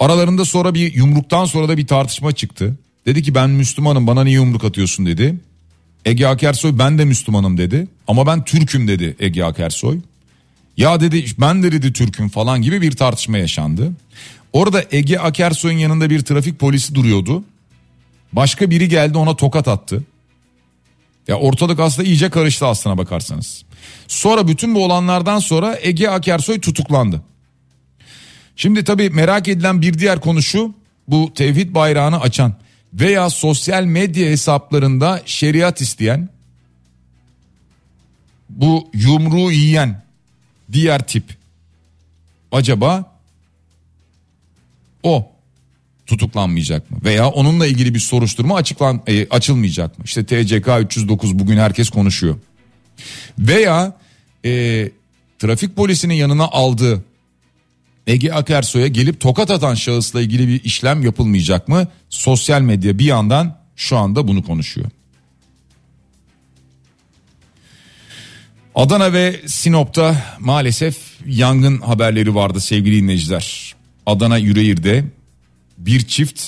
Aralarında 0.00 0.44
sonra 0.44 0.74
bir 0.74 0.94
yumruktan 0.94 1.44
sonra 1.44 1.68
da 1.68 1.76
bir 1.76 1.86
tartışma 1.86 2.32
çıktı. 2.32 2.76
Dedi 3.06 3.22
ki 3.22 3.34
ben 3.34 3.50
Müslümanım 3.50 4.06
bana 4.06 4.24
niye 4.24 4.34
yumruk 4.34 4.64
atıyorsun 4.64 5.06
dedi. 5.06 5.36
Ege 6.04 6.26
Akersoy 6.26 6.78
ben 6.78 6.98
de 6.98 7.04
Müslümanım 7.04 7.58
dedi. 7.58 7.88
Ama 8.08 8.26
ben 8.26 8.44
Türk'üm 8.44 8.88
dedi 8.88 9.16
Ege 9.20 9.44
Akersoy. 9.44 9.98
Ya 10.76 11.00
dedi 11.00 11.24
ben 11.40 11.62
de 11.62 11.72
dedi 11.72 11.92
Türk'üm 11.92 12.28
falan 12.28 12.62
gibi 12.62 12.82
bir 12.82 12.92
tartışma 12.92 13.38
yaşandı. 13.38 13.92
Orada 14.52 14.84
Ege 14.90 15.18
Akersoy'un 15.18 15.78
yanında 15.78 16.10
bir 16.10 16.20
trafik 16.20 16.58
polisi 16.58 16.94
duruyordu. 16.94 17.44
Başka 18.32 18.70
biri 18.70 18.88
geldi 18.88 19.18
ona 19.18 19.36
tokat 19.36 19.68
attı. 19.68 20.04
Ya 21.28 21.36
ortalık 21.36 21.80
aslında 21.80 22.08
iyice 22.08 22.30
karıştı 22.30 22.66
aslına 22.66 22.98
bakarsanız. 22.98 23.64
Sonra 24.08 24.48
bütün 24.48 24.74
bu 24.74 24.84
olanlardan 24.84 25.38
sonra 25.38 25.78
Ege 25.82 26.08
Akersoy 26.08 26.60
tutuklandı. 26.60 27.22
Şimdi 28.56 28.84
tabii 28.84 29.10
merak 29.10 29.48
edilen 29.48 29.82
bir 29.82 29.98
diğer 29.98 30.20
konu 30.20 30.42
şu. 30.42 30.74
Bu 31.08 31.32
tevhid 31.34 31.74
bayrağını 31.74 32.20
açan 32.20 32.54
veya 33.00 33.30
sosyal 33.30 33.84
medya 33.84 34.26
hesaplarında 34.26 35.22
şeriat 35.24 35.80
isteyen 35.80 36.28
bu 38.50 38.90
yumruğu 38.94 39.52
yiyen 39.52 40.02
diğer 40.72 41.06
tip. 41.06 41.24
Acaba 42.52 43.18
o 45.02 45.32
tutuklanmayacak 46.06 46.90
mı? 46.90 46.98
Veya 47.04 47.28
onunla 47.28 47.66
ilgili 47.66 47.94
bir 47.94 47.98
soruşturma 47.98 48.56
açıklan 48.56 49.02
e, 49.06 49.28
açılmayacak 49.28 49.98
mı? 49.98 50.04
İşte 50.04 50.24
TCK 50.26 50.68
309 50.84 51.38
bugün 51.38 51.58
herkes 51.58 51.90
konuşuyor. 51.90 52.36
Veya 53.38 53.96
e, 54.44 54.90
trafik 55.38 55.76
polisinin 55.76 56.14
yanına 56.14 56.44
aldığı 56.44 57.04
Ege 58.06 58.32
Akersoy'a 58.32 58.86
gelip 58.86 59.20
tokat 59.20 59.50
atan 59.50 59.74
şahısla 59.74 60.20
ilgili 60.20 60.48
bir 60.48 60.64
işlem 60.64 61.02
yapılmayacak 61.02 61.68
mı? 61.68 61.88
Sosyal 62.10 62.60
medya 62.60 62.98
bir 62.98 63.04
yandan 63.04 63.58
şu 63.76 63.96
anda 63.96 64.28
bunu 64.28 64.42
konuşuyor. 64.42 64.90
Adana 68.74 69.12
ve 69.12 69.40
Sinop'ta 69.46 70.22
maalesef 70.40 70.96
yangın 71.26 71.78
haberleri 71.78 72.34
vardı 72.34 72.60
sevgili 72.60 73.02
dinleyiciler. 73.02 73.74
Adana 74.06 74.38
Yüreğir'de 74.38 75.04
bir 75.78 76.00
çift 76.00 76.42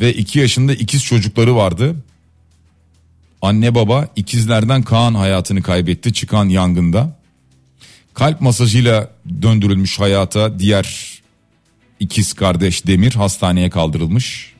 ve 0.00 0.12
iki 0.14 0.38
yaşında 0.38 0.74
ikiz 0.74 1.04
çocukları 1.04 1.56
vardı. 1.56 1.96
Anne 3.42 3.74
baba 3.74 4.08
ikizlerden 4.16 4.82
Kaan 4.82 5.14
hayatını 5.14 5.62
kaybetti 5.62 6.12
çıkan 6.12 6.48
yangında. 6.48 7.21
Kalp 8.14 8.40
masajıyla 8.40 9.10
döndürülmüş 9.42 10.00
hayata 10.00 10.58
diğer 10.58 11.18
ikiz 12.00 12.32
kardeş 12.32 12.86
Demir 12.86 13.12
hastaneye 13.12 13.70
kaldırılmış. 13.70 14.52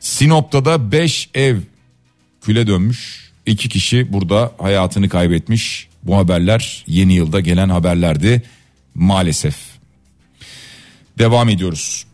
Sinop'ta 0.00 0.64
da 0.64 0.92
5 0.92 1.30
ev 1.34 1.56
küle 2.42 2.66
dönmüş. 2.66 3.30
İki 3.46 3.68
kişi 3.68 4.12
burada 4.12 4.52
hayatını 4.58 5.08
kaybetmiş. 5.08 5.88
Bu 6.02 6.16
haberler 6.16 6.84
yeni 6.86 7.14
yılda 7.14 7.40
gelen 7.40 7.68
haberlerdi 7.68 8.42
maalesef. 8.94 9.56
Devam 11.18 11.48
ediyoruz. 11.48 12.04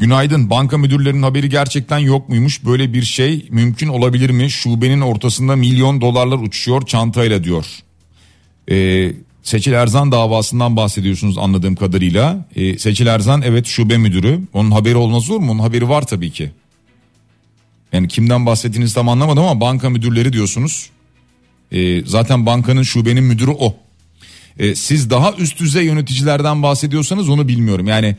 Günaydın 0.00 0.50
banka 0.50 0.78
müdürlerinin 0.78 1.22
haberi 1.22 1.48
gerçekten 1.48 1.98
yok 1.98 2.28
muymuş 2.28 2.64
böyle 2.64 2.92
bir 2.92 3.02
şey 3.02 3.46
mümkün 3.50 3.88
olabilir 3.88 4.30
mi 4.30 4.50
şubenin 4.50 5.00
ortasında 5.00 5.56
milyon 5.56 6.00
dolarlar 6.00 6.38
uçuşuyor 6.38 6.86
çantayla 6.86 7.44
diyor. 7.44 7.66
Ee, 8.70 9.12
Seçil 9.42 9.72
Erzan 9.72 10.12
davasından 10.12 10.76
bahsediyorsunuz 10.76 11.38
anladığım 11.38 11.74
kadarıyla. 11.74 12.46
Ee, 12.56 12.78
Seçil 12.78 13.06
Erzan 13.06 13.42
evet 13.42 13.66
şube 13.66 13.96
müdürü 13.96 14.40
onun 14.52 14.70
haberi 14.70 14.96
olmaz 14.96 15.30
olur 15.30 15.40
mu 15.40 15.52
onun 15.52 15.58
haberi 15.58 15.88
var 15.88 16.06
tabii 16.06 16.30
ki. 16.30 16.50
Yani 17.92 18.08
kimden 18.08 18.46
bahsettiğinizi 18.46 18.94
tam 18.94 19.08
anlamadım 19.08 19.44
ama 19.44 19.60
banka 19.60 19.90
müdürleri 19.90 20.32
diyorsunuz. 20.32 20.90
Ee, 21.72 22.02
zaten 22.06 22.46
bankanın 22.46 22.82
şubenin 22.82 23.24
müdürü 23.24 23.50
o. 23.50 23.76
Ee, 24.58 24.74
siz 24.74 25.10
daha 25.10 25.32
üst 25.32 25.60
düzey 25.60 25.84
yöneticilerden 25.84 26.62
bahsediyorsanız 26.62 27.28
onu 27.28 27.48
bilmiyorum. 27.48 27.86
Yani 27.86 28.16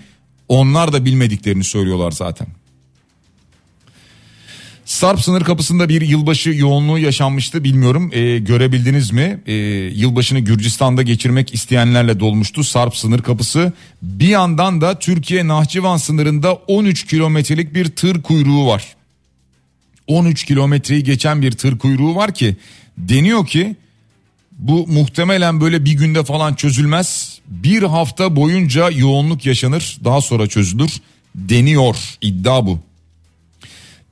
onlar 0.51 0.93
da 0.93 1.05
bilmediklerini 1.05 1.63
söylüyorlar 1.63 2.11
zaten. 2.11 2.47
Sarp 4.85 5.19
sınır 5.19 5.43
kapısında 5.43 5.89
bir 5.89 6.01
yılbaşı 6.01 6.49
yoğunluğu 6.49 6.99
yaşanmıştı 6.99 7.63
bilmiyorum 7.63 8.09
e, 8.13 8.39
görebildiniz 8.39 9.11
mi? 9.11 9.41
E, 9.45 9.53
yılbaşını 9.95 10.39
Gürcistan'da 10.39 11.01
geçirmek 11.01 11.53
isteyenlerle 11.53 12.19
dolmuştu 12.19 12.63
Sarp 12.63 12.95
sınır 12.95 13.21
kapısı. 13.21 13.73
Bir 14.01 14.27
yandan 14.27 14.81
da 14.81 14.99
Türkiye 14.99 15.47
Nahçıvan 15.47 15.97
sınırında 15.97 16.53
13 16.53 17.07
kilometrelik 17.07 17.73
bir 17.73 17.85
tır 17.85 18.21
kuyruğu 18.21 18.67
var. 18.67 18.95
13 20.07 20.43
kilometreyi 20.43 21.03
geçen 21.03 21.41
bir 21.41 21.51
tır 21.51 21.77
kuyruğu 21.77 22.15
var 22.15 22.33
ki 22.33 22.55
deniyor 22.97 23.45
ki 23.47 23.75
bu 24.61 24.87
muhtemelen 24.87 25.61
böyle 25.61 25.85
bir 25.85 25.93
günde 25.93 26.23
falan 26.23 26.53
çözülmez. 26.53 27.39
Bir 27.47 27.83
hafta 27.83 28.35
boyunca 28.35 28.89
yoğunluk 28.89 29.45
yaşanır 29.45 29.97
daha 30.03 30.21
sonra 30.21 30.47
çözülür 30.47 30.91
deniyor 31.35 31.95
iddia 32.21 32.65
bu. 32.65 32.79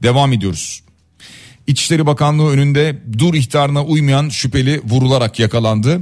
Devam 0.04 0.34
ediyoruz. 0.34 0.82
İçişleri 1.68 2.06
Bakanlığı 2.06 2.50
önünde 2.50 3.02
dur 3.18 3.34
ihtarına 3.34 3.84
uymayan 3.84 4.30
şüpheli 4.30 4.82
vurularak 4.86 5.40
yakalandı. 5.40 6.02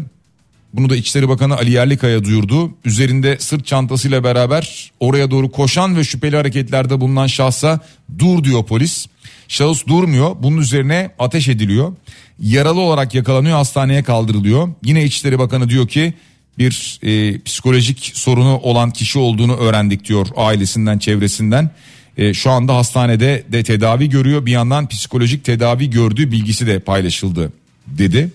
Bunu 0.74 0.90
da 0.90 0.96
İçişleri 0.96 1.30
Bakanı 1.30 1.56
Ali 1.56 1.72
Yerlikaya 1.72 2.24
duyurdu. 2.24 2.72
Üzerinde 2.86 3.38
sırt 3.40 3.66
çantasıyla 3.66 4.24
beraber 4.24 4.92
oraya 5.00 5.32
doğru 5.32 5.52
koşan 5.52 5.98
ve 5.98 6.04
şüpheli 6.04 6.36
hareketlerde 6.36 7.02
bulunan 7.02 7.28
şahsa 7.28 7.80
dur 8.20 8.44
diyor 8.44 8.66
polis. 8.66 9.08
Şahıs 9.48 9.88
durmuyor. 9.88 10.36
Bunun 10.40 10.58
üzerine 10.58 11.12
ateş 11.20 11.48
ediliyor. 11.48 11.94
Yaralı 12.40 12.80
olarak 12.80 13.16
yakalanıyor 13.16 13.58
hastaneye 13.58 14.04
kaldırılıyor. 14.04 14.70
Yine 14.84 15.04
İçişleri 15.04 15.40
Bakanı 15.40 15.70
diyor 15.70 15.88
ki 15.88 16.14
bir 16.58 17.00
e, 17.04 17.42
psikolojik 17.42 18.12
sorunu 18.14 18.58
olan 18.58 18.92
kişi 18.92 19.20
olduğunu 19.20 19.56
öğrendik 19.56 20.06
diyor 20.06 20.28
ailesinden 20.36 21.00
çevresinden. 21.00 21.72
E, 22.18 22.34
şu 22.34 22.52
anda 22.52 22.76
hastanede 22.76 23.44
de 23.52 23.64
tedavi 23.64 24.10
görüyor 24.10 24.46
bir 24.46 24.52
yandan 24.52 24.88
psikolojik 24.88 25.46
tedavi 25.46 25.90
gördüğü 25.90 26.32
bilgisi 26.32 26.68
de 26.68 26.80
paylaşıldı 26.80 27.52
dedi. 27.88 28.32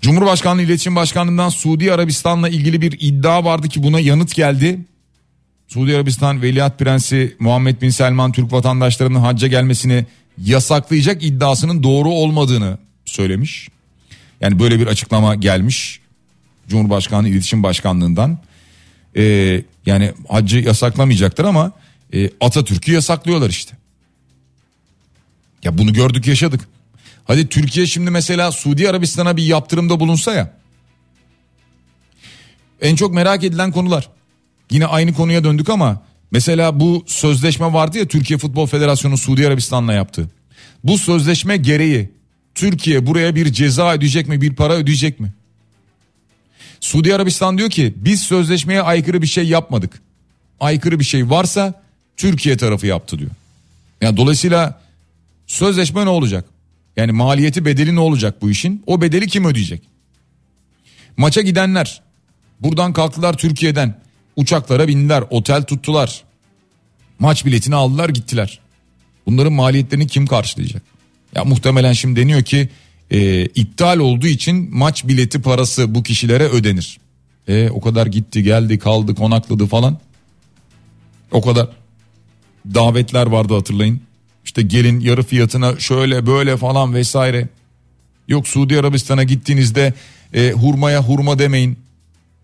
Cumhurbaşkanlığı 0.00 0.62
İletişim 0.62 0.96
Başkanlığı'ndan 0.96 1.48
Suudi 1.48 1.92
Arabistan'la 1.92 2.48
ilgili 2.48 2.80
bir 2.80 2.96
iddia 3.00 3.44
vardı 3.44 3.68
ki 3.68 3.82
buna 3.82 4.00
yanıt 4.00 4.34
geldi. 4.34 4.78
Suudi 5.70 5.96
Arabistan 5.96 6.42
Veliaht 6.42 6.78
Prensi 6.78 7.36
Muhammed 7.38 7.82
Bin 7.82 7.90
Selman 7.90 8.32
Türk 8.32 8.52
vatandaşlarının 8.52 9.18
hacca 9.20 9.48
gelmesini 9.48 10.06
yasaklayacak 10.38 11.22
iddiasının 11.22 11.82
doğru 11.82 12.08
olmadığını 12.08 12.78
söylemiş. 13.04 13.68
Yani 14.40 14.58
böyle 14.58 14.80
bir 14.80 14.86
açıklama 14.86 15.34
gelmiş 15.34 16.00
Cumhurbaşkanlığı 16.68 17.28
İletişim 17.28 17.62
Başkanlığı'ndan. 17.62 18.38
Ee, 19.16 19.62
yani 19.86 20.12
haccı 20.28 20.58
yasaklamayacaktır 20.58 21.44
ama 21.44 21.72
e, 22.14 22.30
Atatürk'ü 22.40 22.92
yasaklıyorlar 22.92 23.50
işte. 23.50 23.76
Ya 25.64 25.78
bunu 25.78 25.92
gördük 25.92 26.26
yaşadık. 26.26 26.68
Hadi 27.24 27.48
Türkiye 27.48 27.86
şimdi 27.86 28.10
mesela 28.10 28.52
Suudi 28.52 28.90
Arabistan'a 28.90 29.36
bir 29.36 29.44
yaptırımda 29.44 30.00
bulunsa 30.00 30.32
ya. 30.32 30.52
En 32.80 32.96
çok 32.96 33.14
merak 33.14 33.44
edilen 33.44 33.72
konular. 33.72 34.08
Yine 34.70 34.86
aynı 34.86 35.14
konuya 35.14 35.44
döndük 35.44 35.68
ama 35.68 36.02
mesela 36.30 36.80
bu 36.80 37.04
sözleşme 37.06 37.72
vardı 37.72 37.98
ya 37.98 38.08
Türkiye 38.08 38.38
Futbol 38.38 38.66
Federasyonu 38.66 39.16
Suudi 39.16 39.46
Arabistan'la 39.46 39.92
yaptı. 39.92 40.30
Bu 40.84 40.98
sözleşme 40.98 41.56
gereği 41.56 42.10
Türkiye 42.54 43.06
buraya 43.06 43.34
bir 43.34 43.52
ceza 43.52 43.92
ödeyecek 43.92 44.28
mi 44.28 44.40
bir 44.40 44.54
para 44.54 44.72
ödeyecek 44.72 45.20
mi? 45.20 45.32
Suudi 46.80 47.14
Arabistan 47.14 47.58
diyor 47.58 47.70
ki 47.70 47.94
biz 47.96 48.22
sözleşmeye 48.22 48.82
aykırı 48.82 49.22
bir 49.22 49.26
şey 49.26 49.44
yapmadık. 49.44 50.00
Aykırı 50.60 50.98
bir 50.98 51.04
şey 51.04 51.30
varsa 51.30 51.82
Türkiye 52.16 52.56
tarafı 52.56 52.86
yaptı 52.86 53.18
diyor. 53.18 53.30
Yani 54.00 54.16
dolayısıyla 54.16 54.80
sözleşme 55.46 56.04
ne 56.04 56.08
olacak? 56.08 56.44
Yani 56.96 57.12
maliyeti 57.12 57.64
bedeli 57.64 57.94
ne 57.94 58.00
olacak 58.00 58.42
bu 58.42 58.50
işin? 58.50 58.82
O 58.86 59.00
bedeli 59.00 59.26
kim 59.26 59.44
ödeyecek? 59.44 59.82
Maça 61.16 61.40
gidenler 61.40 62.02
buradan 62.60 62.92
kalktılar 62.92 63.36
Türkiye'den 63.36 64.00
uçaklara 64.36 64.88
bindiler 64.88 65.24
otel 65.30 65.62
tuttular. 65.62 66.22
Maç 67.18 67.46
biletini 67.46 67.74
aldılar 67.74 68.08
gittiler. 68.08 68.60
Bunların 69.26 69.52
maliyetlerini 69.52 70.06
kim 70.06 70.26
karşılayacak? 70.26 70.82
Ya 71.34 71.44
muhtemelen 71.44 71.92
şimdi 71.92 72.20
deniyor 72.20 72.42
ki 72.42 72.68
e, 73.10 73.44
iptal 73.44 73.98
olduğu 73.98 74.26
için 74.26 74.68
maç 74.72 75.08
bileti 75.08 75.42
parası 75.42 75.94
bu 75.94 76.02
kişilere 76.02 76.44
ödenir. 76.44 76.98
E, 77.48 77.70
o 77.70 77.80
kadar 77.80 78.06
gitti 78.06 78.42
geldi 78.42 78.78
kaldı 78.78 79.14
konakladı 79.14 79.66
falan. 79.66 79.98
O 81.32 81.40
kadar 81.40 81.68
davetler 82.74 83.26
vardı 83.26 83.54
hatırlayın. 83.54 84.00
İşte 84.44 84.62
gelin 84.62 85.00
yarı 85.00 85.22
fiyatına 85.22 85.78
şöyle 85.78 86.26
böyle 86.26 86.56
falan 86.56 86.94
vesaire. 86.94 87.48
Yok 88.28 88.48
Suudi 88.48 88.80
Arabistan'a 88.80 89.22
gittiğinizde 89.22 89.94
e, 90.34 90.52
hurmaya 90.52 91.02
hurma 91.02 91.38
demeyin. 91.38 91.78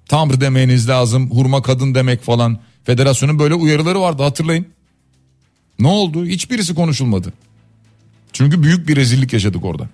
Tamr 0.09 0.41
demeniz 0.41 0.89
lazım. 0.89 1.31
Hurma 1.31 1.63
kadın 1.63 1.95
demek 1.95 2.23
falan. 2.23 2.59
Federasyonun 2.85 3.39
böyle 3.39 3.55
uyarıları 3.55 4.01
vardı 4.01 4.23
hatırlayın. 4.23 4.67
Ne 5.79 5.89
oldu? 5.89 6.27
Hiçbirisi 6.27 6.75
konuşulmadı. 6.75 7.33
Çünkü 8.33 8.63
büyük 8.63 8.89
bir 8.89 8.97
rezillik 8.97 9.33
yaşadık 9.33 9.65
orada. 9.65 9.89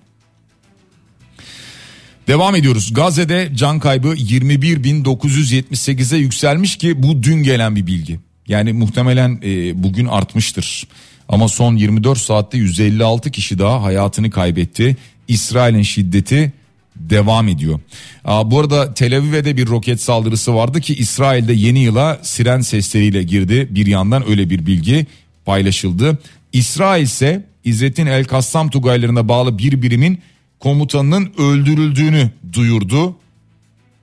Devam 2.27 2.55
ediyoruz. 2.55 2.93
Gazze'de 2.93 3.51
can 3.55 3.79
kaybı 3.79 4.07
21.978'e 4.07 6.17
yükselmiş 6.17 6.75
ki 6.75 7.03
bu 7.03 7.23
dün 7.23 7.43
gelen 7.43 7.75
bir 7.75 7.87
bilgi. 7.87 8.19
Yani 8.47 8.73
muhtemelen 8.73 9.39
e, 9.43 9.83
bugün 9.83 10.05
artmıştır. 10.05 10.87
Ama 11.29 11.47
son 11.47 11.75
24 11.75 12.19
saatte 12.19 12.57
156 12.57 13.31
kişi 13.31 13.59
daha 13.59 13.83
hayatını 13.83 14.31
kaybetti. 14.31 14.97
İsrail'in 15.27 15.81
şiddeti 15.81 16.53
devam 16.95 17.47
ediyor. 17.47 17.79
Aa, 18.25 18.51
bu 18.51 18.59
arada 18.59 18.93
Tel 18.93 19.17
Aviv'e 19.17 19.45
de 19.45 19.57
bir 19.57 19.67
roket 19.67 20.01
saldırısı 20.01 20.55
vardı 20.55 20.81
ki 20.81 20.95
İsrail'de 20.95 21.53
yeni 21.53 21.79
yıla 21.79 22.19
siren 22.21 22.61
sesleriyle 22.61 23.23
girdi. 23.23 23.67
Bir 23.71 23.85
yandan 23.85 24.29
öyle 24.29 24.49
bir 24.49 24.65
bilgi 24.65 25.05
paylaşıldı. 25.45 26.17
İsrail 26.53 27.03
ise 27.03 27.45
İzzettin 27.63 28.05
El 28.05 28.25
Kassam 28.25 28.69
Tugaylarına 28.69 29.27
bağlı 29.27 29.57
bir 29.57 29.81
birimin 29.81 30.19
komutanının 30.59 31.33
öldürüldüğünü 31.37 32.31
duyurdu. 32.53 33.15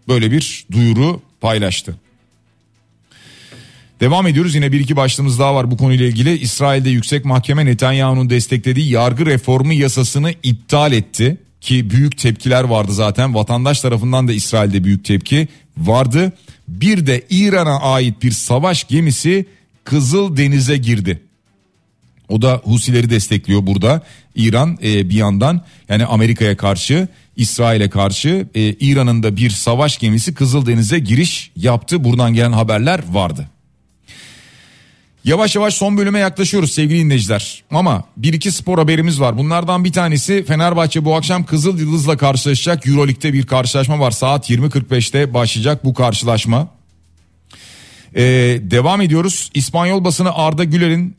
Böyle 0.09 0.30
bir 0.32 0.66
duyuru 0.72 1.20
paylaştı. 1.41 1.97
Devam 4.01 4.26
ediyoruz 4.26 4.55
yine 4.55 4.72
bir 4.72 4.80
iki 4.80 4.97
başlığımız 4.97 5.38
daha 5.38 5.55
var 5.55 5.70
bu 5.70 5.76
konuyla 5.76 6.07
ilgili. 6.07 6.38
İsrail'de 6.38 6.91
yüksek 6.91 7.24
mahkeme 7.24 7.66
Netanyahu'nun 7.66 8.30
desteklediği 8.30 8.91
yargı 8.91 9.26
reformu 9.26 9.72
yasasını 9.72 10.34
iptal 10.43 10.93
etti. 10.93 11.36
Ki 11.61 11.90
büyük 11.90 12.18
tepkiler 12.18 12.64
vardı 12.64 12.92
zaten 12.92 13.34
vatandaş 13.34 13.80
tarafından 13.80 14.28
da 14.28 14.32
İsrail'de 14.32 14.84
büyük 14.84 15.04
tepki 15.04 15.48
vardı. 15.78 16.32
Bir 16.68 17.06
de 17.06 17.26
İran'a 17.30 17.80
ait 17.80 18.22
bir 18.22 18.30
savaş 18.30 18.88
gemisi 18.88 19.46
Kızıl 19.84 20.36
Deniz'e 20.36 20.76
girdi. 20.76 21.20
O 22.28 22.42
da 22.42 22.61
Husileri 22.64 23.11
destekliyor 23.11 23.66
burada. 23.66 24.02
İran 24.34 24.78
e, 24.82 25.11
bir 25.11 25.14
yandan 25.14 25.64
yani 25.88 26.06
Amerika'ya 26.06 26.56
karşı 26.56 27.08
İsrail'e 27.36 27.90
karşı 27.90 28.46
e, 28.54 28.61
İran'ın 28.61 29.22
da 29.22 29.36
bir 29.36 29.50
savaş 29.50 29.98
gemisi 29.98 30.34
Kızıldeniz'e 30.34 30.98
giriş 30.98 31.50
yaptı. 31.56 32.04
Buradan 32.04 32.34
gelen 32.34 32.52
haberler 32.52 33.00
vardı. 33.12 33.48
Yavaş 35.24 35.56
yavaş 35.56 35.74
son 35.74 35.96
bölüme 35.96 36.18
yaklaşıyoruz 36.18 36.72
sevgili 36.72 37.04
dinleyiciler. 37.04 37.62
Ama 37.70 38.04
bir 38.16 38.32
iki 38.32 38.52
spor 38.52 38.78
haberimiz 38.78 39.20
var. 39.20 39.38
Bunlardan 39.38 39.84
bir 39.84 39.92
tanesi 39.92 40.44
Fenerbahçe 40.44 41.04
bu 41.04 41.14
akşam 41.16 41.44
Kızıl 41.44 41.78
Yıldız'la 41.78 42.16
karşılaşacak. 42.16 42.86
Euroleague'de 42.86 43.32
bir 43.32 43.46
karşılaşma 43.46 43.98
var. 44.00 44.10
Saat 44.10 44.50
20.45'te 44.50 45.34
başlayacak 45.34 45.84
bu 45.84 45.94
karşılaşma. 45.94 46.68
Ee, 48.14 48.22
devam 48.62 49.00
ediyoruz. 49.00 49.50
İspanyol 49.54 50.04
basını 50.04 50.34
Arda 50.34 50.64
Güler'in 50.64 51.16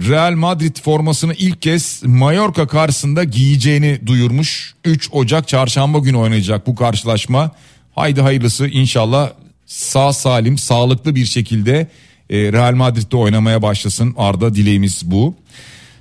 Real 0.00 0.32
Madrid 0.32 0.76
formasını 0.76 1.34
ilk 1.34 1.62
kez 1.62 2.02
Mallorca 2.04 2.66
karşısında 2.66 3.24
giyeceğini 3.24 4.00
duyurmuş. 4.06 4.74
3 4.84 5.08
Ocak 5.12 5.48
çarşamba 5.48 5.98
günü 5.98 6.16
oynayacak 6.16 6.66
bu 6.66 6.74
karşılaşma. 6.74 7.50
Haydi 7.94 8.20
hayırlısı 8.20 8.66
inşallah 8.66 9.30
sağ 9.66 10.12
salim 10.12 10.58
sağlıklı 10.58 11.14
bir 11.14 11.26
şekilde 11.26 11.88
Real 12.30 12.74
Madrid'de 12.74 13.16
oynamaya 13.16 13.62
başlasın. 13.62 14.14
Arda 14.18 14.54
dileğimiz 14.54 15.02
bu. 15.04 15.34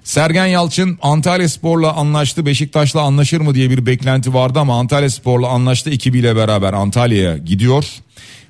Sergen 0.04 0.46
Yalçın 0.46 0.98
Antalya 1.02 1.50
Spor'la 1.50 1.94
anlaştı 1.94 2.46
Beşiktaş'la 2.46 3.02
anlaşır 3.02 3.42
mı 3.42 3.56
diye 3.56 3.70
bir 3.70 3.86
beklenti 3.86 4.34
vardı 4.34 4.60
ama 4.60 4.80
Antalya 4.80 5.10
Spor'la 5.10 5.48
anlaştı 5.48 5.90
ekibiyle 5.90 6.36
beraber 6.36 6.74
Antalya'ya 6.74 7.38
gidiyor. 7.38 7.86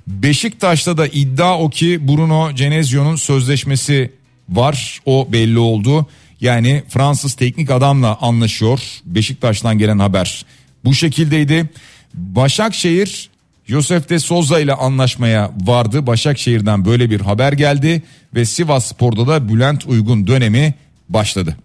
Beşiktaş'ta 0.07 0.97
da 0.97 1.07
iddia 1.07 1.59
o 1.59 1.69
ki 1.69 2.07
Bruno 2.07 2.51
Genezio'nun 2.51 3.15
sözleşmesi 3.15 4.11
var 4.49 4.99
o 5.05 5.27
belli 5.31 5.59
oldu. 5.59 6.07
Yani 6.41 6.83
Fransız 6.89 7.33
teknik 7.33 7.71
adamla 7.71 8.17
anlaşıyor 8.21 8.79
Beşiktaş'tan 9.05 9.77
gelen 9.77 9.99
haber 9.99 10.45
bu 10.85 10.93
şekildeydi. 10.93 11.69
Başakşehir 12.13 13.29
Yosef 13.67 14.09
de 14.09 14.19
Souza 14.19 14.59
ile 14.59 14.73
anlaşmaya 14.73 15.51
vardı. 15.65 16.07
Başakşehir'den 16.07 16.85
böyle 16.85 17.09
bir 17.09 17.21
haber 17.21 17.53
geldi 17.53 18.03
ve 18.35 18.45
Sivas 18.45 18.85
Spor'da 18.85 19.27
da 19.27 19.49
Bülent 19.49 19.85
Uygun 19.85 20.27
dönemi 20.27 20.73
başladı. 21.09 21.57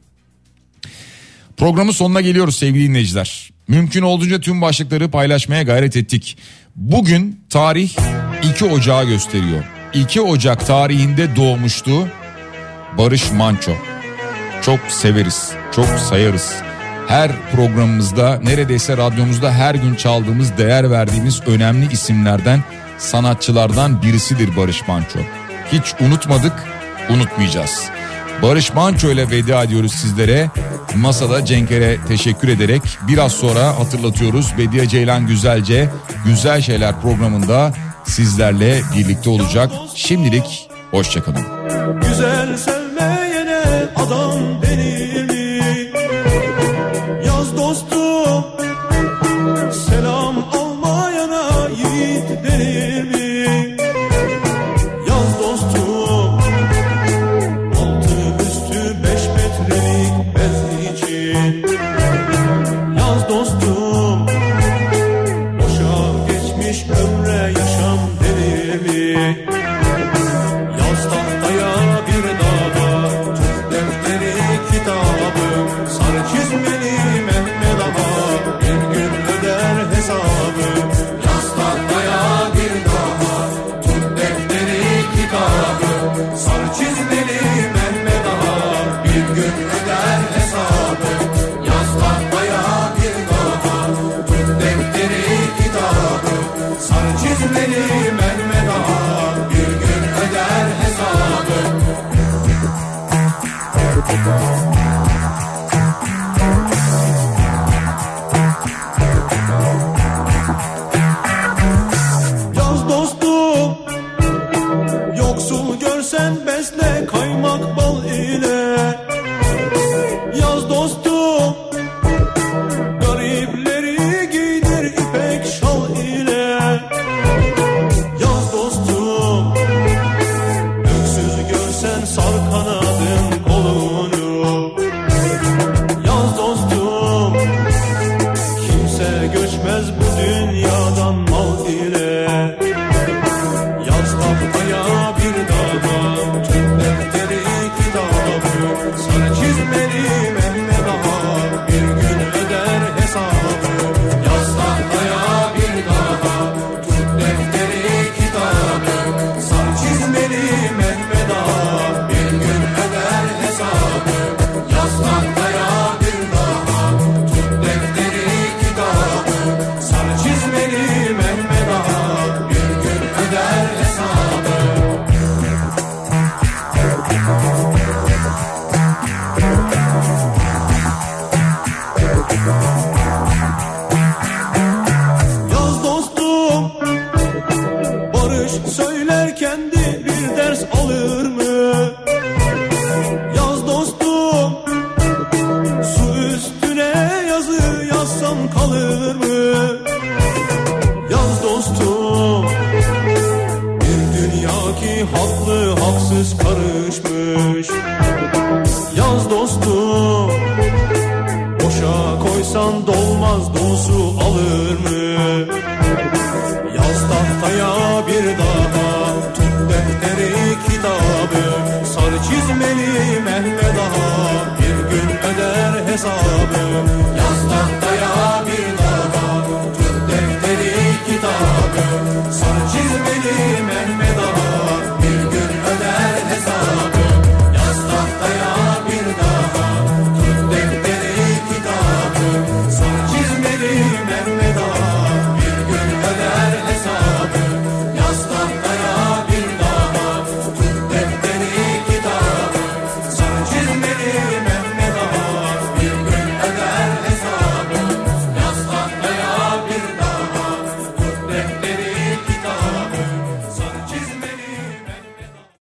Programın 1.57 1.93
sonuna 1.93 2.21
geliyoruz 2.21 2.57
sevgili 2.57 2.89
dinleyiciler. 2.89 3.51
Mümkün 3.69 4.03
olduğunca 4.03 4.41
tüm 4.41 4.63
başlıkları 4.63 5.11
paylaşmaya 5.11 5.63
gayret 5.63 5.97
ettik. 5.97 6.39
Bugün 6.77 7.41
tarih 7.51 7.97
2 8.55 8.65
Ocağı 8.65 9.05
gösteriyor. 9.05 9.65
2 9.95 10.21
Ocak 10.21 10.67
tarihinde 10.67 11.37
doğmuştu 11.37 12.09
Barış 12.99 13.33
Manço. 13.33 13.73
Çok 14.63 14.81
severiz, 14.89 15.53
çok 15.75 15.87
sayarız. 15.87 16.55
Her 17.09 17.31
programımızda 17.53 18.41
neredeyse 18.43 18.97
radyomuzda 18.97 19.53
her 19.53 19.75
gün 19.75 19.95
çaldığımız 19.95 20.59
değer 20.59 20.91
verdiğimiz 20.91 21.43
önemli 21.47 21.93
isimlerden 21.93 22.61
sanatçılardan 22.99 24.03
birisidir 24.03 24.57
Barış 24.57 24.89
Manço. 24.89 25.19
Hiç 25.73 25.95
unutmadık, 26.01 26.53
unutmayacağız. 27.11 27.85
Barış 28.43 28.75
Manço 28.75 29.11
ile 29.11 29.31
veda 29.31 29.63
ediyoruz 29.65 29.93
sizlere. 29.93 30.51
Masada 30.97 31.45
Cenk'ere 31.45 31.97
teşekkür 32.09 32.49
ederek 32.49 32.83
biraz 33.09 33.33
sonra 33.33 33.79
hatırlatıyoruz. 33.79 34.53
Bediye 34.59 34.89
Ceylan 34.89 35.27
Güzelce 35.27 35.89
Güzel 36.27 36.61
Şeyler 36.61 37.01
programında 37.01 37.73
sizlerle 38.05 38.81
birlikte 38.97 39.31
olacak. 39.31 39.71
Şimdilik 39.95 40.69
hoşçakalın. 40.91 41.43
Güzel 42.01 42.57
sevmeyene 42.57 43.63
adam 43.97 44.38